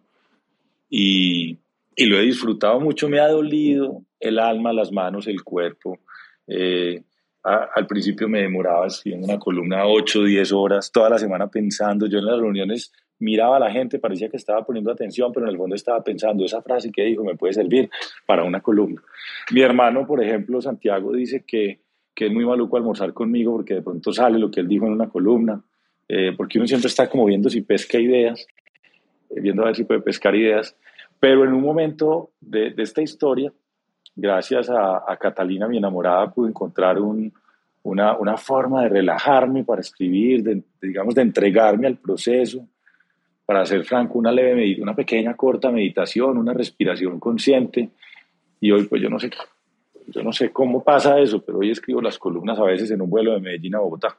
y, 0.88 1.56
y 1.94 2.06
lo 2.06 2.18
he 2.18 2.22
disfrutado 2.22 2.80
mucho, 2.80 3.08
me 3.08 3.20
ha 3.20 3.28
dolido 3.28 4.02
el 4.18 4.38
alma, 4.38 4.72
las 4.72 4.90
manos, 4.90 5.26
el 5.26 5.42
cuerpo. 5.42 5.98
Eh, 6.46 7.02
al 7.42 7.86
principio 7.86 8.28
me 8.28 8.42
demoraba 8.42 8.86
escribiendo 8.86 9.26
una 9.26 9.38
columna 9.38 9.86
8, 9.86 10.24
10 10.24 10.52
horas, 10.52 10.92
toda 10.92 11.10
la 11.10 11.18
semana 11.18 11.48
pensando. 11.48 12.06
Yo 12.06 12.18
en 12.18 12.26
las 12.26 12.38
reuniones 12.38 12.92
miraba 13.18 13.56
a 13.56 13.60
la 13.60 13.70
gente, 13.70 13.98
parecía 13.98 14.28
que 14.28 14.36
estaba 14.36 14.64
poniendo 14.64 14.90
atención, 14.90 15.32
pero 15.32 15.46
en 15.46 15.52
el 15.52 15.58
fondo 15.58 15.74
estaba 15.74 16.02
pensando, 16.02 16.44
esa 16.44 16.62
frase 16.62 16.90
que 16.90 17.04
dijo 17.04 17.24
me 17.24 17.36
puede 17.36 17.52
servir 17.52 17.90
para 18.26 18.44
una 18.44 18.60
columna. 18.60 19.02
Mi 19.52 19.62
hermano, 19.62 20.06
por 20.06 20.22
ejemplo, 20.22 20.60
Santiago, 20.60 21.12
dice 21.12 21.44
que, 21.46 21.80
que 22.14 22.26
es 22.26 22.32
muy 22.32 22.44
maluco 22.44 22.76
almorzar 22.76 23.12
conmigo 23.12 23.52
porque 23.52 23.74
de 23.74 23.82
pronto 23.82 24.12
sale 24.12 24.38
lo 24.38 24.50
que 24.50 24.60
él 24.60 24.68
dijo 24.68 24.86
en 24.86 24.92
una 24.92 25.08
columna. 25.08 25.62
Eh, 26.12 26.32
porque 26.36 26.58
uno 26.58 26.66
siempre 26.66 26.88
está 26.88 27.08
como 27.08 27.24
viendo 27.24 27.48
si 27.48 27.60
pesca 27.60 27.96
ideas, 27.96 28.44
eh, 29.30 29.40
viendo 29.40 29.62
a 29.62 29.66
ver 29.66 29.76
si 29.76 29.84
puede 29.84 30.00
pescar 30.00 30.34
ideas, 30.34 30.76
pero 31.20 31.44
en 31.44 31.52
un 31.52 31.62
momento 31.62 32.32
de, 32.40 32.74
esta 32.78 33.00
historia, 33.00 33.52
gracias 34.20 34.68
a, 34.70 35.16
Catalina, 35.18 35.66
mi 35.66 35.78
enamorada, 35.78 36.30
pude 36.30 36.50
encontrar 36.50 36.98
una, 36.98 38.16
una, 38.18 38.36
forma 38.36 38.82
de 38.82 38.88
relajarme 38.90 39.64
para 39.64 39.80
escribir, 39.80 40.42
de, 40.42 40.62
digamos, 40.80 41.14
de 41.14 41.22
entregarme 41.22 41.86
al 41.86 41.96
proceso, 41.96 42.66
para 43.46 43.64
ser 43.66 43.84
franco, 43.84 44.18
una 44.18 44.30
leve, 44.30 44.80
una 44.80 44.94
pequeña, 44.94 45.34
corta 45.34 45.70
meditación, 45.70 46.38
una 46.38 46.52
respiración 46.52 47.18
consciente, 47.18 47.90
y 48.60 48.70
hoy 48.70 48.84
pues 48.84 49.02
yo 49.02 49.08
no 49.08 49.18
sé, 49.18 49.30
yo 50.08 50.22
no 50.22 50.32
sé 50.32 50.50
cómo 50.50 50.84
pasa 50.84 51.18
eso, 51.18 51.42
pero 51.42 51.58
hoy 51.58 51.70
escribo 51.70 52.00
las 52.00 52.18
columnas 52.18 52.58
a 52.58 52.64
veces 52.64 52.90
en 52.90 53.00
un 53.00 53.10
vuelo 53.10 53.32
de 53.32 53.40
Medellín 53.40 53.74
a 53.74 53.80
Bogotá. 53.80 54.16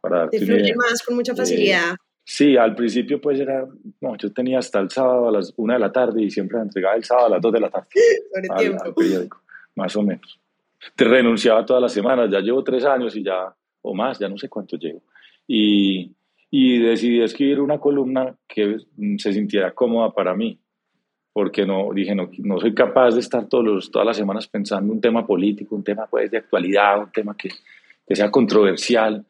Para 0.00 0.28
Te 0.28 0.38
fluye 0.38 0.74
más 0.76 1.02
con 1.02 1.16
mucha 1.16 1.34
facilidad. 1.34 1.96
Sí, 2.28 2.58
al 2.58 2.74
principio 2.74 3.20
pues 3.20 3.40
era, 3.40 3.66
no, 4.02 4.16
yo 4.18 4.30
tenía 4.32 4.58
hasta 4.58 4.80
el 4.80 4.90
sábado 4.90 5.28
a 5.28 5.32
las 5.32 5.54
una 5.56 5.74
de 5.74 5.80
la 5.80 5.90
tarde 5.90 6.22
y 6.22 6.30
siempre 6.30 6.58
entregaba 6.60 6.94
el 6.94 7.02
sábado 7.02 7.26
a 7.26 7.30
las 7.30 7.40
dos 7.40 7.52
de 7.54 7.60
la 7.60 7.70
tarde. 7.70 7.88
al, 8.50 8.94
periódico, 8.94 9.40
más 9.74 9.96
o 9.96 10.02
menos. 10.02 10.38
Te 10.94 11.04
renunciaba 11.04 11.64
todas 11.64 11.82
las 11.82 11.92
semanas, 11.92 12.30
ya 12.30 12.40
llevo 12.40 12.62
tres 12.62 12.84
años 12.84 13.16
y 13.16 13.24
ya, 13.24 13.52
o 13.80 13.94
más, 13.94 14.18
ya 14.18 14.28
no 14.28 14.36
sé 14.36 14.48
cuánto 14.48 14.76
llevo. 14.76 15.02
Y, 15.46 16.14
y 16.50 16.78
decidí 16.78 17.22
escribir 17.22 17.60
una 17.60 17.78
columna 17.78 18.36
que 18.46 18.76
se 19.16 19.32
sintiera 19.32 19.72
cómoda 19.72 20.12
para 20.12 20.34
mí, 20.34 20.60
porque 21.32 21.64
no, 21.64 21.88
dije, 21.94 22.14
no, 22.14 22.30
no 22.38 22.60
soy 22.60 22.74
capaz 22.74 23.12
de 23.12 23.20
estar 23.20 23.48
todos 23.48 23.64
los, 23.64 23.90
todas 23.90 24.06
las 24.06 24.18
semanas 24.18 24.46
pensando 24.46 24.92
un 24.92 25.00
tema 25.00 25.26
político, 25.26 25.74
un 25.74 25.82
tema 25.82 26.06
pues, 26.06 26.30
de 26.30 26.36
actualidad, 26.36 27.00
un 27.00 27.10
tema 27.10 27.34
que, 27.34 27.48
que 28.06 28.14
sea 28.14 28.30
controversial 28.30 29.24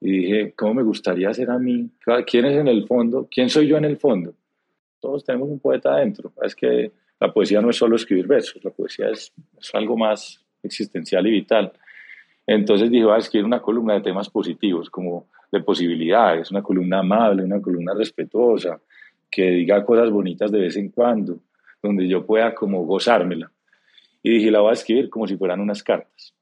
y 0.00 0.10
dije, 0.10 0.52
¿cómo 0.56 0.74
me 0.74 0.82
gustaría 0.82 1.32
ser 1.32 1.50
a 1.50 1.58
mí? 1.58 1.90
¿Quién 2.26 2.44
es 2.44 2.56
en 2.56 2.68
el 2.68 2.86
fondo? 2.86 3.28
¿Quién 3.30 3.48
soy 3.48 3.66
yo 3.66 3.76
en 3.76 3.84
el 3.86 3.96
fondo? 3.96 4.34
Todos 5.00 5.24
tenemos 5.24 5.48
un 5.48 5.58
poeta 5.58 5.94
adentro. 5.94 6.32
Es 6.42 6.54
que 6.54 6.92
la 7.18 7.32
poesía 7.32 7.60
no 7.60 7.70
es 7.70 7.76
solo 7.76 7.96
escribir 7.96 8.26
versos, 8.26 8.62
la 8.62 8.70
poesía 8.70 9.08
es, 9.08 9.32
es 9.58 9.74
algo 9.74 9.96
más 9.96 10.44
existencial 10.62 11.26
y 11.26 11.30
vital. 11.30 11.72
Entonces 12.46 12.90
dije, 12.90 13.04
voy 13.04 13.14
a 13.14 13.18
escribir 13.18 13.46
una 13.46 13.60
columna 13.60 13.94
de 13.94 14.02
temas 14.02 14.28
positivos, 14.28 14.90
como 14.90 15.28
de 15.50 15.60
posibilidades, 15.62 16.50
una 16.50 16.62
columna 16.62 17.00
amable, 17.00 17.42
una 17.42 17.60
columna 17.60 17.94
respetuosa, 17.94 18.80
que 19.30 19.50
diga 19.50 19.84
cosas 19.84 20.10
bonitas 20.10 20.52
de 20.52 20.60
vez 20.60 20.76
en 20.76 20.90
cuando, 20.90 21.40
donde 21.82 22.06
yo 22.06 22.24
pueda 22.24 22.54
como 22.54 22.84
gozármela. 22.84 23.50
Y 24.22 24.30
dije, 24.30 24.50
la 24.50 24.60
voy 24.60 24.70
a 24.70 24.74
escribir 24.74 25.08
como 25.08 25.26
si 25.26 25.36
fueran 25.36 25.60
unas 25.60 25.82
cartas. 25.82 26.34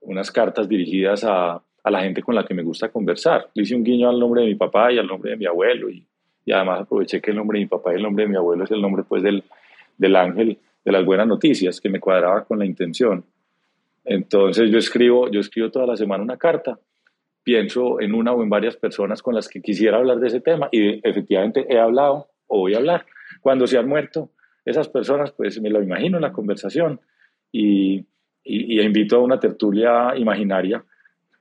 Unas 0.00 0.30
cartas 0.30 0.68
dirigidas 0.68 1.24
a, 1.24 1.62
a 1.86 1.90
la 1.90 2.02
gente 2.02 2.20
con 2.20 2.34
la 2.34 2.44
que 2.44 2.52
me 2.52 2.64
gusta 2.64 2.88
conversar. 2.88 3.48
Le 3.54 3.62
hice 3.62 3.76
un 3.76 3.84
guiño 3.84 4.08
al 4.08 4.18
nombre 4.18 4.42
de 4.42 4.48
mi 4.48 4.56
papá 4.56 4.92
y 4.92 4.98
al 4.98 5.06
nombre 5.06 5.30
de 5.30 5.36
mi 5.36 5.46
abuelo 5.46 5.88
y, 5.88 6.04
y 6.44 6.50
además 6.50 6.80
aproveché 6.80 7.20
que 7.20 7.30
el 7.30 7.36
nombre 7.36 7.60
de 7.60 7.64
mi 7.64 7.68
papá 7.68 7.92
y 7.92 7.96
el 7.96 8.02
nombre 8.02 8.24
de 8.24 8.30
mi 8.30 8.36
abuelo 8.36 8.64
es 8.64 8.72
el 8.72 8.82
nombre 8.82 9.04
pues 9.08 9.22
del, 9.22 9.44
del 9.96 10.16
ángel 10.16 10.58
de 10.84 10.92
las 10.92 11.04
buenas 11.04 11.28
noticias 11.28 11.80
que 11.80 11.88
me 11.88 12.00
cuadraba 12.00 12.44
con 12.44 12.58
la 12.58 12.66
intención. 12.66 13.24
Entonces 14.04 14.68
yo 14.68 14.78
escribo, 14.78 15.30
yo 15.30 15.38
escribo 15.38 15.70
toda 15.70 15.86
la 15.86 15.96
semana 15.96 16.24
una 16.24 16.36
carta, 16.36 16.76
pienso 17.44 18.00
en 18.00 18.14
una 18.14 18.32
o 18.32 18.42
en 18.42 18.50
varias 18.50 18.76
personas 18.76 19.22
con 19.22 19.36
las 19.36 19.48
que 19.48 19.62
quisiera 19.62 19.98
hablar 19.98 20.18
de 20.18 20.26
ese 20.26 20.40
tema 20.40 20.68
y 20.72 21.00
efectivamente 21.08 21.66
he 21.68 21.78
hablado 21.78 22.26
o 22.48 22.58
voy 22.58 22.74
a 22.74 22.78
hablar. 22.78 23.06
Cuando 23.40 23.68
se 23.68 23.78
han 23.78 23.88
muerto 23.88 24.30
esas 24.64 24.88
personas, 24.88 25.30
pues 25.30 25.60
me 25.60 25.70
lo 25.70 25.80
imagino 25.80 26.18
en 26.18 26.22
la 26.22 26.32
conversación 26.32 27.00
y, 27.52 28.04
y, 28.42 28.80
invito 28.80 29.18
a 29.18 29.22
una 29.22 29.38
tertulia 29.38 30.16
imaginaria. 30.16 30.84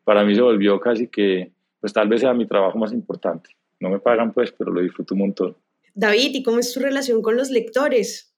Para 0.06 0.24
mí 0.24 0.34
se 0.34 0.42
volvió 0.42 0.80
casi 0.80 1.08
que, 1.08 1.52
pues 1.82 1.92
tal 1.92 2.08
vez 2.08 2.22
sea 2.22 2.34
mi 2.34 2.48
trabajo 2.48 2.78
más 2.78 2.94
importante. 2.94 3.50
No 3.80 3.90
me 3.90 4.00
pagan 4.00 4.32
pues, 4.32 4.54
pero 4.54 4.72
lo 4.72 4.82
disfruto 4.82 5.16
un 5.16 5.22
montón. 5.22 5.58
David, 5.94 6.32
¿y 6.36 6.44
cómo 6.44 6.60
es 6.60 6.74
tu 6.74 6.80
relación 6.80 7.22
con 7.22 7.36
los 7.36 7.50
lectores? 7.50 8.34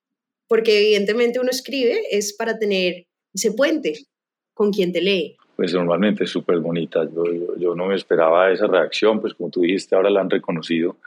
Porque 0.47 0.79
evidentemente 0.79 1.39
uno 1.39 1.49
escribe 1.49 2.01
es 2.09 2.33
para 2.33 2.57
tener 2.57 3.05
ese 3.33 3.51
puente 3.51 4.07
con 4.53 4.71
quien 4.71 4.91
te 4.91 5.01
lee. 5.01 5.37
Pues 5.55 5.73
normalmente 5.73 6.23
es 6.23 6.29
súper 6.29 6.59
bonita. 6.59 7.03
Yo, 7.03 7.55
yo, 7.57 7.75
no 7.75 7.87
me 7.87 7.95
esperaba 7.95 8.51
esa 8.51 8.67
reacción, 8.67 9.19
pues 9.19 9.33
como 9.33 9.49
tú 9.49 9.61
dijiste, 9.61 9.95
ahora 9.95 10.09
la 10.09 10.21
han 10.21 10.29
reconocido, 10.29 10.97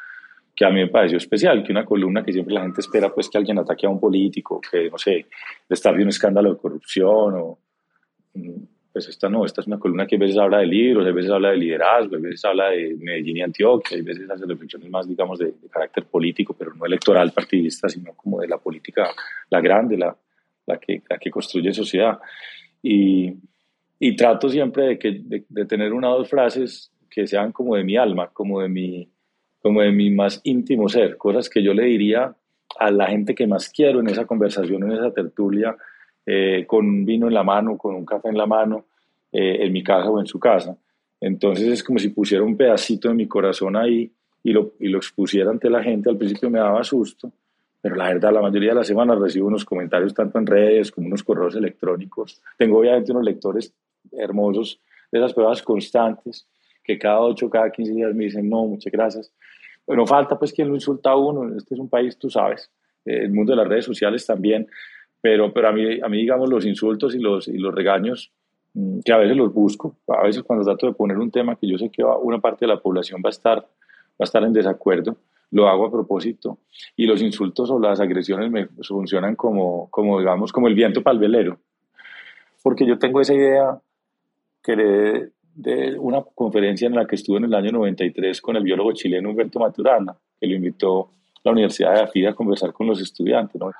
que 0.54 0.64
a 0.64 0.70
mí 0.70 0.80
me 0.80 0.88
pareció 0.88 1.18
especial, 1.18 1.62
que 1.64 1.72
una 1.72 1.84
columna 1.84 2.22
que 2.22 2.32
siempre 2.32 2.54
la 2.54 2.62
gente 2.62 2.80
espera, 2.80 3.14
pues 3.14 3.30
que 3.30 3.38
alguien 3.38 3.58
ataque 3.58 3.86
a 3.86 3.90
un 3.90 4.00
político, 4.00 4.60
que 4.60 4.90
no 4.90 4.98
sé, 4.98 5.26
estar 5.68 5.96
de 5.96 6.02
un 6.02 6.08
escándalo 6.08 6.50
de 6.50 6.58
corrupción 6.58 7.34
o 7.34 7.58
mm, 8.34 8.62
pues 8.92 9.08
esta 9.08 9.28
no, 9.28 9.44
esta 9.44 9.60
es 9.60 9.66
una 9.68 9.78
columna 9.78 10.06
que 10.06 10.16
a 10.16 10.18
veces 10.18 10.36
habla 10.36 10.58
de 10.58 10.66
libros, 10.66 11.06
a 11.06 11.12
veces 11.12 11.30
habla 11.30 11.50
de 11.50 11.58
liderazgo, 11.58 12.16
a 12.16 12.18
veces 12.18 12.44
habla 12.44 12.70
de 12.70 12.96
Medellín 12.98 13.36
y 13.36 13.42
Antioquia, 13.42 13.98
a 13.98 14.02
veces 14.02 14.28
hace 14.28 14.46
reflexiones 14.46 14.90
más, 14.90 15.08
digamos, 15.08 15.38
de, 15.38 15.54
carácter 15.70 16.04
político, 16.04 16.54
pero 16.58 16.74
no 16.74 16.84
electoral 16.86 17.30
partidista, 17.32 17.88
sino 17.88 18.14
como 18.14 18.40
de 18.40 18.48
la 18.48 18.58
política, 18.58 19.08
la 19.48 19.60
grande, 19.60 19.96
la, 19.96 20.16
la, 20.66 20.78
que, 20.78 21.02
la 21.08 21.18
que 21.18 21.30
construye 21.30 21.72
sociedad. 21.72 22.18
Y, 22.82 23.32
y 24.00 24.16
trato 24.16 24.48
siempre 24.48 24.88
de, 24.88 24.98
que, 24.98 25.20
de, 25.48 25.64
tener 25.66 25.92
una 25.92 26.12
o 26.12 26.18
dos 26.18 26.28
frases 26.28 26.90
que 27.08 27.26
sean 27.26 27.52
como 27.52 27.76
de 27.76 27.84
mi 27.84 27.96
alma, 27.96 28.30
como 28.32 28.60
de 28.60 28.68
mi, 28.68 29.08
como 29.62 29.82
de 29.82 29.92
mi 29.92 30.10
más 30.10 30.40
íntimo 30.42 30.88
ser, 30.88 31.16
cosas 31.16 31.48
que 31.48 31.62
yo 31.62 31.74
le 31.74 31.84
diría 31.84 32.34
a 32.78 32.90
la 32.90 33.06
gente 33.06 33.34
que 33.34 33.46
más 33.46 33.68
quiero 33.68 34.00
en 34.00 34.08
esa 34.08 34.26
conversación, 34.26 34.82
en 34.84 34.92
esa 34.92 35.12
tertulia, 35.12 35.76
eh, 36.26 36.64
con 36.66 36.86
un 36.86 37.04
vino 37.04 37.28
en 37.28 37.34
la 37.34 37.42
mano, 37.42 37.76
con 37.76 37.94
un 37.94 38.04
café 38.04 38.28
en 38.28 38.36
la 38.36 38.46
mano, 38.46 38.84
eh, 39.32 39.58
en 39.60 39.72
mi 39.72 39.82
casa 39.82 40.10
o 40.10 40.20
en 40.20 40.26
su 40.26 40.38
casa. 40.38 40.76
Entonces 41.20 41.68
es 41.68 41.84
como 41.84 41.98
si 41.98 42.08
pusiera 42.08 42.42
un 42.42 42.56
pedacito 42.56 43.08
de 43.08 43.14
mi 43.14 43.26
corazón 43.26 43.76
ahí 43.76 44.10
y 44.42 44.52
lo, 44.52 44.72
y 44.80 44.88
lo 44.88 44.98
expusiera 44.98 45.50
ante 45.50 45.68
la 45.68 45.82
gente. 45.82 46.08
Al 46.08 46.16
principio 46.16 46.50
me 46.50 46.58
daba 46.58 46.82
susto, 46.82 47.30
pero 47.80 47.94
la 47.96 48.08
verdad, 48.08 48.32
la 48.32 48.42
mayoría 48.42 48.70
de 48.70 48.76
las 48.76 48.86
semanas 48.86 49.18
recibo 49.18 49.46
unos 49.48 49.64
comentarios 49.64 50.14
tanto 50.14 50.38
en 50.38 50.46
redes 50.46 50.90
como 50.90 51.06
unos 51.06 51.22
correos 51.22 51.54
electrónicos. 51.56 52.42
Tengo 52.56 52.78
obviamente 52.78 53.12
unos 53.12 53.24
lectores 53.24 53.72
hermosos 54.12 54.80
de 55.10 55.18
esas 55.18 55.32
pruebas 55.34 55.62
constantes 55.62 56.46
que 56.82 56.98
cada 56.98 57.20
8, 57.20 57.50
cada 57.50 57.70
15 57.70 57.92
días 57.92 58.14
me 58.14 58.24
dicen, 58.24 58.48
no, 58.48 58.64
muchas 58.64 58.92
gracias. 58.92 59.32
Bueno, 59.86 60.06
falta 60.06 60.38
pues 60.38 60.52
quien 60.52 60.68
lo 60.68 60.74
insulta 60.74 61.10
a 61.10 61.16
uno. 61.16 61.56
Este 61.56 61.74
es 61.74 61.80
un 61.80 61.88
país, 61.88 62.16
tú 62.16 62.30
sabes, 62.30 62.70
eh, 63.04 63.20
el 63.22 63.32
mundo 63.32 63.52
de 63.52 63.56
las 63.56 63.68
redes 63.68 63.84
sociales 63.84 64.24
también 64.26 64.66
pero, 65.20 65.52
pero 65.52 65.68
a, 65.68 65.72
mí, 65.72 66.00
a 66.00 66.08
mí, 66.08 66.18
digamos, 66.18 66.48
los 66.48 66.64
insultos 66.64 67.14
y 67.14 67.18
los, 67.18 67.48
y 67.48 67.58
los 67.58 67.74
regaños, 67.74 68.32
mm, 68.74 69.00
que 69.04 69.12
a 69.12 69.18
veces 69.18 69.36
los 69.36 69.52
busco, 69.52 69.96
a 70.08 70.22
veces 70.22 70.42
cuando 70.42 70.64
trato 70.64 70.86
de 70.86 70.92
poner 70.94 71.18
un 71.18 71.30
tema 71.30 71.56
que 71.56 71.68
yo 71.68 71.78
sé 71.78 71.90
que 71.90 72.02
una 72.02 72.38
parte 72.38 72.66
de 72.66 72.72
la 72.72 72.80
población 72.80 73.20
va 73.24 73.28
a 73.28 73.30
estar, 73.30 73.58
va 73.58 74.20
a 74.20 74.24
estar 74.24 74.42
en 74.42 74.52
desacuerdo, 74.52 75.16
lo 75.50 75.68
hago 75.68 75.86
a 75.86 75.90
propósito. 75.90 76.58
Y 76.96 77.06
los 77.06 77.22
insultos 77.22 77.70
o 77.70 77.78
las 77.78 78.00
agresiones 78.00 78.50
me 78.50 78.68
funcionan 78.82 79.36
como, 79.36 79.88
como 79.90 80.18
digamos, 80.18 80.52
como 80.52 80.68
el 80.68 80.74
viento 80.74 81.02
para 81.02 81.14
el 81.14 81.20
velero. 81.20 81.58
Porque 82.62 82.86
yo 82.86 82.98
tengo 82.98 83.20
esa 83.20 83.34
idea 83.34 83.80
que 84.62 84.76
de, 84.76 85.30
de 85.54 85.98
una 85.98 86.22
conferencia 86.22 86.86
en 86.86 86.94
la 86.94 87.06
que 87.06 87.16
estuve 87.16 87.38
en 87.38 87.44
el 87.44 87.54
año 87.54 87.72
93 87.72 88.40
con 88.40 88.56
el 88.56 88.62
biólogo 88.62 88.92
chileno 88.92 89.30
Humberto 89.30 89.58
Maturana, 89.58 90.14
que 90.38 90.46
lo 90.46 90.54
invitó 90.54 91.10
a 91.36 91.40
la 91.44 91.52
Universidad 91.52 91.94
de 91.94 92.00
Afida 92.02 92.30
a 92.30 92.34
conversar 92.34 92.72
con 92.72 92.86
los 92.86 93.00
estudiantes. 93.00 93.60
¿no? 93.60 93.72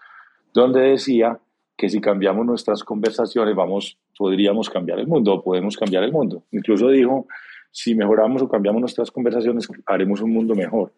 Donde 0.53 0.81
decía 0.81 1.39
que 1.77 1.89
si 1.89 2.01
cambiamos 2.01 2.45
nuestras 2.45 2.85
conversaciones 2.85 3.55
vamos, 3.55 3.97
podríamos 4.17 4.69
cambiar 4.69 4.99
el 4.99 5.07
mundo 5.07 5.33
o 5.33 5.43
podemos 5.43 5.77
cambiar 5.77 6.05
el 6.05 6.13
mundo. 6.13 6.43
Incluso 6.53 6.89
dijo, 6.91 7.27
si 7.71 7.95
mejoramos 7.95 8.43
o 8.43 8.49
cambiamos 8.49 8.81
nuestras 8.81 9.11
conversaciones, 9.11 9.67
haremos 9.87 10.21
un 10.21 10.33
mundo 10.33 10.55
mejor. 10.55 10.93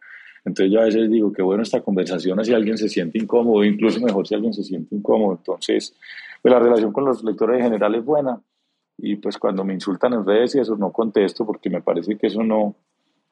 Entonces 0.44 0.72
yo 0.72 0.80
a 0.80 0.84
veces 0.84 1.08
digo 1.08 1.32
que 1.32 1.42
bueno 1.42 1.62
esta 1.62 1.80
conversación 1.82 2.44
si 2.44 2.52
alguien 2.52 2.76
se 2.76 2.88
siente 2.88 3.18
incómodo, 3.18 3.64
incluso 3.64 4.00
mejor 4.00 4.26
si 4.26 4.34
alguien 4.34 4.52
se 4.52 4.64
siente 4.64 4.94
incómodo. 4.94 5.36
Entonces, 5.36 5.94
pues 6.40 6.52
la 6.52 6.58
relación 6.58 6.92
con 6.92 7.04
los 7.04 7.22
lectores 7.22 7.58
en 7.58 7.64
general 7.64 7.94
es 7.94 8.04
buena 8.04 8.42
y 8.98 9.16
pues 9.16 9.38
cuando 9.38 9.64
me 9.64 9.74
insultan 9.74 10.14
en 10.14 10.26
redes 10.26 10.54
y 10.54 10.58
eso 10.58 10.76
no 10.76 10.92
contesto 10.92 11.46
porque 11.46 11.70
me 11.70 11.80
parece 11.80 12.16
que 12.18 12.26
eso 12.26 12.42
no, 12.42 12.74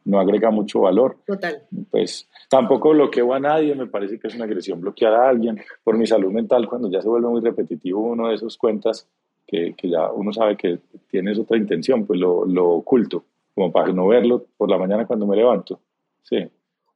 no 0.04 0.20
agrega 0.20 0.50
mucho 0.50 0.80
valor. 0.80 1.18
Total. 1.26 1.62
Pues 1.90 2.28
tampoco 2.48 2.90
bloqueo 2.90 3.32
a 3.34 3.40
nadie, 3.40 3.74
me 3.74 3.86
parece 3.86 4.18
que 4.18 4.28
es 4.28 4.34
una 4.34 4.44
agresión 4.44 4.80
bloquear 4.80 5.14
a 5.14 5.28
alguien 5.28 5.60
por 5.84 5.96
mi 5.96 6.06
salud 6.06 6.32
mental 6.32 6.66
cuando 6.68 6.90
ya 6.90 7.00
se 7.00 7.08
vuelve 7.08 7.28
muy 7.28 7.40
repetitivo 7.40 8.00
uno 8.00 8.28
de 8.28 8.34
esos 8.34 8.56
cuentas 8.56 9.08
que, 9.46 9.74
que 9.76 9.90
ya 9.90 10.10
uno 10.12 10.32
sabe 10.32 10.56
que 10.56 10.78
tienes 11.10 11.38
otra 11.38 11.56
intención, 11.56 12.06
pues 12.06 12.20
lo, 12.20 12.46
lo, 12.46 12.68
oculto, 12.68 13.24
como 13.54 13.72
para 13.72 13.92
no 13.92 14.06
verlo 14.06 14.46
por 14.56 14.70
la 14.70 14.78
mañana 14.78 15.06
cuando 15.06 15.26
me 15.26 15.36
levanto. 15.36 15.80
Sí. 16.22 16.36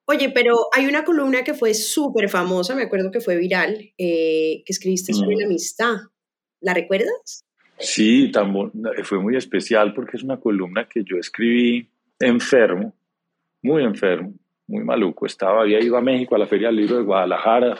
Oye, 0.06 0.30
pero 0.30 0.54
hay 0.72 0.86
una 0.86 1.04
columna 1.04 1.42
que 1.42 1.54
fue 1.54 1.74
súper 1.74 2.28
famosa, 2.28 2.74
me 2.74 2.82
acuerdo 2.82 3.10
que 3.10 3.20
fue 3.20 3.36
viral, 3.36 3.92
eh, 3.98 4.62
que 4.64 4.72
escribiste 4.72 5.12
sobre 5.12 5.36
mm. 5.36 5.38
la 5.40 5.46
amistad. 5.46 5.94
¿La 6.60 6.74
recuerdas? 6.74 7.44
Sí, 7.78 8.30
tan 8.30 8.54
fue 9.02 9.18
muy 9.18 9.36
especial 9.36 9.92
porque 9.92 10.16
es 10.16 10.22
una 10.22 10.38
columna 10.38 10.88
que 10.88 11.02
yo 11.04 11.16
escribí 11.16 11.88
enfermo, 12.26 12.92
muy 13.62 13.82
enfermo, 13.82 14.32
muy 14.66 14.84
maluco. 14.84 15.26
Estaba, 15.26 15.62
había 15.62 15.80
ido 15.80 15.96
a 15.96 16.00
México 16.00 16.34
a 16.34 16.38
la 16.38 16.46
Feria 16.46 16.68
del 16.68 16.76
Libro 16.76 16.96
de 16.96 17.04
Guadalajara. 17.04 17.78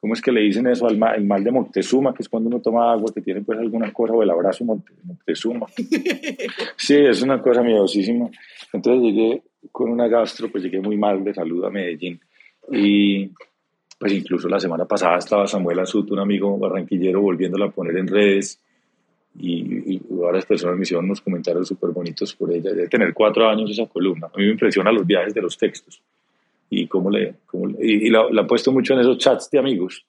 ¿Cómo 0.00 0.14
es 0.14 0.22
que 0.22 0.30
le 0.30 0.42
dicen 0.42 0.66
eso 0.68 0.86
al 0.86 0.96
mal, 0.96 1.16
el 1.16 1.24
mal 1.24 1.42
de 1.42 1.50
Moctezuma, 1.50 2.14
que 2.14 2.22
es 2.22 2.28
cuando 2.28 2.48
uno 2.48 2.60
toma 2.60 2.92
agua, 2.92 3.12
que 3.12 3.20
tiene 3.20 3.42
pues 3.42 3.58
alguna 3.58 3.92
cosa, 3.92 4.14
o 4.14 4.22
el 4.22 4.30
abrazo 4.30 4.64
de 4.64 4.80
Moctezuma? 5.04 5.66
Sí, 6.76 6.94
es 6.94 7.22
una 7.22 7.42
cosa 7.42 7.62
miedosísima. 7.62 8.30
Entonces 8.72 9.02
llegué 9.02 9.42
con 9.72 9.90
una 9.90 10.06
gastro, 10.06 10.50
pues 10.50 10.62
llegué 10.62 10.80
muy 10.80 10.96
mal 10.96 11.24
de 11.24 11.34
salud 11.34 11.64
a 11.64 11.70
Medellín. 11.70 12.20
Y 12.70 13.30
pues 13.98 14.12
incluso 14.12 14.48
la 14.48 14.60
semana 14.60 14.84
pasada 14.84 15.18
estaba 15.18 15.46
Samuel 15.46 15.80
Azut, 15.80 16.10
un 16.12 16.20
amigo 16.20 16.56
barranquillero, 16.56 17.20
volviéndola 17.20 17.66
a 17.66 17.70
poner 17.70 17.96
en 17.96 18.06
redes 18.06 18.62
y, 19.38 20.00
varias 20.10 20.46
personas 20.46 20.76
me 20.76 20.82
hicieron 20.82 21.04
unos 21.04 21.20
comentarios 21.20 21.68
súper 21.68 21.90
bonitos 21.90 22.34
por 22.34 22.52
ella. 22.52 22.72
De 22.72 22.88
tener 22.88 23.14
cuatro 23.14 23.48
años 23.48 23.70
esa 23.70 23.86
columna. 23.86 24.26
A 24.26 24.36
mí 24.36 24.44
me 24.44 24.52
impresiona 24.52 24.92
los 24.92 25.06
viajes 25.06 25.32
de 25.32 25.40
los 25.40 25.56
textos 25.56 26.02
y 26.68 26.86
cómo 26.86 27.10
le. 27.10 27.34
Cómo 27.46 27.68
y, 27.80 28.10
la, 28.10 28.26
he 28.30 28.44
puesto 28.44 28.72
mucho 28.72 28.94
en 28.94 29.00
esos 29.00 29.18
chats 29.18 29.50
de 29.50 29.58
amigos, 29.58 30.04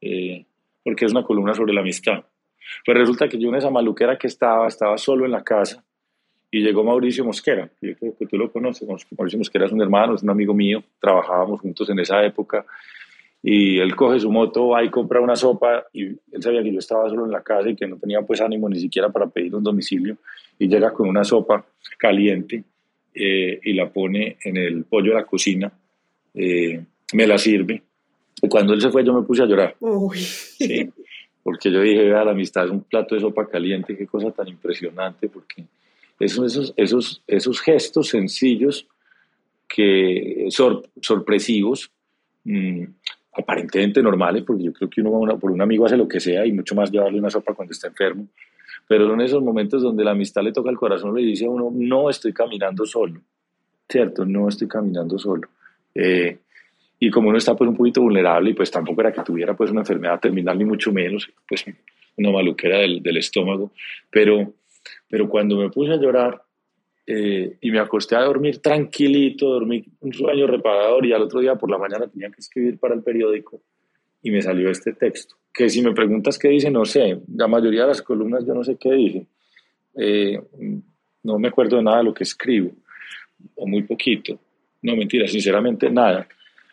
eh, 0.00 0.44
porque 0.84 1.06
es 1.06 1.12
una 1.12 1.24
columna 1.24 1.54
sobre 1.54 1.72
la 1.72 1.80
amistad. 1.80 2.24
Pues 2.84 2.98
resulta 2.98 3.28
que 3.28 3.38
yo 3.38 3.48
en 3.48 3.56
esa 3.56 3.70
maluquera 3.70 4.18
que 4.18 4.26
estaba, 4.26 4.66
estaba 4.68 4.98
solo 4.98 5.24
en 5.24 5.32
la 5.32 5.42
casa 5.42 5.84
y 6.50 6.60
llegó 6.60 6.84
Mauricio 6.84 7.24
Mosquera, 7.24 7.70
yo 7.80 7.96
creo 7.96 8.16
que 8.16 8.26
tú 8.26 8.36
lo 8.36 8.50
conoces. 8.50 8.88
Mauricio 9.16 9.38
Mosquera 9.38 9.66
es 9.66 9.72
un 9.72 9.80
hermano, 9.80 10.14
es 10.14 10.22
un 10.22 10.30
amigo 10.30 10.54
mío, 10.54 10.82
trabajábamos 11.00 11.60
juntos 11.60 11.88
en 11.90 11.98
esa 11.98 12.24
época 12.24 12.64
y 13.48 13.78
él 13.78 13.94
coge 13.94 14.18
su 14.18 14.28
moto, 14.28 14.70
va 14.70 14.82
y 14.82 14.90
compra 14.90 15.20
una 15.20 15.36
sopa 15.36 15.86
y 15.92 16.06
él 16.06 16.42
sabía 16.42 16.64
que 16.64 16.72
yo 16.72 16.80
estaba 16.80 17.08
solo 17.08 17.26
en 17.26 17.30
la 17.30 17.44
casa 17.44 17.70
y 17.70 17.76
que 17.76 17.86
no 17.86 17.96
tenía 17.96 18.20
pues 18.22 18.40
ánimo 18.40 18.68
ni 18.68 18.80
siquiera 18.80 19.08
para 19.08 19.28
pedir 19.28 19.54
un 19.54 19.62
domicilio 19.62 20.16
y 20.58 20.66
llega 20.66 20.92
con 20.92 21.08
una 21.08 21.22
sopa 21.22 21.64
caliente 21.96 22.64
eh, 23.14 23.60
y 23.62 23.72
la 23.74 23.88
pone 23.88 24.36
en 24.42 24.56
el 24.56 24.82
pollo 24.82 25.12
de 25.12 25.18
la 25.18 25.24
cocina, 25.24 25.72
eh, 26.34 26.82
me 27.12 27.24
la 27.24 27.38
sirve 27.38 27.80
y 28.42 28.48
cuando 28.48 28.74
él 28.74 28.80
se 28.80 28.90
fue 28.90 29.04
yo 29.04 29.14
me 29.14 29.24
puse 29.24 29.44
a 29.44 29.46
llorar. 29.46 29.76
porque 31.44 31.70
yo 31.70 31.80
dije, 31.82 32.02
la 32.08 32.28
amistad 32.28 32.64
es 32.64 32.72
un 32.72 32.82
plato 32.82 33.14
de 33.14 33.20
sopa 33.20 33.46
caliente, 33.46 33.96
qué 33.96 34.08
cosa 34.08 34.32
tan 34.32 34.48
impresionante, 34.48 35.28
porque 35.28 35.64
esos, 36.18 36.46
esos, 36.46 36.74
esos, 36.76 37.22
esos 37.28 37.60
gestos 37.60 38.08
sencillos 38.08 38.88
que 39.68 40.48
sorpresivos, 41.00 41.92
mmm, 42.42 42.86
aparentemente 43.36 44.02
normales, 44.02 44.42
porque 44.44 44.64
yo 44.64 44.72
creo 44.72 44.88
que 44.88 45.02
uno 45.02 45.38
por 45.38 45.50
un 45.50 45.60
amigo 45.60 45.86
hace 45.86 45.96
lo 45.96 46.08
que 46.08 46.20
sea 46.20 46.46
y 46.46 46.52
mucho 46.52 46.74
más 46.74 46.90
llevarle 46.90 47.18
una 47.18 47.30
sopa 47.30 47.54
cuando 47.54 47.72
está 47.72 47.88
enfermo, 47.88 48.26
pero 48.88 49.12
en 49.12 49.20
esos 49.20 49.42
momentos 49.42 49.82
donde 49.82 50.04
la 50.04 50.12
amistad 50.12 50.42
le 50.42 50.52
toca 50.52 50.70
el 50.70 50.76
corazón, 50.76 51.14
le 51.14 51.22
dice 51.22 51.46
a 51.46 51.50
uno, 51.50 51.70
no 51.72 52.08
estoy 52.08 52.32
caminando 52.32 52.86
solo, 52.86 53.20
¿cierto? 53.88 54.24
No 54.24 54.48
estoy 54.48 54.68
caminando 54.68 55.18
solo. 55.18 55.48
Eh, 55.94 56.38
y 56.98 57.10
como 57.10 57.28
uno 57.28 57.38
está 57.38 57.54
pues 57.54 57.68
un 57.68 57.76
poquito 57.76 58.00
vulnerable 58.00 58.50
y 58.50 58.54
pues 58.54 58.70
tampoco 58.70 59.00
era 59.02 59.12
que 59.12 59.22
tuviera 59.22 59.54
pues 59.54 59.70
una 59.70 59.80
enfermedad 59.80 60.18
terminal 60.18 60.58
ni 60.58 60.64
mucho 60.64 60.92
menos, 60.92 61.28
pues 61.46 61.64
una 62.16 62.30
maluquera 62.30 62.78
del, 62.78 63.02
del 63.02 63.18
estómago, 63.18 63.72
pero, 64.10 64.54
pero 65.08 65.28
cuando 65.28 65.56
me 65.56 65.68
puse 65.68 65.92
a 65.92 65.96
llorar, 65.96 66.42
eh, 67.06 67.56
y 67.60 67.70
me 67.70 67.78
acosté 67.78 68.16
a 68.16 68.22
dormir 68.22 68.58
tranquilito, 68.58 69.48
dormí 69.48 69.84
un 70.00 70.12
sueño 70.12 70.46
reparador 70.46 71.06
y 71.06 71.12
al 71.12 71.22
otro 71.22 71.40
día 71.40 71.54
por 71.54 71.70
la 71.70 71.78
mañana 71.78 72.08
tenía 72.08 72.30
que 72.30 72.40
escribir 72.40 72.78
para 72.78 72.94
el 72.94 73.02
periódico 73.02 73.62
y 74.22 74.30
me 74.30 74.42
salió 74.42 74.70
este 74.70 74.92
texto. 74.92 75.36
Que 75.54 75.68
si 75.68 75.82
me 75.82 75.92
preguntas 75.92 76.38
qué 76.38 76.48
dice, 76.48 76.70
no 76.70 76.84
sé. 76.84 77.20
La 77.32 77.46
mayoría 77.46 77.82
de 77.82 77.88
las 77.88 78.02
columnas 78.02 78.44
yo 78.44 78.54
no 78.54 78.64
sé 78.64 78.76
qué 78.76 78.92
dije. 78.92 79.26
Eh, 79.94 80.40
no 81.22 81.38
me 81.38 81.48
acuerdo 81.48 81.76
de 81.76 81.82
nada 81.84 81.98
de 81.98 82.04
lo 82.04 82.14
que 82.14 82.24
escribo, 82.24 82.72
o 83.54 83.66
muy 83.66 83.82
poquito. 83.82 84.38
No, 84.82 84.96
mentira, 84.96 85.26
sinceramente 85.28 85.90
nada. 85.90 86.26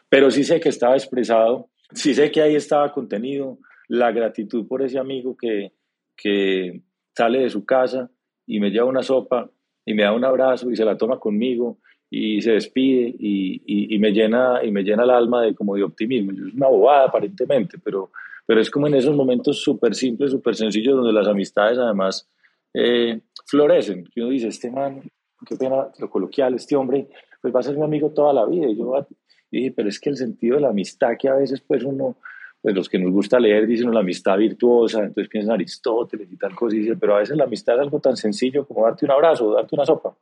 Pero 0.09 0.29
sí 0.31 0.43
sé 0.43 0.59
que 0.59 0.69
estaba 0.69 0.95
expresado, 0.95 1.69
sí 1.93 2.13
sé 2.13 2.31
que 2.31 2.41
ahí 2.41 2.55
estaba 2.55 2.91
contenido 2.91 3.57
la 3.87 4.11
gratitud 4.11 4.67
por 4.67 4.81
ese 4.81 4.97
amigo 4.97 5.37
que, 5.37 5.71
que 6.15 6.81
sale 7.15 7.39
de 7.39 7.49
su 7.49 7.65
casa 7.65 8.09
y 8.45 8.59
me 8.59 8.69
lleva 8.69 8.85
una 8.85 9.03
sopa 9.03 9.49
y 9.85 9.93
me 9.93 10.03
da 10.03 10.13
un 10.13 10.23
abrazo 10.23 10.69
y 10.71 10.75
se 10.75 10.85
la 10.85 10.97
toma 10.97 11.19
conmigo 11.19 11.77
y 12.09 12.41
se 12.41 12.51
despide 12.51 13.15
y, 13.17 13.95
y, 13.95 13.97
me 13.97 14.11
llena 14.11 14.63
y 14.63 14.71
me 14.71 14.83
llena 14.83 15.03
el 15.03 15.09
alma 15.09 15.41
de 15.41 15.55
como 15.55 15.75
de 15.75 15.83
optimismo. 15.83 16.31
Es 16.31 16.53
una 16.53 16.67
bobada 16.67 17.05
aparentemente, 17.07 17.79
pero, 17.83 18.11
pero 18.45 18.61
es 18.61 18.69
como 18.69 18.85
en 18.85 18.93
esos 18.93 19.15
momentos 19.15 19.63
súper 19.63 19.95
simples, 19.95 20.29
súper 20.29 20.55
sencillos 20.55 20.95
donde 20.95 21.11
las 21.11 21.27
amistades 21.27 21.79
además 21.79 22.29
eh, 22.71 23.19
florecen. 23.47 24.07
Y 24.13 24.21
uno 24.21 24.29
dice, 24.29 24.49
este 24.49 24.69
man, 24.69 25.01
qué 25.43 25.55
pena 25.55 25.87
lo 25.97 26.09
coloquial, 26.09 26.53
este 26.53 26.75
hombre, 26.75 27.07
pues 27.41 27.53
va 27.53 27.61
a 27.61 27.63
ser 27.63 27.77
mi 27.77 27.83
amigo 27.83 28.11
toda 28.11 28.31
la 28.31 28.45
vida. 28.45 28.67
Y 28.67 28.77
yo 28.77 29.07
dije, 29.49 29.73
pero 29.75 29.89
es 29.89 29.99
que 29.99 30.11
el 30.11 30.17
sentido 30.17 30.57
de 30.57 30.61
la 30.61 30.69
amistad 30.69 31.17
que 31.19 31.29
a 31.29 31.35
veces 31.35 31.61
pues 31.61 31.83
uno 31.83 32.17
pues 32.63 32.73
los 32.73 32.87
que 32.87 32.97
nos 32.97 33.11
gusta 33.11 33.41
leer 33.41 33.67
dicen 33.67 33.93
la 33.93 33.99
amistad 33.99 34.37
virtuosa, 34.37 34.99
entonces 34.99 35.27
piensan 35.27 35.55
Aristóteles 35.55 36.31
y 36.31 36.37
tal 36.37 36.55
cosa, 36.55 36.77
y 36.77 36.79
dicen, 36.79 36.97
pero 36.97 37.17
a 37.17 37.19
veces 37.19 37.35
la 37.35 37.43
amistad 37.43 37.75
es 37.75 37.81
algo 37.81 37.99
tan 37.99 38.15
sencillo 38.15 38.65
como 38.65 38.85
darte 38.85 39.03
un 39.03 39.11
abrazo, 39.11 39.51
darte 39.51 39.75
una 39.75 39.85
sopa. 39.85 40.15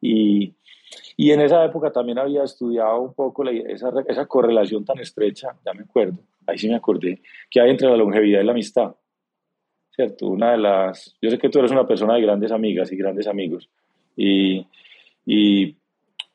Y, 0.00 0.54
y 1.16 1.32
en 1.32 1.40
esa 1.40 1.64
época 1.64 1.90
también 1.90 2.18
había 2.18 2.44
estudiado 2.44 3.00
un 3.00 3.12
poco 3.12 3.42
esa, 3.50 3.92
esa 4.06 4.26
correlación 4.26 4.84
tan 4.84 5.00
estrecha, 5.00 5.48
ya 5.66 5.74
me 5.74 5.82
acuerdo, 5.82 6.20
ahí 6.46 6.58
sí 6.58 6.68
me 6.68 6.76
acordé, 6.76 7.20
que 7.50 7.60
hay 7.60 7.70
entre 7.70 7.88
la 7.88 7.96
longevidad 7.96 8.40
y 8.40 8.44
la 8.44 8.52
amistad. 8.52 8.94
¿Cierto? 9.90 10.28
Una 10.28 10.52
de 10.52 10.58
las, 10.58 11.16
yo 11.20 11.28
sé 11.28 11.38
que 11.38 11.48
tú 11.48 11.58
eres 11.58 11.72
una 11.72 11.88
persona 11.88 12.14
de 12.14 12.22
grandes 12.22 12.52
amigas 12.52 12.92
y 12.92 12.96
grandes 12.96 13.26
amigos, 13.26 13.68
y, 14.16 14.64
y 15.26 15.74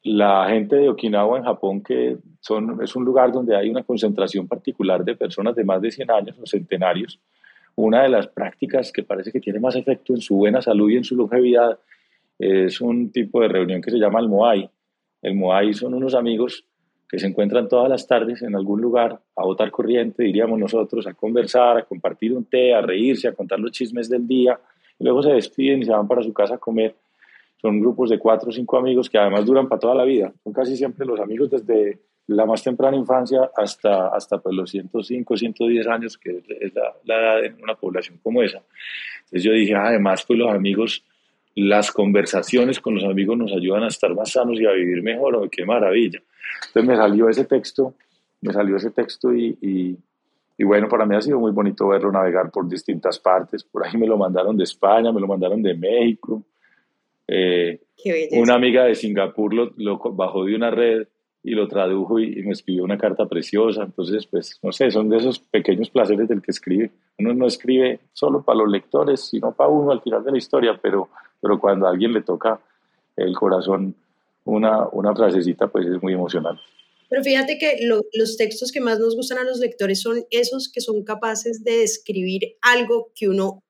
la 0.10 0.50
gente 0.50 0.76
de 0.76 0.90
Okinawa 0.90 1.38
en 1.38 1.44
Japón, 1.44 1.84
que 1.84 2.18
son, 2.40 2.82
es 2.82 2.96
un 2.96 3.06
lugar 3.06 3.32
donde 3.32 3.56
hay 3.56 3.70
una 3.70 3.84
concentración 3.84 4.48
particular 4.48 5.06
de 5.06 5.16
personas 5.16 5.56
de 5.56 5.64
más 5.64 5.80
de 5.84 5.92
100 5.92 6.10
años 6.10 6.36
o 6.42 6.48
centenarios, 6.48 7.20
una 7.76 8.02
de 8.02 8.10
las 8.10 8.26
prácticas 8.28 8.92
que 8.92 9.04
parece 9.04 9.32
que 9.32 9.40
tiene 9.40 9.60
más 9.60 9.76
efecto 9.76 10.14
en 10.16 10.22
su 10.22 10.36
buena 10.36 10.64
salud 10.64 10.90
y 10.90 10.98
en 10.98 11.04
su 11.04 11.16
longevidad 11.16 11.78
es 12.40 12.82
un 12.82 13.12
tipo 13.12 13.42
de 13.42 13.50
reunión 13.50 13.84
que 13.84 13.92
se 13.92 14.00
llama 14.00 14.20
el 14.20 14.30
Moai. 14.30 14.68
El 15.22 15.36
Moai 15.36 15.76
son 15.76 15.94
unos 15.94 16.16
amigos 16.16 16.66
que 17.08 17.20
se 17.20 17.28
encuentran 17.28 17.70
todas 17.70 17.88
las 17.88 18.08
tardes 18.08 18.42
en 18.42 18.56
algún 18.56 18.82
lugar 18.82 19.22
a 19.36 19.44
botar 19.44 19.70
corriente, 19.70 20.24
diríamos 20.24 20.58
nosotros, 20.58 21.06
a 21.06 21.14
conversar, 21.14 21.78
a 21.78 21.84
compartir 21.84 22.34
un 22.34 22.46
té, 22.46 22.74
a 22.74 22.82
reírse, 22.82 23.28
a 23.28 23.34
contar 23.34 23.60
los 23.60 23.72
chismes 23.72 24.10
del 24.10 24.28
día, 24.28 24.60
y 24.98 25.04
luego 25.04 25.22
se 25.22 25.34
despiden 25.34 25.84
y 25.84 25.86
se 25.86 25.92
van 25.92 26.08
para 26.08 26.24
su 26.24 26.34
casa 26.34 26.56
a 26.56 26.58
comer 26.58 26.96
son 27.62 27.80
grupos 27.80 28.10
de 28.10 28.20
cuatro 28.20 28.50
o 28.50 28.52
cinco 28.52 28.78
amigos 28.78 29.10
que 29.10 29.18
además 29.18 29.46
duran 29.46 29.68
para 29.68 29.80
toda 29.80 29.96
la 29.96 30.06
vida. 30.06 30.32
Son 30.44 30.54
casi 30.54 30.78
siempre 30.78 31.06
los 31.06 31.20
amigos 31.20 31.50
desde 31.50 32.00
la 32.28 32.46
más 32.46 32.64
temprana 32.64 32.96
infancia 32.96 33.50
hasta, 33.58 34.10
hasta 34.10 34.38
pues, 34.38 34.56
los 34.56 34.70
105, 34.70 35.36
110 35.36 35.88
años, 35.88 36.18
que 36.18 36.38
es 36.38 36.74
la, 36.74 37.16
edad 37.16 37.42
de 37.42 37.62
una 37.62 37.76
población 37.76 38.20
como 38.24 38.44
esa. 38.44 38.62
Entonces 39.26 39.44
yo 39.44 39.52
dije, 39.52 39.76
además, 39.76 40.24
pues 40.26 40.40
los 40.40 40.54
amigos, 40.54 41.04
las 41.56 41.92
conversaciones 41.92 42.80
con 42.80 42.96
los 42.96 43.04
amigos 43.04 43.38
nos 43.38 43.52
ayudan 43.52 43.84
a 43.84 43.88
estar 43.88 44.14
más 44.16 44.32
sanos 44.32 44.60
y 44.60 44.66
a 44.66 44.72
vivir 44.72 45.02
mejor. 45.04 45.36
Oh, 45.36 45.50
¡Qué 45.50 45.66
maravilla! 45.66 46.22
Entonces 46.68 46.90
me 46.90 46.96
salió 46.96 47.30
ese 47.30 47.46
texto, 47.46 47.96
me 48.42 48.54
salió 48.54 48.78
ese 48.78 48.92
texto 48.92 49.34
y, 49.34 49.58
y, 49.62 49.98
y 50.58 50.64
bueno, 50.64 50.88
para 50.88 51.06
mí 51.06 51.16
ha 51.16 51.22
sido 51.22 51.40
muy 51.40 51.52
bonito 51.52 51.88
verlo 51.90 52.12
navegar 52.12 52.52
por 52.52 52.70
distintas 52.70 53.20
partes. 53.20 53.64
Por 53.64 53.86
ahí 53.86 53.98
me 53.98 54.08
lo 54.08 54.18
mandaron 54.18 54.56
de 54.56 54.64
España, 54.64 55.12
me 55.12 55.20
lo 55.20 55.28
mandaron 55.28 55.62
de 55.64 55.74
México, 55.74 56.44
eh, 57.32 57.80
una 58.32 58.56
amiga 58.56 58.86
de 58.86 58.96
Singapur 58.96 59.54
lo, 59.54 59.74
lo, 59.78 60.00
bajó 60.14 60.46
de 60.46 60.56
una 60.56 60.72
red 60.72 61.08
y 61.44 61.52
lo 61.52 61.68
tradujo 61.68 62.20
y, 62.20 62.42
me 62.44 62.52
escribió 62.52 62.84
una 62.84 62.98
carta 62.98 63.28
preciosa. 63.28 63.84
Entonces, 63.84 64.26
pues, 64.26 64.60
no 64.64 64.72
sé, 64.72 64.90
son 64.90 65.10
de 65.10 65.18
esos 65.18 65.40
pequeños 65.40 65.90
placeres 65.90 66.28
del 66.28 66.42
que 66.42 66.52
escribe. 66.52 66.92
Uno 67.20 67.34
no 67.34 67.46
escribe 67.46 68.00
solo 68.14 68.42
para 68.44 68.60
los 68.60 68.70
lectores, 68.70 69.22
sino 69.22 69.52
para 69.52 69.70
uno 69.70 69.92
al 69.92 70.02
final 70.02 70.24
de 70.24 70.32
la 70.32 70.38
historia, 70.38 70.80
pero, 70.82 71.10
pero 71.40 71.60
cuando 71.60 71.86
a 71.86 71.92
alguien 71.92 72.14
le 72.14 72.22
toca 72.22 72.60
el 73.16 73.36
corazón 73.36 73.96
una, 74.46 74.88
una 74.92 75.14
frasecita, 75.14 75.68
pues 75.68 75.86
es 75.86 76.02
muy 76.02 76.14
emocionante. 76.14 76.62
Pero 77.10 77.24
fíjate 77.24 77.58
que 77.58 77.78
los 78.14 78.38
textos 78.38 78.72
que 78.72 78.82
más 78.82 79.00
nos 79.00 79.16
gustan 79.16 79.40
a 79.40 79.44
los 79.44 79.60
lectores 79.60 80.02
son 80.02 80.26
esos 80.30 80.72
que 80.72 80.82
son 80.82 81.04
capaces 81.04 81.64
de 81.64 81.78
describir 81.78 82.58
algo 82.62 83.12
que 83.16 83.28
uno 83.28 83.64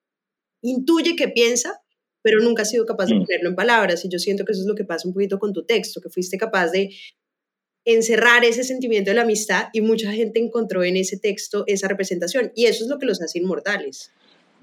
intuye 0.62 1.16
que 1.16 1.30
piensa, 1.30 1.82
pero 2.22 2.42
nunca 2.42 2.64
has 2.64 2.70
sido 2.70 2.86
capaz 2.86 3.08
de 3.08 3.16
mm. 3.16 3.26
ponerlo 3.26 3.50
en 3.50 3.56
palabras. 3.56 4.04
Y 4.06 4.10
yo 4.10 4.20
siento 4.20 4.46
que 4.46 4.52
eso 4.52 4.62
es 4.62 4.68
lo 4.68 4.76
que 4.76 4.86
pasa 4.86 5.08
un 5.08 5.14
poquito 5.14 5.40
con 5.40 5.54
tu 5.54 5.64
texto, 5.66 6.02
que 6.02 6.10
fuiste 6.10 6.38
capaz 6.38 6.72
de 6.72 6.90
encerrar 7.86 8.44
ese 8.44 8.64
sentimiento 8.64 9.12
de 9.12 9.16
la 9.16 9.24
amistad 9.24 9.68
y 9.74 9.82
mucha 9.82 10.12
gente 10.12 10.40
encontró 10.40 10.84
en 10.84 10.98
ese 10.98 11.18
texto 11.18 11.64
esa 11.68 11.88
representación. 11.88 12.52
Y 12.56 12.66
eso 12.66 12.84
es 12.84 12.90
lo 12.90 13.00
que 13.00 13.06
los 13.06 13.22
hace 13.22 13.40
inmortales. 13.40 14.14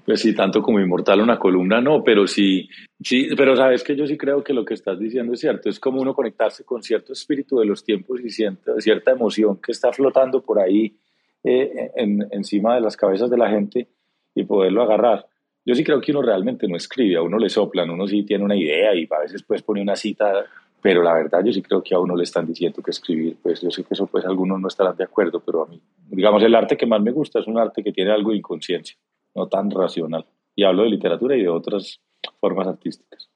Pues 0.05 0.21
sí, 0.21 0.33
tanto 0.33 0.61
como 0.61 0.79
inmortal 0.79 1.19
una 1.19 1.37
columna 1.37 1.81
no, 1.81 2.01
pero 2.01 2.27
sí, 2.27 2.69
sí, 3.03 3.27
pero 3.35 3.57
sabes 3.57 3.83
que 3.83 3.93
yo 3.93 4.07
sí 4.07 4.17
creo 4.17 4.41
que 4.41 4.53
lo 4.53 4.63
que 4.63 4.73
estás 4.73 4.97
diciendo 4.97 5.33
es 5.33 5.41
cierto, 5.41 5.69
es 5.69 5.81
como 5.81 6.01
uno 6.01 6.13
conectarse 6.13 6.63
con 6.63 6.81
cierto 6.81 7.11
espíritu 7.11 7.59
de 7.59 7.65
los 7.65 7.83
tiempos 7.83 8.21
y 8.23 8.29
cierta, 8.29 8.79
cierta 8.79 9.11
emoción 9.11 9.59
que 9.61 9.73
está 9.73 9.91
flotando 9.91 10.41
por 10.41 10.59
ahí 10.59 10.95
eh, 11.43 11.91
en, 11.97 12.25
encima 12.31 12.75
de 12.75 12.81
las 12.81 12.95
cabezas 12.95 13.29
de 13.29 13.37
la 13.37 13.49
gente 13.49 13.89
y 14.33 14.45
poderlo 14.45 14.81
agarrar. 14.83 15.25
Yo 15.67 15.75
sí 15.75 15.83
creo 15.83 15.99
que 15.99 16.11
uno 16.11 16.21
realmente 16.21 16.65
no 16.65 16.77
escribe, 16.77 17.17
a 17.17 17.21
uno 17.21 17.37
le 17.37 17.49
soplan, 17.49 17.89
uno 17.89 18.07
sí 18.07 18.23
tiene 18.23 18.45
una 18.45 18.55
idea 18.55 18.95
y 18.95 19.05
a 19.11 19.19
veces 19.19 19.43
pues 19.43 19.61
pone 19.61 19.81
una 19.81 19.97
cita, 19.97 20.45
pero 20.81 21.03
la 21.03 21.13
verdad 21.13 21.43
yo 21.43 21.51
sí 21.51 21.61
creo 21.61 21.83
que 21.83 21.93
a 21.93 21.99
uno 21.99 22.15
le 22.15 22.23
están 22.23 22.47
diciendo 22.47 22.81
que 22.81 22.91
escribir, 22.91 23.35
pues 23.43 23.59
yo 23.59 23.69
sé 23.69 23.83
que 23.83 23.93
eso 23.93 24.07
pues 24.07 24.23
algunos 24.23 24.61
no 24.61 24.69
estarán 24.69 24.95
de 24.95 25.03
acuerdo, 25.03 25.41
pero 25.45 25.63
a 25.63 25.67
mí, 25.67 25.81
digamos, 26.09 26.41
el 26.41 26.55
arte 26.55 26.77
que 26.77 26.85
más 26.85 27.01
me 27.01 27.11
gusta 27.11 27.39
es 27.39 27.47
un 27.47 27.57
arte 27.57 27.83
que 27.83 27.91
tiene 27.91 28.11
algo 28.11 28.31
de 28.31 28.37
inconsciencia, 28.37 28.95
no 29.35 29.49
tan 29.49 29.69
racional. 29.69 30.25
Y 30.55 30.63
hablo 30.63 30.83
de 30.83 30.89
literatura 30.89 31.35
y 31.35 31.41
de 31.41 31.49
otras 31.49 31.99
formas 32.39 32.65
artísticas. 32.65 33.29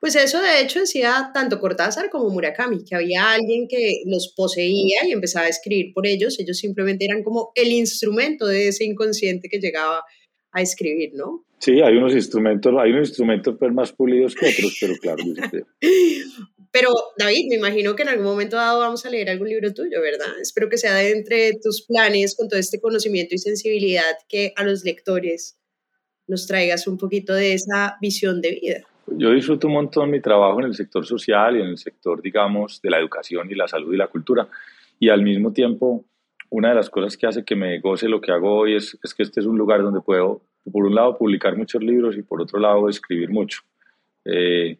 Pues 0.00 0.16
eso 0.16 0.42
de 0.42 0.60
hecho 0.60 0.80
decía 0.80 1.30
tanto 1.32 1.60
Cortázar 1.60 2.10
como 2.10 2.28
Murakami, 2.28 2.82
que 2.84 2.96
había 2.96 3.30
alguien 3.30 3.68
que 3.68 4.02
los 4.04 4.34
poseía 4.36 5.06
y 5.06 5.12
empezaba 5.12 5.46
a 5.46 5.50
escribir 5.50 5.94
por 5.94 6.08
ellos, 6.08 6.40
ellos 6.40 6.58
simplemente 6.58 7.04
eran 7.04 7.22
como 7.22 7.52
el 7.54 7.68
instrumento 7.68 8.46
de 8.46 8.66
ese 8.66 8.84
inconsciente 8.84 9.48
que 9.48 9.60
llegaba 9.60 10.02
a 10.52 10.62
escribir, 10.62 11.12
¿no? 11.14 11.44
Sí, 11.58 11.80
hay 11.80 11.96
unos 11.96 12.14
instrumentos, 12.14 12.72
hay 12.78 12.92
unos 12.92 13.08
instrumentos 13.08 13.56
pues, 13.58 13.72
más 13.72 13.92
pulidos 13.92 14.34
que 14.34 14.48
otros, 14.48 14.76
pero 14.80 14.94
claro. 15.00 15.24
pero 16.70 16.90
David, 17.18 17.46
me 17.48 17.56
imagino 17.56 17.96
que 17.96 18.02
en 18.02 18.10
algún 18.10 18.26
momento 18.26 18.56
dado 18.56 18.78
vamos 18.78 19.04
a 19.04 19.10
leer 19.10 19.28
algún 19.28 19.48
libro 19.48 19.72
tuyo, 19.74 20.00
¿verdad? 20.00 20.38
Espero 20.40 20.68
que 20.68 20.78
sea 20.78 20.94
de 20.94 21.10
entre 21.10 21.54
tus 21.54 21.84
planes 21.84 22.36
con 22.36 22.48
todo 22.48 22.60
este 22.60 22.80
conocimiento 22.80 23.34
y 23.34 23.38
sensibilidad 23.38 24.16
que 24.28 24.52
a 24.56 24.64
los 24.64 24.84
lectores 24.84 25.58
nos 26.28 26.46
traigas 26.46 26.86
un 26.86 26.96
poquito 26.96 27.34
de 27.34 27.54
esa 27.54 27.96
visión 28.00 28.40
de 28.40 28.50
vida. 28.50 28.80
Yo 29.06 29.32
disfruto 29.32 29.66
un 29.66 29.72
montón 29.72 30.10
mi 30.10 30.20
trabajo 30.20 30.60
en 30.60 30.66
el 30.66 30.74
sector 30.74 31.06
social 31.06 31.56
y 31.56 31.60
en 31.60 31.68
el 31.68 31.78
sector, 31.78 32.20
digamos, 32.22 32.80
de 32.82 32.90
la 32.90 32.98
educación 32.98 33.50
y 33.50 33.54
la 33.54 33.66
salud 33.66 33.92
y 33.94 33.96
la 33.96 34.08
cultura. 34.08 34.46
Y 35.00 35.08
al 35.08 35.22
mismo 35.22 35.52
tiempo, 35.52 36.04
una 36.50 36.70
de 36.70 36.74
las 36.74 36.90
cosas 36.90 37.16
que 37.16 37.26
hace 37.26 37.44
que 37.44 37.56
me 37.56 37.78
goce 37.80 38.08
lo 38.08 38.20
que 38.20 38.32
hago 38.32 38.54
hoy 38.54 38.74
es, 38.74 38.98
es 39.02 39.14
que 39.14 39.22
este 39.22 39.40
es 39.40 39.46
un 39.46 39.58
lugar 39.58 39.82
donde 39.82 40.00
puedo 40.00 40.42
por 40.70 40.84
un 40.84 40.94
lado 40.94 41.16
publicar 41.16 41.56
muchos 41.56 41.82
libros 41.82 42.16
y 42.16 42.22
por 42.22 42.40
otro 42.40 42.58
lado 42.58 42.88
escribir 42.88 43.30
mucho. 43.30 43.62
Eh, 44.24 44.78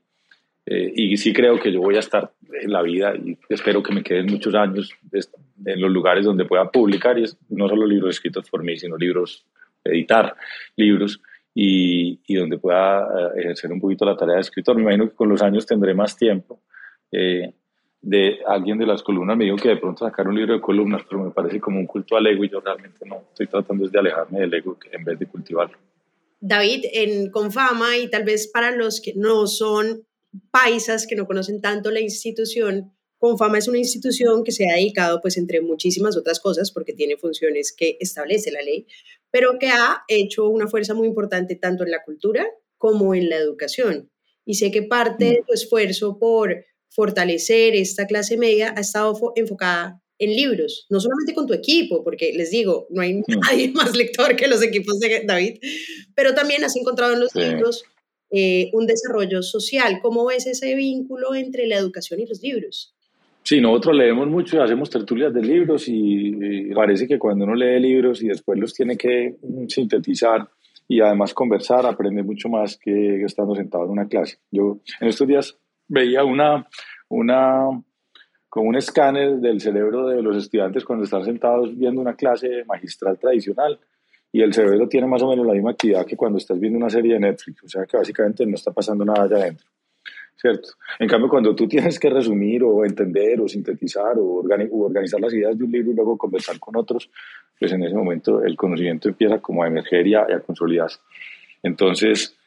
eh, 0.66 0.92
y 0.94 1.16
sí 1.16 1.32
creo 1.32 1.58
que 1.58 1.72
yo 1.72 1.80
voy 1.80 1.96
a 1.96 2.00
estar 2.00 2.30
en 2.60 2.70
la 2.70 2.82
vida 2.82 3.14
y 3.16 3.38
espero 3.48 3.82
que 3.82 3.94
me 3.94 4.02
queden 4.02 4.26
muchos 4.26 4.54
años 4.54 4.90
en 5.12 5.80
los 5.80 5.90
lugares 5.90 6.24
donde 6.24 6.44
pueda 6.44 6.70
publicar, 6.70 7.18
y 7.18 7.24
no 7.48 7.68
solo 7.68 7.86
libros 7.86 8.16
escritos 8.16 8.48
por 8.50 8.62
mí, 8.62 8.76
sino 8.76 8.96
libros, 8.96 9.46
editar 9.84 10.36
libros 10.76 11.22
y, 11.54 12.20
y 12.26 12.34
donde 12.34 12.58
pueda 12.58 13.00
eh, 13.00 13.40
ejercer 13.40 13.72
un 13.72 13.80
poquito 13.80 14.04
la 14.04 14.16
tarea 14.16 14.36
de 14.36 14.42
escritor. 14.42 14.76
Me 14.76 14.82
imagino 14.82 15.08
que 15.08 15.16
con 15.16 15.28
los 15.28 15.42
años 15.42 15.64
tendré 15.64 15.94
más 15.94 16.16
tiempo 16.16 16.60
de 18.00 18.38
alguien 18.46 18.78
de 18.78 18.86
las 18.86 19.02
columnas 19.02 19.36
me 19.36 19.44
dijo 19.44 19.56
que 19.56 19.70
de 19.70 19.76
pronto 19.76 20.04
sacar 20.04 20.28
un 20.28 20.36
libro 20.36 20.54
de 20.54 20.60
columnas, 20.60 21.02
pero 21.08 21.24
me 21.24 21.30
parece 21.30 21.60
como 21.60 21.80
un 21.80 21.86
culto 21.86 22.16
al 22.16 22.26
ego 22.26 22.44
y 22.44 22.48
yo 22.48 22.60
realmente 22.60 23.04
no 23.06 23.22
estoy 23.28 23.46
tratando 23.46 23.88
de 23.88 23.98
alejarme 23.98 24.40
del 24.40 24.54
ego 24.54 24.76
en 24.92 25.04
vez 25.04 25.18
de 25.18 25.26
cultivarlo. 25.26 25.76
David, 26.40 26.84
en 26.92 27.30
Confama 27.30 27.96
y 27.96 28.08
tal 28.08 28.24
vez 28.24 28.48
para 28.48 28.70
los 28.70 29.00
que 29.00 29.14
no 29.16 29.46
son 29.46 30.06
paisas, 30.50 31.06
que 31.06 31.16
no 31.16 31.26
conocen 31.26 31.60
tanto 31.60 31.90
la 31.90 32.00
institución, 32.00 32.92
Confama 33.18 33.58
es 33.58 33.66
una 33.66 33.78
institución 33.78 34.44
que 34.44 34.52
se 34.52 34.70
ha 34.70 34.76
dedicado, 34.76 35.20
pues 35.20 35.36
entre 35.36 35.60
muchísimas 35.60 36.16
otras 36.16 36.38
cosas, 36.38 36.70
porque 36.70 36.92
tiene 36.92 37.16
funciones 37.16 37.74
que 37.76 37.96
establece 37.98 38.52
la 38.52 38.62
ley, 38.62 38.86
pero 39.30 39.58
que 39.58 39.68
ha 39.68 40.04
hecho 40.06 40.48
una 40.48 40.68
fuerza 40.68 40.94
muy 40.94 41.08
importante 41.08 41.56
tanto 41.56 41.82
en 41.82 41.90
la 41.90 42.04
cultura 42.04 42.46
como 42.76 43.14
en 43.14 43.28
la 43.28 43.36
educación. 43.36 44.10
Y 44.44 44.54
sé 44.54 44.70
que 44.70 44.82
parte 44.82 45.24
de 45.24 45.44
tu 45.46 45.52
esfuerzo 45.52 46.18
por 46.18 46.64
fortalecer 46.90 47.74
esta 47.74 48.06
clase 48.06 48.36
media 48.36 48.74
ha 48.76 48.80
estado 48.80 49.32
enfocada 49.36 50.00
en 50.18 50.34
libros, 50.34 50.86
no 50.90 51.00
solamente 51.00 51.34
con 51.34 51.46
tu 51.46 51.54
equipo, 51.54 52.02
porque 52.02 52.32
les 52.32 52.50
digo, 52.50 52.86
no 52.90 53.02
hay 53.02 53.22
nadie 53.26 53.68
más 53.74 53.96
lector 53.96 54.34
que 54.36 54.48
los 54.48 54.62
equipos 54.62 54.98
de 54.98 55.22
David, 55.24 55.58
pero 56.14 56.34
también 56.34 56.64
has 56.64 56.76
encontrado 56.76 57.14
en 57.14 57.20
los 57.20 57.34
libros 57.34 57.84
eh, 58.30 58.70
un 58.72 58.86
desarrollo 58.86 59.42
social. 59.42 60.00
¿Cómo 60.02 60.26
ves 60.26 60.46
ese 60.46 60.74
vínculo 60.74 61.34
entre 61.34 61.66
la 61.66 61.76
educación 61.76 62.20
y 62.20 62.26
los 62.26 62.42
libros? 62.42 62.94
Sí, 63.42 63.60
nosotros 63.60 63.96
leemos 63.96 64.28
mucho 64.28 64.56
y 64.56 64.60
hacemos 64.60 64.90
tertulias 64.90 65.32
de 65.32 65.40
libros 65.40 65.84
y, 65.86 66.74
parece 66.74 67.08
que 67.08 67.18
cuando 67.18 67.46
uno 67.46 67.54
lee 67.54 67.80
libros 67.80 68.22
y 68.22 68.28
después 68.28 68.58
los 68.58 68.74
tiene 68.74 68.96
que 68.96 69.36
mm, 69.40 69.68
sintetizar 69.68 70.46
y 70.86 71.00
además 71.00 71.32
conversar, 71.32 71.86
aprende 71.86 72.22
mucho 72.22 72.48
más 72.48 72.76
que 72.76 73.22
estando 73.22 73.54
sentado 73.54 73.84
en 73.84 73.90
una 73.90 74.08
clase. 74.08 74.38
Yo 74.50 74.78
en 75.00 75.08
estos 75.08 75.26
días 75.26 75.56
veía 75.88 76.24
una, 76.24 76.66
una 77.08 77.82
con 78.48 78.66
un 78.66 78.76
escáner 78.76 79.36
del 79.36 79.60
cerebro 79.60 80.08
de 80.08 80.22
los 80.22 80.36
estudiantes 80.36 80.84
cuando 80.84 81.04
están 81.04 81.24
sentados 81.24 81.76
viendo 81.76 82.00
una 82.00 82.14
clase 82.14 82.64
magistral 82.66 83.18
tradicional 83.18 83.78
y 84.32 84.42
el 84.42 84.52
cerebro 84.52 84.88
tiene 84.88 85.06
más 85.06 85.22
o 85.22 85.28
menos 85.28 85.46
la 85.46 85.54
misma 85.54 85.70
actividad 85.70 86.06
que 86.06 86.16
cuando 86.16 86.38
estás 86.38 86.58
viendo 86.58 86.78
una 86.78 86.90
serie 86.90 87.14
de 87.14 87.20
Netflix, 87.20 87.62
o 87.64 87.68
sea 87.68 87.84
que 87.86 87.96
básicamente 87.96 88.44
no 88.46 88.54
está 88.54 88.72
pasando 88.72 89.04
nada 89.04 89.24
allá 89.24 89.36
adentro, 89.36 89.66
¿cierto? 90.36 90.70
En 90.98 91.08
cambio, 91.08 91.28
cuando 91.28 91.54
tú 91.54 91.66
tienes 91.66 91.98
que 91.98 92.10
resumir 92.10 92.62
o 92.62 92.84
entender 92.84 93.40
o 93.40 93.48
sintetizar 93.48 94.18
o, 94.18 94.42
organizar 94.44 95.20
las 95.20 95.32
ideas 95.32 95.56
de 95.56 95.64
un 95.64 95.72
libro 95.72 95.92
y 95.92 95.94
luego 95.94 96.18
conversar 96.18 96.58
con 96.58 96.76
otros, 96.76 97.10
pues 97.58 97.72
en 97.72 97.82
ese 97.82 97.94
momento 97.94 98.42
el 98.42 98.56
conocimiento 98.56 99.08
empieza 99.08 99.40
como 99.40 99.62
a 99.62 99.66
emerger 99.66 100.06
y 100.06 100.14
a, 100.14 100.26
consolidarse. 100.46 100.98
Entonces, 101.62 102.37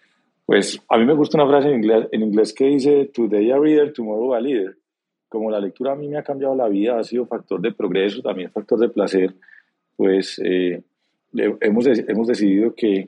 pues 0.52 0.82
a 0.90 0.98
mí 0.98 1.06
me 1.06 1.14
gusta 1.14 1.38
una 1.38 1.48
frase 1.48 1.70
en 1.70 1.76
inglés, 1.76 2.08
en 2.12 2.24
inglés 2.24 2.54
que 2.54 2.66
dice, 2.66 3.10
Today 3.14 3.52
a 3.52 3.58
reader, 3.58 3.94
tomorrow 3.94 4.34
a 4.34 4.42
leader 4.42 4.76
como 5.32 5.50
la 5.50 5.62
lectura 5.62 5.94
a 5.94 5.96
mí 5.96 6.10
me 6.10 6.18
ha 6.18 6.24
cambiado 6.24 6.54
la 6.54 6.68
vida, 6.68 7.00
ha 7.00 7.06
sido 7.06 7.26
factor 7.26 7.62
de 7.62 7.72
progreso, 7.72 8.22
también 8.22 8.52
factor 8.52 8.78
de 8.78 8.90
placer, 8.90 9.34
pues 9.96 10.42
eh, 10.44 10.84
hemos, 11.62 11.88
hemos 11.88 12.28
decidido 12.28 12.76
que, 12.76 13.08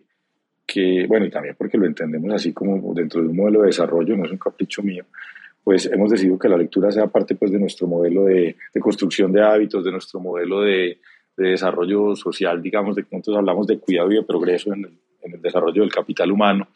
que, 0.66 1.06
bueno, 1.06 1.26
y 1.26 1.30
también 1.30 1.56
porque 1.58 1.78
lo 1.78 1.86
entendemos 1.86 2.34
así 2.34 2.54
como 2.54 2.94
dentro 2.94 3.22
de 3.22 3.28
un 3.28 3.36
modelo 3.36 3.60
de 3.60 3.68
desarrollo, 3.68 4.16
no 4.16 4.24
es 4.24 4.32
un 4.32 4.38
capricho 4.38 4.82
mío, 4.82 5.04
pues 5.66 5.86
hemos 5.88 6.12
decidido 6.12 6.40
que 6.40 6.48
la 6.48 6.56
lectura 6.56 6.94
sea 6.94 7.08
parte 7.08 7.36
pues, 7.36 7.52
de 7.52 7.60
nuestro 7.60 7.88
modelo 7.88 8.24
de, 8.24 8.56
de 8.74 8.80
construcción 8.80 9.34
de 9.34 9.44
hábitos, 9.44 9.84
de 9.84 9.92
nuestro 9.92 10.22
modelo 10.22 10.62
de, 10.62 11.00
de, 11.36 11.50
desarrollo 11.50 12.16
social, 12.16 12.62
digamos, 12.62 12.96
de 12.96 13.04
nosotros 13.12 13.36
hablamos 13.36 13.68
de 13.68 13.80
cuidado 13.80 14.10
y 14.14 14.16
de 14.16 14.24
progreso 14.24 14.72
en 14.72 14.86
el, 14.86 14.94
en 15.24 15.34
el 15.34 15.42
desarrollo 15.42 15.82
del 15.82 15.92
capital 15.92 16.32
humano. 16.32 16.70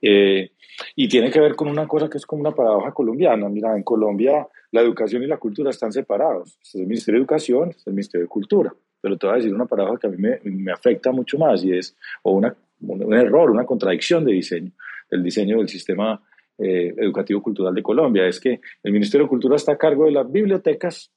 Eh, 0.00 0.52
y 0.94 1.08
tiene 1.08 1.30
que 1.30 1.40
ver 1.40 1.54
con 1.54 1.68
una 1.68 1.88
cosa 1.88 2.08
que 2.08 2.18
es 2.18 2.26
como 2.26 2.40
una 2.40 2.54
paradoja 2.54 2.92
colombiana. 2.92 3.48
Mira, 3.48 3.76
en 3.76 3.82
Colombia 3.82 4.46
la 4.72 4.80
educación 4.82 5.22
y 5.22 5.26
la 5.26 5.38
cultura 5.38 5.70
están 5.70 5.92
separados. 5.92 6.58
Este 6.62 6.78
es 6.78 6.82
el 6.82 6.86
Ministerio 6.86 7.20
de 7.20 7.22
Educación, 7.22 7.70
este 7.70 7.80
es 7.80 7.86
el 7.86 7.92
Ministerio 7.94 8.24
de 8.24 8.28
Cultura. 8.28 8.74
Pero 9.00 9.16
te 9.16 9.26
voy 9.26 9.34
a 9.34 9.36
decir 9.36 9.54
una 9.54 9.66
paradoja 9.66 9.98
que 9.98 10.06
a 10.06 10.10
mí 10.10 10.16
me, 10.18 10.40
me 10.44 10.72
afecta 10.72 11.12
mucho 11.12 11.38
más 11.38 11.64
y 11.64 11.72
es, 11.72 11.96
o 12.22 12.32
una, 12.32 12.54
un, 12.80 13.14
error, 13.14 13.50
una 13.50 13.64
contradicción 13.64 14.24
de 14.24 14.32
diseño, 14.32 14.72
del 15.10 15.22
diseño 15.22 15.58
del 15.58 15.68
sistema 15.68 16.22
eh, 16.58 16.94
educativo 16.96 17.42
cultural 17.42 17.74
de 17.74 17.82
Colombia. 17.82 18.26
Es 18.26 18.40
que 18.40 18.60
el 18.82 18.92
Ministerio 18.92 19.26
de 19.26 19.30
Cultura 19.30 19.56
está 19.56 19.72
a 19.72 19.78
cargo 19.78 20.06
de 20.06 20.12
las 20.12 20.30
bibliotecas 20.30 21.12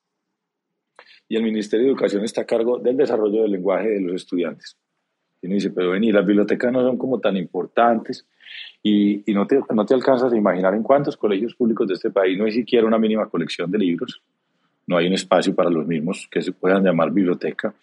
y 1.27 1.35
el 1.35 1.43
Ministerio 1.43 1.85
de 1.85 1.91
Educación 1.91 2.23
está 2.23 2.41
a 2.41 2.45
cargo 2.45 2.79
del 2.79 2.97
desarrollo 2.97 3.43
del 3.43 3.51
lenguaje 3.51 3.89
de 3.89 4.01
los 4.01 4.15
estudiantes. 4.15 4.77
Y 5.41 5.47
uno 5.47 5.55
dice, 5.55 5.71
pero 5.71 5.91
vení, 5.91 6.11
las 6.11 6.25
bibliotecas 6.25 6.71
no 6.71 6.81
son 6.81 6.97
como 6.97 7.19
tan 7.19 7.37
importantes 7.37 8.27
y, 8.83 9.29
y 9.29 9.33
no, 9.33 9.47
te, 9.47 9.59
no 9.73 9.85
te 9.85 9.93
alcanzas 9.93 10.33
a 10.33 10.37
imaginar 10.37 10.73
en 10.73 10.83
cuántos 10.83 11.17
colegios 11.17 11.55
públicos 11.55 11.87
de 11.87 11.93
este 11.93 12.11
país 12.11 12.37
no 12.37 12.45
hay 12.45 12.51
siquiera 12.51 12.85
una 12.85 12.97
mínima 12.97 13.29
colección 13.29 13.71
de 13.71 13.77
libros, 13.77 14.21
no 14.87 14.97
hay 14.97 15.07
un 15.07 15.13
espacio 15.13 15.53
para 15.55 15.69
los 15.69 15.85
mismos 15.85 16.27
que 16.31 16.41
se 16.41 16.51
puedan 16.51 16.83
llamar 16.83 17.11
biblioteca. 17.11 17.73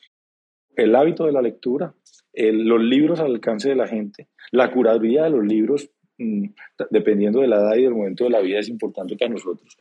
El 0.75 0.95
hábito 0.95 1.25
de 1.25 1.33
la 1.33 1.41
lectura, 1.41 1.95
los 2.35 2.83
libros 2.83 3.21
al 3.21 3.33
alcance 3.33 3.69
de 3.69 3.77
la 3.77 3.87
gente, 3.87 4.27
la 4.51 4.71
curaduría 4.71 5.25
de 5.25 5.31
los 5.31 5.45
libros, 5.45 5.89
mm, 6.19 6.47
dependiendo 6.91 7.41
de 7.41 7.49
la 7.49 7.57
edad 7.57 7.77
y 7.77 7.83
del 7.83 7.95
momento 7.95 8.25
de 8.25 8.31
la 8.31 8.41
vida, 8.41 8.59
es 8.59 8.69
importante 8.69 9.17
para 9.17 9.31
nosotros. 9.31 9.79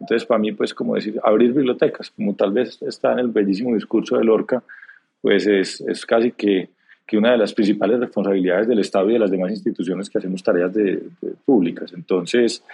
Entonces, 0.00 0.26
para 0.26 0.40
mí, 0.40 0.52
pues, 0.52 0.74
como 0.74 0.96
decir, 0.96 1.20
abrir 1.22 1.52
bibliotecas, 1.52 2.10
como 2.10 2.34
tal 2.34 2.52
vez 2.52 2.82
está 2.82 3.12
en 3.12 3.20
el 3.20 3.28
bellísimo 3.28 3.74
discurso 3.74 4.16
de 4.16 4.24
Lorca, 4.24 4.64
pues 5.20 5.46
es, 5.46 5.80
es 5.82 6.04
casi 6.04 6.32
que 6.32 6.70
que 7.06 7.18
una 7.18 7.32
de 7.32 7.38
las 7.38 7.52
principales 7.52 8.00
responsabilidades 8.00 8.68
del 8.68 8.78
Estado 8.78 9.10
y 9.10 9.14
de 9.14 9.18
las 9.18 9.30
demás 9.30 9.50
instituciones 9.50 10.08
que 10.08 10.18
hacemos 10.18 10.42
tareas 10.42 10.72
de, 10.72 11.02
públicas. 11.44 11.92
Entonces, 11.94 12.64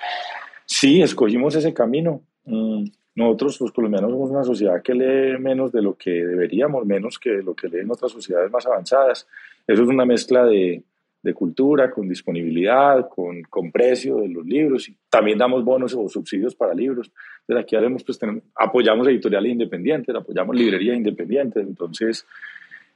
sí, 0.65 1.03
escogimos 1.03 1.55
ese 1.55 1.73
camino. 1.75 2.21
Mm, 2.45 2.85
nosotros, 3.15 3.61
los 3.61 3.73
colombianos, 3.73 4.11
somos 4.13 4.31
una 4.31 4.45
sociedad 4.45 4.83
que 4.83 4.95
lee 4.95 5.39
menos 5.41 5.73
de 5.73 5.83
lo 5.83 5.95
que 5.97 6.11
deberíamos, 6.11 6.87
menos 6.87 7.19
que 7.19 7.43
lo 7.43 7.55
que 7.55 7.69
leen 7.69 7.91
otras 7.91 8.13
sociedades 8.13 8.51
más 8.51 8.65
avanzadas. 8.67 9.27
Eso 9.67 9.83
es 9.83 9.89
una 9.89 10.05
mezcla 10.05 10.45
de, 10.45 10.83
de 11.23 11.35
cultura, 11.35 11.91
con 11.91 12.09
disponibilidad, 12.09 13.09
con, 13.09 13.43
con, 13.43 13.73
precio 13.73 14.19
de 14.19 14.29
los 14.29 14.47
libros. 14.47 14.89
También 15.11 15.37
damos 15.37 15.65
bonos 15.65 15.95
o 15.95 16.09
subsidios 16.09 16.55
para 16.55 16.75
libros. 16.75 17.11
Entonces 17.41 17.65
aquí 17.65 17.77
haremos, 17.77 18.05
pues, 18.05 18.21
apoyamos 18.55 19.09
editoriales 19.09 19.53
independientes, 19.53 20.15
apoyamos 20.15 20.55
librerías 20.55 20.97
independientes. 20.97 21.67
Entonces, 21.67 22.25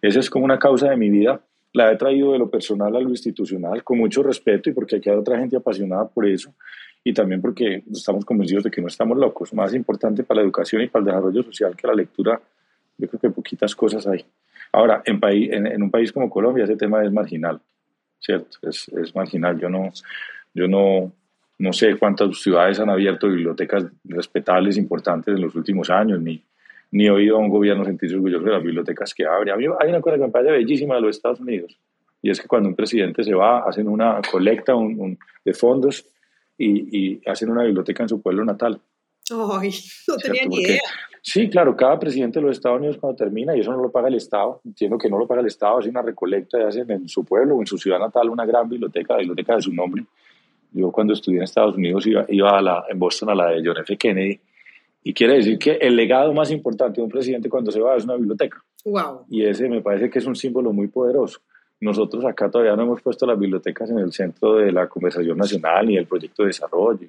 esa 0.03 0.21
es 0.21 0.29
como 0.29 0.45
una 0.45 0.59
causa 0.59 0.91
de 0.91 0.97
mi 0.97 1.09
vida. 1.09 1.41
La 1.73 1.91
he 1.91 1.97
traído 1.97 2.33
de 2.33 2.39
lo 2.39 2.51
personal 2.51 2.95
a 2.95 3.01
lo 3.01 3.09
institucional 3.09 3.83
con 3.83 3.99
mucho 3.99 4.23
respeto 4.23 4.69
y 4.69 4.75
porque 4.75 4.97
aquí 4.97 5.09
hay 5.09 5.17
otra 5.17 5.39
gente 5.39 5.57
apasionada 5.57 6.07
por 6.09 6.27
eso 6.27 6.53
y 7.05 7.13
también 7.13 7.41
porque 7.41 7.83
estamos 7.91 8.25
convencidos 8.25 8.65
de 8.65 8.71
que 8.71 8.81
no 8.81 8.89
estamos 8.89 9.17
locos. 9.17 9.53
Más 9.55 9.75
importante 9.75 10.23
para 10.23 10.41
la 10.41 10.45
educación 10.45 10.83
y 10.83 10.89
para 10.89 11.01
el 11.01 11.07
desarrollo 11.07 11.43
social 11.43 11.77
que 11.77 11.87
la 11.87 11.95
lectura, 11.95 12.41
yo 12.99 13.09
creo 13.09 13.21
que 13.21 13.31
poquitas 13.31 13.75
cosas 13.75 14.07
hay. 14.07 14.25
Ahora, 14.73 15.03
en, 15.05 15.21
país, 15.21 15.51
en, 15.53 15.83
un 15.83 15.91
país 15.91 16.13
como 16.13 16.31
Colombia 16.31 16.65
ese 16.65 16.77
tema 16.77 17.05
es 17.05 17.13
marginal, 17.13 17.61
¿cierto? 18.19 18.59
Es, 18.63 19.15
marginal. 19.15 19.59
Yo 19.59 19.69
no, 19.69 19.91
yo 20.55 20.69
no, 20.69 21.13
no 21.59 21.73
sé 21.73 21.97
cuántas 21.97 22.41
ciudades 22.41 22.79
han 22.81 22.89
abierto 22.89 23.29
bibliotecas 23.29 23.85
respetables, 24.05 24.77
importantes 24.77 25.35
en 25.35 25.43
los 25.43 25.55
últimos 25.55 25.91
años, 25.91 26.21
ni, 26.21 26.43
ni 26.93 27.07
he 27.07 27.11
oído 27.11 27.37
a 27.37 27.39
un 27.41 27.49
gobierno 27.49 27.85
sentirse 27.85 28.15
orgulloso 28.15 28.45
de 28.45 28.53
las 28.53 28.63
bibliotecas 28.63 29.13
que 29.15 29.27
abre. 29.27 29.51
A 29.51 29.57
mí 29.57 29.65
hay 29.65 29.89
una 29.89 30.01
cosa 30.01 30.17
que 30.17 30.23
me 30.23 30.29
parece 30.29 30.53
bellísima 30.53 30.95
de 30.95 31.01
los 31.01 31.17
Estados 31.17 31.41
Unidos, 31.41 31.77
y 32.21 32.31
es 32.31 32.41
que 32.41 32.47
cuando 32.47 32.69
un 32.69 32.77
presidente 32.77 33.25
se 33.25 33.35
va, 33.35 33.61
hacen 33.61 33.89
una 33.89 34.21
colecta 34.31 34.75
de 35.45 35.55
fondos 35.55 36.07
y, 36.57 37.21
hacen 37.29 37.51
una 37.51 37.65
biblioteca 37.65 38.05
en 38.05 38.09
su 38.09 38.23
pueblo 38.23 38.45
natal. 38.45 38.81
Ay, 39.31 39.71
no 40.07 40.17
tenía 40.17 40.47
ni 40.47 40.61
idea. 40.61 40.83
Sí, 41.21 41.49
claro, 41.49 41.77
cada 41.77 41.99
presidente 41.99 42.41
de 42.41 42.47
los 42.47 42.57
Estados 42.57 42.79
Unidos 42.79 42.99
cuando 42.99 43.17
termina, 43.17 43.57
y 43.57 43.61
eso 43.61 43.73
no 43.73 43.81
lo 43.81 43.91
paga 43.91 44.09
el 44.09 44.15
Estado, 44.15 44.61
entiendo 44.65 44.99
que 44.99 45.09
no 45.09 45.19
lo 45.19 45.27
paga 45.27 45.41
el 45.41 45.47
Estado, 45.47 45.79
hace 45.79 45.89
una 45.89 46.03
recolecta 46.03 46.59
y 46.61 46.63
hacen 46.63 46.91
en 46.91 47.09
su 47.09 47.25
pueblo 47.25 47.57
o 47.57 47.61
en 47.61 47.67
su 47.67 47.79
ciudad 47.79 47.99
natal 47.99 48.29
una 48.29 48.45
gran 48.45 48.69
biblioteca, 48.69 49.15
la 49.15 49.21
biblioteca 49.21 49.57
de 49.57 49.63
su 49.63 49.73
nombre. 49.73 50.05
Yo 50.73 50.91
cuando 50.91 51.13
estudié 51.13 51.39
en 51.39 51.45
Estados 51.45 51.77
Unidos 51.77 52.07
iba, 52.07 52.25
iba 52.29 52.59
a 52.59 52.61
la, 52.61 52.85
en 52.89 52.99
Boston 52.99 53.31
a 53.31 53.35
la 53.35 53.51
de 53.51 53.63
John 53.65 53.77
F. 53.79 53.97
Kennedy 53.97 54.41
y 55.05 55.13
quiere 55.13 55.35
decir 55.35 55.59
que 55.59 55.73
el 55.73 55.97
legado 55.97 56.33
más 56.33 56.51
importante 56.51 57.01
de 57.01 57.05
un 57.05 57.11
presidente 57.11 57.49
cuando 57.49 57.71
se 57.73 57.81
va 57.81 57.97
es 57.97 58.05
una 58.05 58.17
biblioteca. 58.17 58.63
Wow. 58.85 59.27
Y 59.29 59.45
ese 59.45 59.69
me 59.69 59.81
parece 59.81 60.09
que 60.11 60.19
es 60.19 60.27
un 60.27 60.37
símbolo 60.37 60.73
muy 60.73 60.89
poderoso. 60.89 61.41
Nosotros 61.81 62.25
acá 62.25 62.49
todavía 62.49 62.77
no 62.77 62.83
hemos 62.83 63.03
puesto 63.03 63.27
las 63.27 63.39
bibliotecas 63.39 63.91
en 63.91 63.99
el 63.99 64.13
centro 64.13 64.57
de 64.57 64.71
la 64.71 64.89
conversación 64.89 65.37
nacional 65.37 65.87
ni 65.87 65.97
el 65.97 66.07
proyecto 66.07 66.45
de 66.45 66.49
desarrollo. 66.49 67.09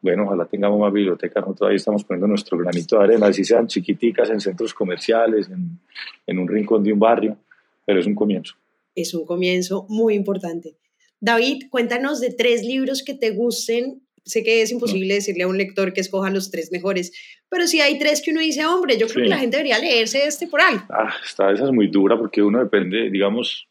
Bueno, 0.00 0.24
ojalá 0.24 0.44
tengamos 0.44 0.80
más 0.80 0.92
bibliotecas. 0.92 1.42
Nosotros 1.42 1.70
ahí 1.70 1.76
estamos 1.76 2.02
poniendo 2.02 2.26
nuestro 2.26 2.58
granito 2.58 2.98
de 2.98 3.04
arena, 3.04 3.26
así 3.28 3.44
sean 3.44 3.68
chiquiticas 3.68 4.28
en 4.30 4.40
centros 4.40 4.74
comerciales, 4.74 5.48
en, 5.48 5.78
en 6.26 6.38
un 6.38 6.48
rincón 6.48 6.82
de 6.82 6.92
un 6.92 6.98
barrio, 6.98 7.36
pero 7.84 8.00
es 8.00 8.06
un 8.06 8.14
comienzo. 8.14 8.54
Es 8.96 9.14
un 9.14 9.24
comienzo 9.24 9.86
muy 9.88 10.14
importante. 10.14 10.74
David, 11.20 11.64
cuéntanos 11.70 12.20
de 12.20 12.32
tres 12.32 12.62
libros 12.62 13.02
que 13.02 13.14
te 13.14 13.30
gusten 13.30 14.02
sé 14.26 14.42
que 14.42 14.60
es 14.60 14.72
imposible 14.72 15.14
decirle 15.14 15.44
a 15.44 15.48
un 15.48 15.56
lector 15.56 15.92
que 15.92 16.00
escoja 16.00 16.30
los 16.30 16.50
tres 16.50 16.70
mejores, 16.72 17.12
pero 17.48 17.66
si 17.66 17.80
hay 17.80 17.98
tres 17.98 18.20
que 18.22 18.32
uno 18.32 18.40
dice, 18.40 18.66
hombre, 18.66 18.98
yo 18.98 19.06
creo 19.06 19.24
que 19.24 19.30
la 19.30 19.38
gente 19.38 19.56
debería 19.56 19.78
leerse 19.78 20.26
este 20.26 20.48
por 20.48 20.60
ahí. 20.60 20.76
Ah, 20.90 21.14
esta, 21.24 21.52
esa 21.52 21.64
es 21.64 21.72
muy 21.72 21.88
dura 21.88 22.18
porque 22.18 22.42
uno 22.42 22.58
depende, 22.58 23.08
digamos, 23.08 23.68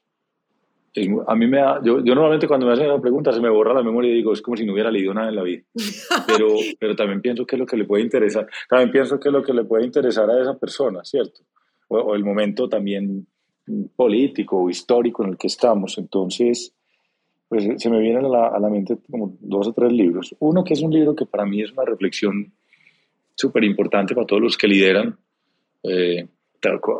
a 1.27 1.35
mí 1.35 1.47
me 1.47 1.57
da, 1.57 1.81
yo, 1.83 2.01
yo, 2.01 2.15
normalmente 2.15 2.47
cuando 2.47 2.65
me 2.65 2.71
hacen 2.71 2.85
una 2.85 3.01
pregunta 3.01 3.33
se 3.33 3.41
me 3.41 3.49
borra 3.49 3.73
la 3.73 3.83
memoria 3.83 4.11
y 4.11 4.15
digo, 4.15 4.31
es 4.31 4.41
como 4.41 4.55
si 4.55 4.65
no 4.65 4.71
hubiera 4.71 4.89
leído 4.89 5.13
nada 5.13 5.27
en 5.27 5.35
la 5.35 5.43
vida. 5.43 5.63
Pero, 6.25 6.55
pero 6.79 6.95
también 6.95 7.21
pienso 7.21 7.45
que 7.45 7.57
es 7.57 7.59
lo 7.59 7.65
que 7.65 7.75
le 7.77 7.85
puede 7.85 8.03
interesar, 8.03 8.47
también 8.69 8.91
pienso 8.91 9.19
que 9.19 9.27
es 9.29 9.33
lo 9.33 9.43
que 9.43 9.53
le 9.53 9.65
puede 9.65 9.85
interesar 9.85 10.29
a 10.29 10.41
esa 10.41 10.57
persona, 10.57 11.03
¿cierto? 11.03 11.41
O, 11.89 11.97
o 11.97 12.15
el 12.15 12.23
momento 12.23 12.69
también 12.69 13.27
político 13.95 14.57
o 14.63 14.69
histórico 14.69 15.23
en 15.23 15.31
el 15.31 15.37
que 15.37 15.47
estamos. 15.47 15.97
Entonces, 15.97 16.74
pues 17.55 17.81
se 17.81 17.89
me 17.89 18.01
vienen 18.01 18.25
a 18.25 18.27
la, 18.27 18.47
a 18.47 18.59
la, 18.59 18.69
mente 18.69 18.97
como 19.09 19.37
dos 19.39 19.69
o 19.69 19.71
tres 19.71 19.89
libros. 19.93 20.35
Uno 20.39 20.61
que 20.61 20.73
es 20.73 20.81
un 20.81 20.91
libro 20.91 21.15
que 21.15 21.25
para 21.25 21.45
mí 21.45 21.61
es 21.61 21.71
una 21.71 21.85
reflexión 21.85 22.51
súper 23.33 23.63
importante 23.63 24.13
para 24.13 24.27
todos 24.27 24.41
los 24.41 24.57
que 24.57 24.67
lideran 24.67 25.17
eh, 25.83 26.27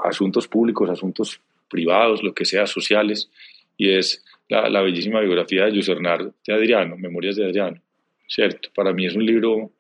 asuntos 0.06 0.48
públicos, 0.48 0.90
asuntos 0.90 1.42
privados, 1.70 2.24
lo 2.24 2.34
que 2.34 2.46
sea, 2.46 2.66
sociales, 2.68 3.30
y 3.76 3.90
es 3.90 4.24
la, 4.48 4.70
la 4.70 4.82
bellísima 4.82 5.20
biografía 5.20 5.66
de 5.66 5.76
José 5.76 5.92
Hernán 5.92 6.34
de 6.48 6.54
Adriano, 6.54 6.96
Memorias 6.96 7.36
de 7.36 7.48
Adriano, 7.48 7.82
¿cierto? 8.26 8.70
Para 8.74 8.94
mí 8.94 9.08
es 9.08 9.16
un 9.16 9.26
libro 9.26 9.72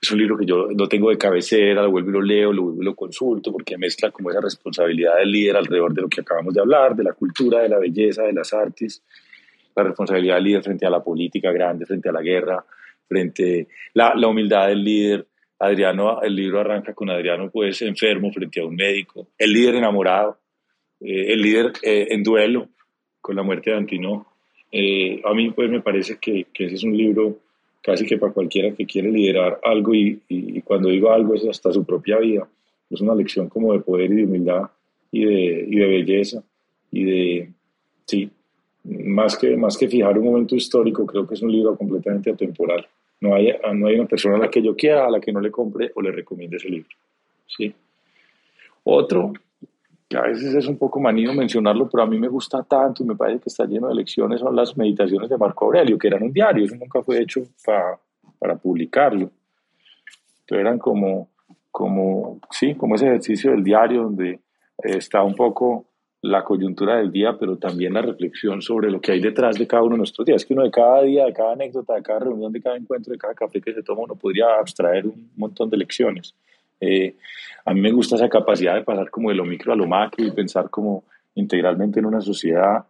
Es 0.00 0.10
un 0.12 0.18
libro 0.18 0.38
que 0.38 0.46
yo 0.46 0.68
no 0.74 0.88
tengo 0.88 1.10
de 1.10 1.18
cabecera, 1.18 1.82
lo 1.82 1.90
vuelvo 1.90 2.08
y 2.08 2.12
lo 2.14 2.22
leo, 2.22 2.52
lo 2.54 2.62
vuelvo 2.62 2.82
y 2.82 2.84
lo 2.86 2.94
consulto, 2.94 3.52
porque 3.52 3.76
mezcla 3.76 4.10
como 4.10 4.30
esa 4.30 4.40
responsabilidad 4.40 5.18
del 5.18 5.30
líder 5.30 5.58
alrededor 5.58 5.92
de 5.92 6.00
lo 6.00 6.08
que 6.08 6.22
acabamos 6.22 6.54
de 6.54 6.60
hablar, 6.60 6.96
de 6.96 7.04
la 7.04 7.12
cultura, 7.12 7.60
de 7.60 7.68
la 7.68 7.78
belleza, 7.78 8.22
de 8.22 8.32
las 8.32 8.54
artes, 8.54 9.02
la 9.74 9.82
responsabilidad 9.84 10.36
del 10.36 10.44
líder 10.44 10.62
frente 10.62 10.86
a 10.86 10.90
la 10.90 11.02
política 11.02 11.52
grande, 11.52 11.86
frente 11.86 12.08
a 12.08 12.12
la 12.12 12.22
guerra, 12.22 12.64
frente 13.08 13.68
a 13.96 14.14
la, 14.14 14.28
humildad 14.28 14.68
del 14.68 14.84
líder. 14.84 15.26
Adriano, 15.58 16.20
el 16.22 16.34
libro 16.34 16.58
arranca 16.58 16.92
con 16.92 17.08
Adriano 17.08 17.48
pues 17.48 17.82
enfermo 17.82 18.32
frente 18.32 18.60
a 18.60 18.64
un 18.64 18.74
médico, 18.74 19.28
el 19.38 19.52
líder 19.52 19.76
enamorado, 19.76 20.38
eh, 21.00 21.32
el 21.32 21.40
líder 21.40 21.72
eh, 21.82 22.08
en 22.10 22.24
duelo 22.24 22.68
con 23.20 23.36
la 23.36 23.44
muerte 23.44 23.70
de 23.70 23.76
Antino. 23.76 24.26
Eh, 24.72 25.22
a 25.24 25.32
mí 25.34 25.50
pues 25.52 25.70
me 25.70 25.80
parece 25.80 26.18
que, 26.20 26.46
que, 26.52 26.64
ese 26.64 26.74
es 26.74 26.82
un 26.82 26.96
libro 26.96 27.38
casi 27.80 28.04
que 28.04 28.18
para 28.18 28.32
cualquiera 28.32 28.74
que 28.74 28.86
quiere 28.86 29.12
liderar 29.12 29.60
algo 29.62 29.94
y, 29.94 30.20
y, 30.28 30.60
cuando 30.62 30.88
digo 30.88 31.12
algo 31.12 31.34
es 31.34 31.46
hasta 31.46 31.72
su 31.72 31.84
propia 31.84 32.18
vida. 32.18 32.48
Es 32.90 33.00
una 33.00 33.14
lección 33.14 33.48
como 33.48 33.72
de 33.72 33.80
poder 33.80 34.10
y 34.10 34.16
de 34.16 34.24
humildad 34.24 34.62
y 35.12 35.24
de, 35.24 35.66
y 35.68 35.76
de 35.76 35.86
belleza 35.86 36.42
y 36.90 37.04
de, 37.04 37.50
sí, 38.06 38.30
más 38.84 39.36
que, 39.36 39.56
más 39.56 39.76
que 39.76 39.88
fijar 39.88 40.18
un 40.18 40.26
momento 40.26 40.56
histórico, 40.56 41.06
creo 41.06 41.26
que 41.26 41.34
es 41.34 41.42
un 41.42 41.52
libro 41.52 41.76
completamente 41.76 42.30
atemporal. 42.30 42.86
No 43.20 43.34
hay, 43.34 43.52
no 43.74 43.86
hay 43.86 43.94
una 43.94 44.08
persona 44.08 44.36
a 44.36 44.40
la 44.40 44.50
que 44.50 44.62
yo 44.62 44.74
quiera, 44.74 45.06
a 45.06 45.10
la 45.10 45.20
que 45.20 45.32
no 45.32 45.40
le 45.40 45.50
compre 45.50 45.92
o 45.94 46.02
le 46.02 46.10
recomiende 46.10 46.56
ese 46.56 46.68
libro. 46.68 46.88
¿sí? 47.46 47.72
Otro, 48.84 49.32
que 50.08 50.16
a 50.16 50.22
veces 50.22 50.54
es 50.54 50.66
un 50.66 50.76
poco 50.76 50.98
manío 50.98 51.32
mencionarlo, 51.32 51.88
pero 51.88 52.02
a 52.02 52.06
mí 52.06 52.18
me 52.18 52.28
gusta 52.28 52.64
tanto 52.64 53.04
y 53.04 53.06
me 53.06 53.14
parece 53.14 53.40
que 53.40 53.48
está 53.48 53.64
lleno 53.64 53.88
de 53.88 53.94
lecciones, 53.94 54.40
son 54.40 54.56
las 54.56 54.76
meditaciones 54.76 55.30
de 55.30 55.38
Marco 55.38 55.66
Aurelio, 55.66 55.96
que 55.96 56.08
eran 56.08 56.24
un 56.24 56.32
diario, 56.32 56.64
eso 56.64 56.74
nunca 56.74 57.02
fue 57.02 57.22
hecho 57.22 57.42
para, 57.64 57.98
para 58.38 58.56
publicarlo. 58.56 59.30
Pero 60.46 60.60
eran 60.60 60.78
como, 60.78 61.30
como, 61.70 62.40
sí, 62.50 62.74
como 62.74 62.96
ese 62.96 63.06
ejercicio 63.06 63.52
del 63.52 63.62
diario 63.62 64.02
donde 64.02 64.40
está 64.78 65.22
un 65.22 65.36
poco 65.36 65.86
la 66.22 66.44
coyuntura 66.44 66.98
del 66.98 67.10
día, 67.10 67.36
pero 67.38 67.56
también 67.58 67.94
la 67.94 68.00
reflexión 68.00 68.62
sobre 68.62 68.90
lo 68.90 69.00
que 69.00 69.10
hay 69.10 69.20
detrás 69.20 69.58
de 69.58 69.66
cada 69.66 69.82
uno 69.82 69.94
de 69.94 69.98
nuestros 69.98 70.24
días. 70.24 70.44
Que 70.44 70.54
uno 70.54 70.62
de 70.62 70.70
cada 70.70 71.02
día, 71.02 71.24
de 71.24 71.32
cada 71.32 71.52
anécdota, 71.52 71.96
de 71.96 72.02
cada 72.02 72.20
reunión, 72.20 72.52
de 72.52 72.62
cada 72.62 72.76
encuentro, 72.76 73.12
de 73.12 73.18
cada 73.18 73.34
café 73.34 73.60
que 73.60 73.74
se 73.74 73.82
toma, 73.82 74.02
uno 74.02 74.14
podría 74.14 74.46
abstraer 74.60 75.06
un 75.06 75.30
montón 75.36 75.68
de 75.68 75.76
lecciones. 75.76 76.34
Eh, 76.80 77.16
a 77.64 77.74
mí 77.74 77.80
me 77.80 77.90
gusta 77.90 78.14
esa 78.14 78.28
capacidad 78.28 78.76
de 78.76 78.84
pasar 78.84 79.10
como 79.10 79.30
de 79.30 79.34
lo 79.34 79.44
micro 79.44 79.72
a 79.72 79.76
lo 79.76 79.86
macro 79.86 80.24
y 80.24 80.30
pensar 80.30 80.70
como 80.70 81.04
integralmente 81.34 81.98
en 81.98 82.06
una 82.06 82.20
sociedad. 82.20 82.84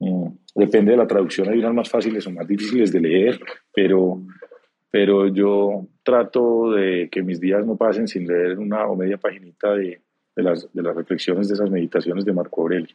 Mm, 0.00 0.26
depende 0.56 0.90
de 0.90 0.96
la 0.96 1.06
traducción, 1.06 1.48
hay 1.48 1.60
unas 1.60 1.74
más 1.74 1.88
fáciles 1.88 2.26
o 2.26 2.32
más 2.32 2.48
difíciles 2.48 2.92
de 2.92 3.00
leer, 3.00 3.40
pero, 3.72 4.20
pero 4.90 5.28
yo 5.28 5.86
trato 6.02 6.72
de 6.72 7.08
que 7.10 7.22
mis 7.22 7.40
días 7.40 7.64
no 7.64 7.76
pasen 7.76 8.08
sin 8.08 8.26
leer 8.26 8.58
una 8.58 8.88
o 8.88 8.96
media 8.96 9.18
paginita 9.18 9.72
de, 9.72 10.00
de 10.34 10.42
las, 10.42 10.72
de 10.72 10.82
las 10.82 10.96
reflexiones 10.96 11.48
de 11.48 11.54
esas 11.54 11.70
meditaciones 11.70 12.24
de 12.24 12.32
Marco 12.32 12.62
Aurelio. 12.62 12.94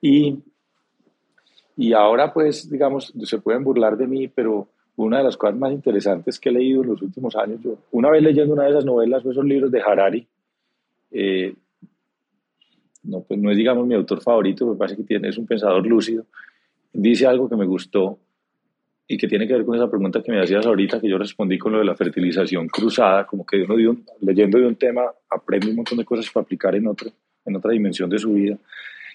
Y, 0.00 0.38
y 1.76 1.92
ahora, 1.92 2.32
pues, 2.32 2.70
digamos, 2.70 3.12
se 3.24 3.38
pueden 3.38 3.64
burlar 3.64 3.96
de 3.96 4.06
mí, 4.06 4.28
pero 4.28 4.68
una 4.96 5.18
de 5.18 5.24
las 5.24 5.36
cosas 5.36 5.56
más 5.56 5.72
interesantes 5.72 6.38
que 6.38 6.48
he 6.48 6.52
leído 6.52 6.82
en 6.82 6.90
los 6.90 7.02
últimos 7.02 7.34
años, 7.36 7.60
yo, 7.62 7.78
una 7.90 8.10
vez 8.10 8.22
leyendo 8.22 8.54
una 8.54 8.64
de 8.64 8.70
esas 8.70 8.84
novelas, 8.84 9.24
esos 9.24 9.44
libros 9.44 9.70
de 9.70 9.80
Harari, 9.80 10.26
eh, 11.10 11.54
no, 13.02 13.20
pues 13.20 13.38
no 13.40 13.50
es, 13.50 13.56
digamos, 13.56 13.86
mi 13.86 13.94
autor 13.94 14.20
favorito, 14.20 14.66
me 14.66 14.76
parece 14.76 14.96
que 14.96 15.02
tiene, 15.02 15.28
es 15.28 15.38
un 15.38 15.46
pensador 15.46 15.86
lúcido, 15.86 16.24
dice 16.92 17.26
algo 17.26 17.48
que 17.48 17.56
me 17.56 17.66
gustó 17.66 18.18
y 19.06 19.18
que 19.18 19.28
tiene 19.28 19.46
que 19.46 19.54
ver 19.54 19.64
con 19.64 19.76
esa 19.76 19.88
pregunta 19.88 20.22
que 20.22 20.32
me 20.32 20.40
hacías 20.40 20.64
ahorita, 20.64 21.00
que 21.00 21.08
yo 21.08 21.18
respondí 21.18 21.58
con 21.58 21.72
lo 21.72 21.78
de 21.78 21.84
la 21.84 21.94
fertilización 21.94 22.68
cruzada, 22.68 23.26
como 23.26 23.44
que 23.44 23.62
uno 23.62 23.76
leyendo 24.20 24.58
de 24.58 24.66
un 24.66 24.76
tema 24.76 25.02
aprende 25.28 25.68
un 25.68 25.76
montón 25.76 25.98
de 25.98 26.04
cosas 26.04 26.30
para 26.30 26.44
aplicar 26.44 26.74
en, 26.74 26.86
otro, 26.86 27.10
en 27.44 27.56
otra 27.56 27.72
dimensión 27.72 28.08
de 28.08 28.18
su 28.18 28.32
vida. 28.32 28.56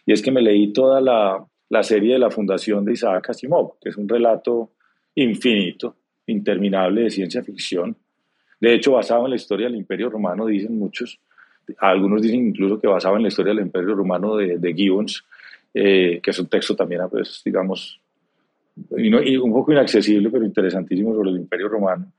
Y 0.05 0.13
es 0.13 0.21
que 0.21 0.31
me 0.31 0.41
leí 0.41 0.71
toda 0.71 1.01
la, 1.01 1.43
la 1.69 1.83
serie 1.83 2.13
de 2.13 2.19
la 2.19 2.29
Fundación 2.29 2.85
de 2.85 2.93
Isaac 2.93 3.29
Asimov, 3.29 3.79
que 3.79 3.89
es 3.89 3.97
un 3.97 4.07
relato 4.07 4.71
infinito, 5.15 5.95
interminable 6.27 7.03
de 7.03 7.09
ciencia 7.09 7.43
ficción. 7.43 7.95
De 8.59 8.73
hecho, 8.73 8.91
basado 8.93 9.25
en 9.25 9.31
la 9.31 9.35
historia 9.37 9.67
del 9.67 9.75
Imperio 9.75 10.09
Romano, 10.09 10.45
dicen 10.45 10.77
muchos, 10.77 11.19
algunos 11.79 12.21
dicen 12.21 12.47
incluso 12.47 12.79
que 12.79 12.87
basado 12.87 13.15
en 13.15 13.23
la 13.23 13.27
historia 13.29 13.53
del 13.53 13.63
Imperio 13.63 13.95
Romano 13.95 14.35
de, 14.35 14.57
de 14.57 14.73
Gibbons, 14.73 15.23
eh, 15.73 16.19
que 16.21 16.31
es 16.31 16.39
un 16.39 16.47
texto 16.47 16.75
también, 16.75 17.01
pues, 17.09 17.41
digamos, 17.43 18.01
y, 18.97 19.37
un 19.37 19.51
poco 19.51 19.71
inaccesible, 19.71 20.29
pero 20.29 20.45
interesantísimo 20.45 21.13
sobre 21.13 21.31
el 21.31 21.37
Imperio 21.37 21.69
Romano. 21.69 22.11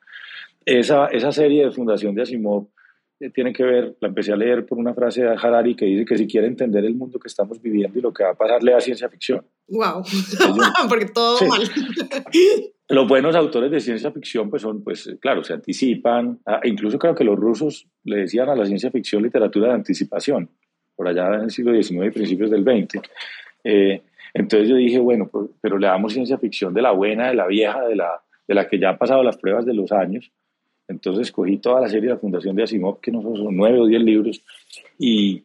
Esa, 0.64 1.06
esa 1.06 1.32
serie 1.32 1.64
de 1.64 1.70
Fundación 1.72 2.14
de 2.14 2.22
Asimov 2.22 2.68
eh, 3.20 3.30
tiene 3.30 3.52
que 3.52 3.62
ver, 3.62 3.96
la 4.00 4.08
empecé 4.08 4.32
a 4.32 4.36
leer 4.36 4.64
por 4.64 4.78
una 4.78 4.94
frase 4.94 5.22
de 5.22 5.28
Harari 5.28 5.74
que 5.74 5.84
dice 5.84 6.04
que 6.04 6.16
si 6.16 6.26
quiere 6.26 6.46
entender 6.46 6.84
el 6.84 6.94
mundo 6.94 7.18
que 7.18 7.28
estamos 7.28 7.60
viviendo 7.60 7.98
y 7.98 8.02
lo 8.02 8.12
que 8.12 8.24
va 8.24 8.30
a 8.30 8.34
pasar, 8.34 8.62
lea 8.62 8.80
ciencia 8.80 9.08
ficción. 9.08 9.44
¡Wow! 9.68 10.02
Porque 10.88 11.06
todo 11.06 11.38
mal. 11.46 11.62
Los 12.88 13.06
buenos 13.06 13.36
autores 13.36 13.70
de 13.70 13.78
ciencia 13.78 14.10
ficción, 14.10 14.50
pues 14.50 14.62
son, 14.62 14.82
pues 14.82 15.16
claro, 15.20 15.44
se 15.44 15.52
anticipan. 15.52 16.40
Ah, 16.44 16.60
incluso 16.64 16.98
creo 16.98 17.14
que 17.14 17.22
los 17.22 17.38
rusos 17.38 17.86
le 18.02 18.22
decían 18.22 18.48
a 18.48 18.56
la 18.56 18.66
ciencia 18.66 18.90
ficción 18.90 19.22
literatura 19.22 19.68
de 19.68 19.74
anticipación, 19.74 20.50
por 20.96 21.06
allá 21.06 21.28
en 21.34 21.42
el 21.42 21.50
siglo 21.52 21.72
XIX 21.72 22.06
y 22.06 22.10
principios 22.10 22.50
del 22.50 22.64
XX. 22.64 23.00
Eh, 23.62 24.02
entonces 24.34 24.68
yo 24.68 24.76
dije, 24.76 24.98
bueno, 24.98 25.28
pues, 25.30 25.50
pero 25.60 25.78
le 25.78 25.86
damos 25.86 26.12
ciencia 26.12 26.38
ficción 26.38 26.72
de 26.74 26.82
la 26.82 26.92
buena, 26.92 27.28
de 27.28 27.34
la 27.34 27.46
vieja, 27.46 27.86
de 27.86 27.96
la, 27.96 28.22
de 28.46 28.54
la 28.54 28.68
que 28.68 28.78
ya 28.78 28.90
ha 28.90 28.98
pasado 28.98 29.22
las 29.22 29.36
pruebas 29.36 29.64
de 29.64 29.74
los 29.74 29.92
años. 29.92 30.30
Entonces 30.88 31.28
escogí 31.28 31.58
toda 31.58 31.80
la 31.80 31.88
serie 31.88 32.08
de 32.08 32.14
la 32.14 32.20
Fundación 32.20 32.56
de 32.56 32.64
Asimov, 32.64 33.00
que 33.00 33.12
no 33.12 33.22
son 33.22 33.56
nueve 33.56 33.78
o 33.78 33.86
diez 33.86 34.02
libros, 34.02 34.42
y, 34.98 35.44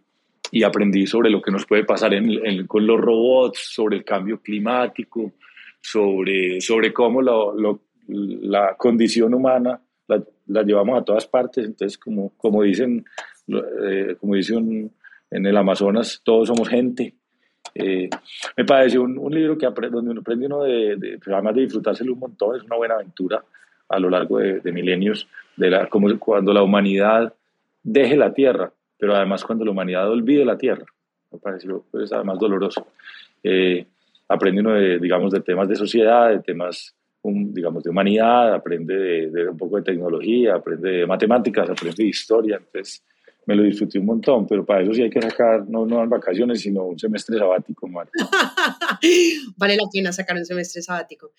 y 0.52 0.64
aprendí 0.64 1.06
sobre 1.06 1.30
lo 1.30 1.42
que 1.42 1.52
nos 1.52 1.66
puede 1.66 1.84
pasar 1.84 2.14
en, 2.16 2.66
con 2.66 2.88
los 2.88 3.00
robots, 3.00 3.60
sobre 3.74 3.98
el 3.98 4.04
cambio 4.04 4.42
climático, 4.42 5.34
sobre, 5.80 6.62
sobre 6.62 6.92
cómo 6.92 7.22
lo, 7.22 7.82
la 8.08 8.76
condición 8.76 9.36
humana 9.36 9.80
la, 10.08 10.24
la, 10.48 10.64
llevamos 10.64 11.00
a 11.00 11.04
todas 11.04 11.28
partes. 11.28 11.66
Entonces, 11.66 11.98
como, 11.98 12.32
como 12.38 12.64
dicen, 12.64 13.06
eh, 13.48 14.16
como 14.20 14.36
dicen 14.36 14.92
en 15.30 15.46
el 15.46 15.58
Amazonas, 15.58 16.22
todos 16.24 16.48
somos 16.48 16.70
gente. 16.70 17.14
Eh, 17.78 18.10
me 18.56 18.64
pareció 18.64 19.04
un, 19.04 19.18
un, 19.18 19.34
libro 19.34 19.58
que 19.58 19.66
donde 19.66 20.12
uno 20.12 20.22
aprende 20.22 20.46
uno 20.46 20.64
de, 20.64 20.96
de, 20.96 21.18
pues, 21.18 21.28
además 21.28 21.56
de 21.56 21.62
disfrutárselo 21.62 22.14
un 22.14 22.20
montón, 22.20 22.56
es 22.56 22.64
una 22.64 22.78
buena 22.78 22.96
aventura 22.96 23.44
a 23.90 24.00
lo 24.00 24.10
largo 24.10 24.40
de, 24.40 24.62
de, 24.62 24.72
milenios, 24.72 25.28
de 25.58 25.70
la, 25.70 25.88
como 25.88 26.18
cuando 26.18 26.54
la 26.54 26.64
humanidad 26.64 27.34
deje 27.84 28.16
la 28.16 28.34
Tierra, 28.34 28.72
pero 28.98 29.14
además 29.14 29.44
cuando 29.44 29.66
la 29.66 29.72
humanidad 29.72 30.10
olvide 30.10 30.46
la 30.46 30.58
Tierra. 30.58 30.86
Me 31.32 31.38
pareció 31.38 31.84
pues, 31.92 32.14
además 32.14 32.40
doloroso. 32.40 32.88
Eh, 33.44 33.86
aprende 34.30 34.62
uno 34.62 34.74
de, 34.74 34.98
digamos, 34.98 35.32
de 35.34 35.42
temas 35.42 35.68
de 35.68 35.76
sociedad, 35.76 36.30
de 36.30 36.40
temas, 36.40 36.96
un, 37.24 37.54
digamos, 37.54 37.84
de 37.84 37.90
humanidad, 37.90 38.54
aprende 38.54 38.98
de, 38.98 39.30
de, 39.32 39.50
un 39.50 39.58
poco 39.58 39.76
de 39.76 39.84
tecnología, 39.84 40.56
aprende 40.56 40.92
de 40.92 41.06
matemáticas, 41.06 41.70
aprende 41.70 42.04
de 42.04 42.10
historia. 42.10 42.56
Entonces, 42.56 43.04
me 43.46 43.56
lo 43.56 43.64
disfruté 43.64 44.00
un 44.00 44.06
montón, 44.06 44.48
pero 44.48 44.66
para 44.66 44.84
eso 44.84 44.94
sí 44.94 45.04
hay 45.04 45.10
que 45.10 45.22
sacar 45.22 45.68
no, 45.68 45.86
no 45.86 46.08
vacaciones, 46.08 46.62
sino 46.62 46.86
un 46.86 47.00
semestre 47.00 47.38
sabático, 47.38 47.88
vale 49.58 49.76
la 49.76 49.84
pena 49.92 50.12
sacar 50.12 50.38
un 50.38 50.46
semestre 50.46 50.82
sabático. 50.82 51.32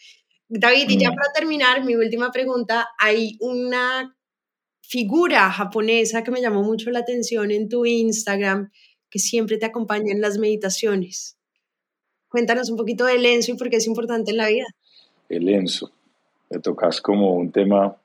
David, 0.49 0.89
y 0.89 0.99
ya 0.99 1.11
mm. 1.11 1.15
para 1.15 1.33
terminar, 1.33 1.85
mi 1.85 1.97
última 1.97 2.31
pregunta, 2.31 2.89
hay 2.99 3.37
una 3.41 4.17
figura 4.83 5.51
japonesa 5.51 6.23
que 6.23 6.31
me 6.31 6.41
llamó 6.41 6.63
mucho 6.63 6.91
la 6.91 7.01
atención 7.01 7.51
en 7.51 7.69
tu 7.69 7.85
Instagram, 7.85 8.71
que 9.11 9.19
siempre 9.19 9.59
te 9.59 9.67
acompaña 9.67 10.13
en 10.13 10.21
las 10.21 10.39
meditaciones. 10.39 11.37
Cuéntanos 12.29 12.71
un 12.71 12.77
poquito 12.77 13.05
de 13.05 13.15
Enzo 13.35 13.53
y 13.53 13.57
por 13.57 13.69
qué 13.69 13.77
es 13.77 13.87
importante 13.87 14.31
en 14.31 14.37
la 14.37 14.49
vida. 14.49 14.67
El 15.29 15.49
Enzo, 15.49 15.91
me 16.51 16.61
tocas 16.61 17.01
como 17.01 17.35
un 17.35 17.51
tema 17.51 17.97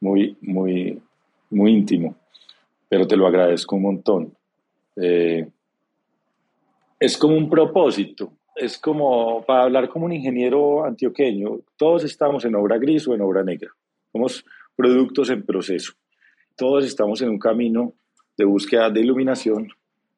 muy, 0.00 0.36
muy, 0.42 1.00
muy 1.50 1.72
íntimo 1.72 2.14
pero 2.88 3.06
te 3.06 3.16
lo 3.16 3.26
agradezco 3.26 3.76
un 3.76 3.82
montón. 3.82 4.34
Eh, 4.96 5.48
es 6.98 7.16
como 7.16 7.36
un 7.36 7.48
propósito, 7.48 8.32
es 8.56 8.78
como 8.78 9.44
para 9.44 9.64
hablar 9.64 9.88
como 9.88 10.06
un 10.06 10.12
ingeniero 10.12 10.84
antioqueño, 10.84 11.60
todos 11.76 12.04
estamos 12.04 12.44
en 12.44 12.56
obra 12.56 12.78
gris 12.78 13.06
o 13.06 13.14
en 13.14 13.20
obra 13.20 13.44
negra, 13.44 13.70
somos 14.10 14.44
productos 14.74 15.30
en 15.30 15.44
proceso, 15.44 15.92
todos 16.56 16.84
estamos 16.84 17.22
en 17.22 17.28
un 17.28 17.38
camino 17.38 17.92
de 18.36 18.44
búsqueda 18.44 18.90
de 18.90 19.00
iluminación, 19.00 19.68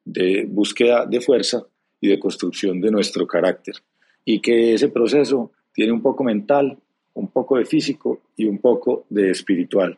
de 0.03 0.45
búsqueda 0.49 1.05
de 1.05 1.21
fuerza 1.21 1.63
y 1.99 2.07
de 2.07 2.19
construcción 2.19 2.81
de 2.81 2.89
nuestro 2.89 3.27
carácter, 3.27 3.75
y 4.25 4.39
que 4.39 4.73
ese 4.73 4.89
proceso 4.89 5.51
tiene 5.73 5.91
un 5.91 6.01
poco 6.01 6.23
mental, 6.23 6.77
un 7.13 7.27
poco 7.27 7.57
de 7.57 7.65
físico 7.65 8.21
y 8.35 8.45
un 8.45 8.57
poco 8.57 9.05
de 9.09 9.29
espiritual. 9.29 9.97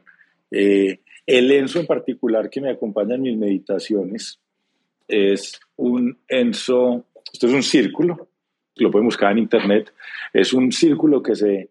Eh, 0.52 1.00
el 1.26 1.52
Enzo 1.52 1.80
en 1.80 1.88
particular 1.88 2.50
que 2.50 2.62
me 2.62 2.72
acompaña 2.72 3.16
en 3.16 3.22
mis 3.22 3.38
meditaciones 3.38 4.40
es 5.08 5.60
un 5.76 6.18
Enzo, 6.28 7.06
esto 7.32 7.48
es 7.48 7.54
un 7.54 7.64
círculo, 7.64 8.30
lo 8.76 8.92
pueden 8.92 9.06
buscar 9.06 9.32
en 9.32 9.40
internet, 9.40 9.94
es 10.32 10.54
un 10.54 10.72
círculo 10.72 11.22
que 11.22 11.36
se 11.36 11.70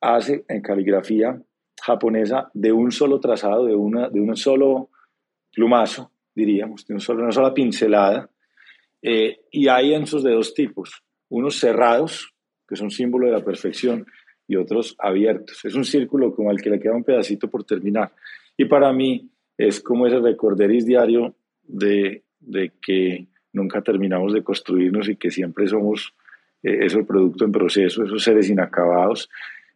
hace 0.00 0.44
en 0.48 0.60
caligrafía 0.60 1.40
japonesa 1.80 2.50
de 2.54 2.72
un 2.72 2.92
solo 2.92 3.18
trazado, 3.18 3.66
de, 3.66 3.74
una, 3.74 4.08
de 4.08 4.20
un 4.20 4.36
solo 4.36 4.90
plumazo, 5.52 6.10
diríamos, 6.34 6.86
de 6.86 6.94
una 6.94 7.32
sola 7.32 7.52
pincelada. 7.52 8.28
Eh, 9.00 9.40
y 9.50 9.68
hay 9.68 9.94
enzos 9.94 10.22
de 10.22 10.32
dos 10.32 10.54
tipos, 10.54 11.02
unos 11.28 11.58
cerrados, 11.58 12.32
que 12.68 12.76
son 12.76 12.90
símbolo 12.90 13.26
de 13.26 13.32
la 13.32 13.44
perfección, 13.44 14.06
y 14.46 14.56
otros 14.56 14.94
abiertos. 14.98 15.64
Es 15.64 15.74
un 15.74 15.84
círculo 15.84 16.34
como 16.34 16.50
al 16.50 16.60
que 16.60 16.70
le 16.70 16.78
queda 16.78 16.94
un 16.94 17.04
pedacito 17.04 17.48
por 17.48 17.64
terminar. 17.64 18.12
Y 18.62 18.66
para 18.66 18.92
mí 18.92 19.28
es 19.58 19.80
como 19.80 20.06
ese 20.06 20.20
recorderis 20.20 20.86
diario 20.86 21.34
de, 21.64 22.22
de 22.38 22.70
que 22.80 23.26
nunca 23.52 23.82
terminamos 23.82 24.32
de 24.32 24.44
construirnos 24.44 25.08
y 25.08 25.16
que 25.16 25.32
siempre 25.32 25.66
somos 25.66 26.14
eh, 26.62 26.78
eso 26.82 27.00
el 27.00 27.04
producto 27.04 27.44
en 27.44 27.50
proceso, 27.50 28.04
esos 28.04 28.22
seres 28.22 28.48
inacabados 28.48 29.28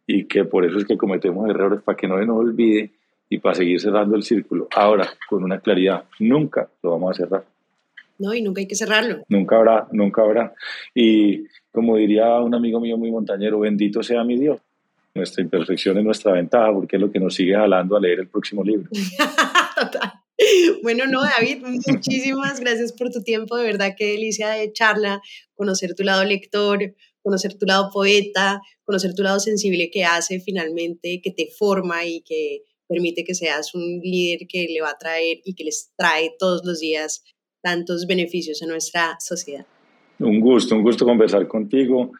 y 0.05 0.23
que 0.23 0.45
por 0.45 0.63
eso 0.63 0.77
es 0.77 0.85
que 0.85 0.95
cometemos 0.95 1.49
errores 1.49 1.81
para 1.81 1.97
que 1.97 2.07
no 2.07 2.17
se 2.17 2.25
nos 2.25 2.37
olvide 2.37 2.91
y 3.29 3.39
para 3.39 3.55
seguir 3.55 3.81
cerrando 3.81 4.15
el 4.15 4.23
círculo. 4.23 4.69
Ahora, 4.73 5.05
con 5.29 5.43
una 5.43 5.59
claridad, 5.59 6.05
nunca 6.19 6.69
lo 6.81 6.91
vamos 6.91 7.11
a 7.11 7.25
cerrar. 7.25 7.43
No, 8.19 8.33
y 8.33 8.41
nunca 8.41 8.61
hay 8.61 8.69
que 8.69 8.75
cerrarlo. 8.75 9.25
Nunca 9.27 9.57
habrá, 9.57 9.89
nunca 9.91 10.21
habrá. 10.21 10.53
Y 10.95 11.45
como 11.73 11.97
diría 11.97 12.39
un 12.39 12.55
amigo 12.55 12.79
mío 12.79 12.97
muy 12.97 13.11
montañero, 13.11 13.59
bendito 13.59 14.01
sea 14.01 14.23
mi 14.23 14.37
Dios. 14.39 14.61
Nuestra 15.17 15.43
imperfección 15.43 15.97
es 15.97 16.03
nuestra 16.03 16.31
ventaja 16.31 16.71
porque 16.71 16.95
es 16.95 17.01
lo 17.01 17.11
que 17.11 17.19
nos 17.19 17.35
sigue 17.35 17.55
jalando 17.55 17.97
a 17.97 17.99
leer 17.99 18.19
el 18.19 18.27
próximo 18.29 18.63
libro. 18.63 18.89
Bueno, 20.83 21.05
no, 21.07 21.23
David, 21.23 21.63
muchísimas 21.65 22.59
gracias 22.59 22.93
por 22.93 23.09
tu 23.09 23.23
tiempo. 23.23 23.57
De 23.57 23.65
verdad, 23.65 23.95
qué 23.97 24.11
delicia 24.11 24.49
de 24.49 24.71
charla, 24.71 25.19
conocer 25.55 25.95
tu 25.95 26.03
lado 26.03 26.23
lector, 26.23 26.93
conocer 27.23 27.55
tu 27.55 27.65
lado 27.65 27.89
poeta, 27.91 28.61
conocer 28.83 29.15
tu 29.15 29.23
lado 29.23 29.39
sensible 29.39 29.89
que 29.89 30.05
hace 30.05 30.39
finalmente, 30.39 31.21
que 31.23 31.31
te 31.31 31.49
forma 31.57 32.05
y 32.05 32.21
que 32.21 32.61
permite 32.87 33.23
que 33.23 33.33
seas 33.33 33.73
un 33.73 33.99
líder 33.99 34.47
que 34.47 34.67
le 34.69 34.81
va 34.81 34.91
a 34.91 34.97
traer 34.97 35.39
y 35.43 35.55
que 35.55 35.63
les 35.63 35.91
trae 35.97 36.35
todos 36.37 36.61
los 36.63 36.79
días 36.79 37.23
tantos 37.61 38.05
beneficios 38.07 38.61
a 38.61 38.67
nuestra 38.67 39.17
sociedad. 39.19 39.65
Un 40.19 40.39
gusto, 40.39 40.75
un 40.75 40.83
gusto 40.83 41.03
conversar 41.03 41.47
contigo. 41.47 42.11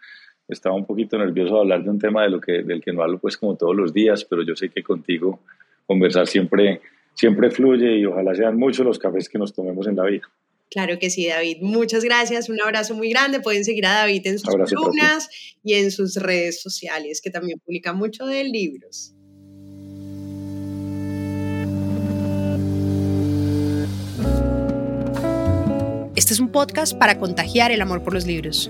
Estaba 0.47 0.75
un 0.75 0.85
poquito 0.85 1.17
nervioso 1.17 1.55
de 1.55 1.59
hablar 1.59 1.83
de 1.83 1.89
un 1.89 1.99
tema 1.99 2.23
de 2.23 2.29
lo 2.29 2.39
que, 2.39 2.63
del 2.63 2.81
que 2.81 2.93
no 2.93 3.03
hablo 3.03 3.19
pues 3.19 3.35
como 3.37 3.55
todos 3.55 3.75
los 3.75 3.93
días, 3.93 4.23
pero 4.23 4.43
yo 4.43 4.55
sé 4.55 4.69
que 4.69 4.81
contigo 4.81 5.39
conversar 5.85 6.27
siempre, 6.27 6.81
siempre 7.13 7.51
fluye 7.51 7.97
y 7.97 8.05
ojalá 8.05 8.33
sean 8.33 8.57
muchos 8.57 8.85
los 8.85 8.97
cafés 8.97 9.27
que 9.27 9.37
nos 9.37 9.53
tomemos 9.53 9.87
en 9.87 9.97
la 9.97 10.05
vida. 10.05 10.29
Claro 10.69 10.99
que 10.99 11.09
sí, 11.09 11.27
David. 11.27 11.57
Muchas 11.61 12.03
gracias. 12.03 12.49
Un 12.49 12.61
abrazo 12.61 12.93
muy 12.93 13.09
grande. 13.09 13.39
Pueden 13.39 13.63
seguir 13.63 13.85
a 13.85 13.93
David 13.93 14.27
en 14.27 14.39
sus 14.39 14.73
columnas 14.73 15.29
y 15.63 15.73
en 15.75 15.91
sus 15.91 16.15
redes 16.15 16.61
sociales, 16.61 17.21
que 17.21 17.29
también 17.29 17.59
publica 17.59 17.93
mucho 17.93 18.25
de 18.25 18.43
libros. 18.43 19.13
Este 26.15 26.33
es 26.33 26.39
un 26.39 26.51
podcast 26.51 26.97
para 26.97 27.19
contagiar 27.19 27.71
el 27.71 27.79
amor 27.79 28.03
por 28.03 28.13
los 28.13 28.25
libros, 28.25 28.69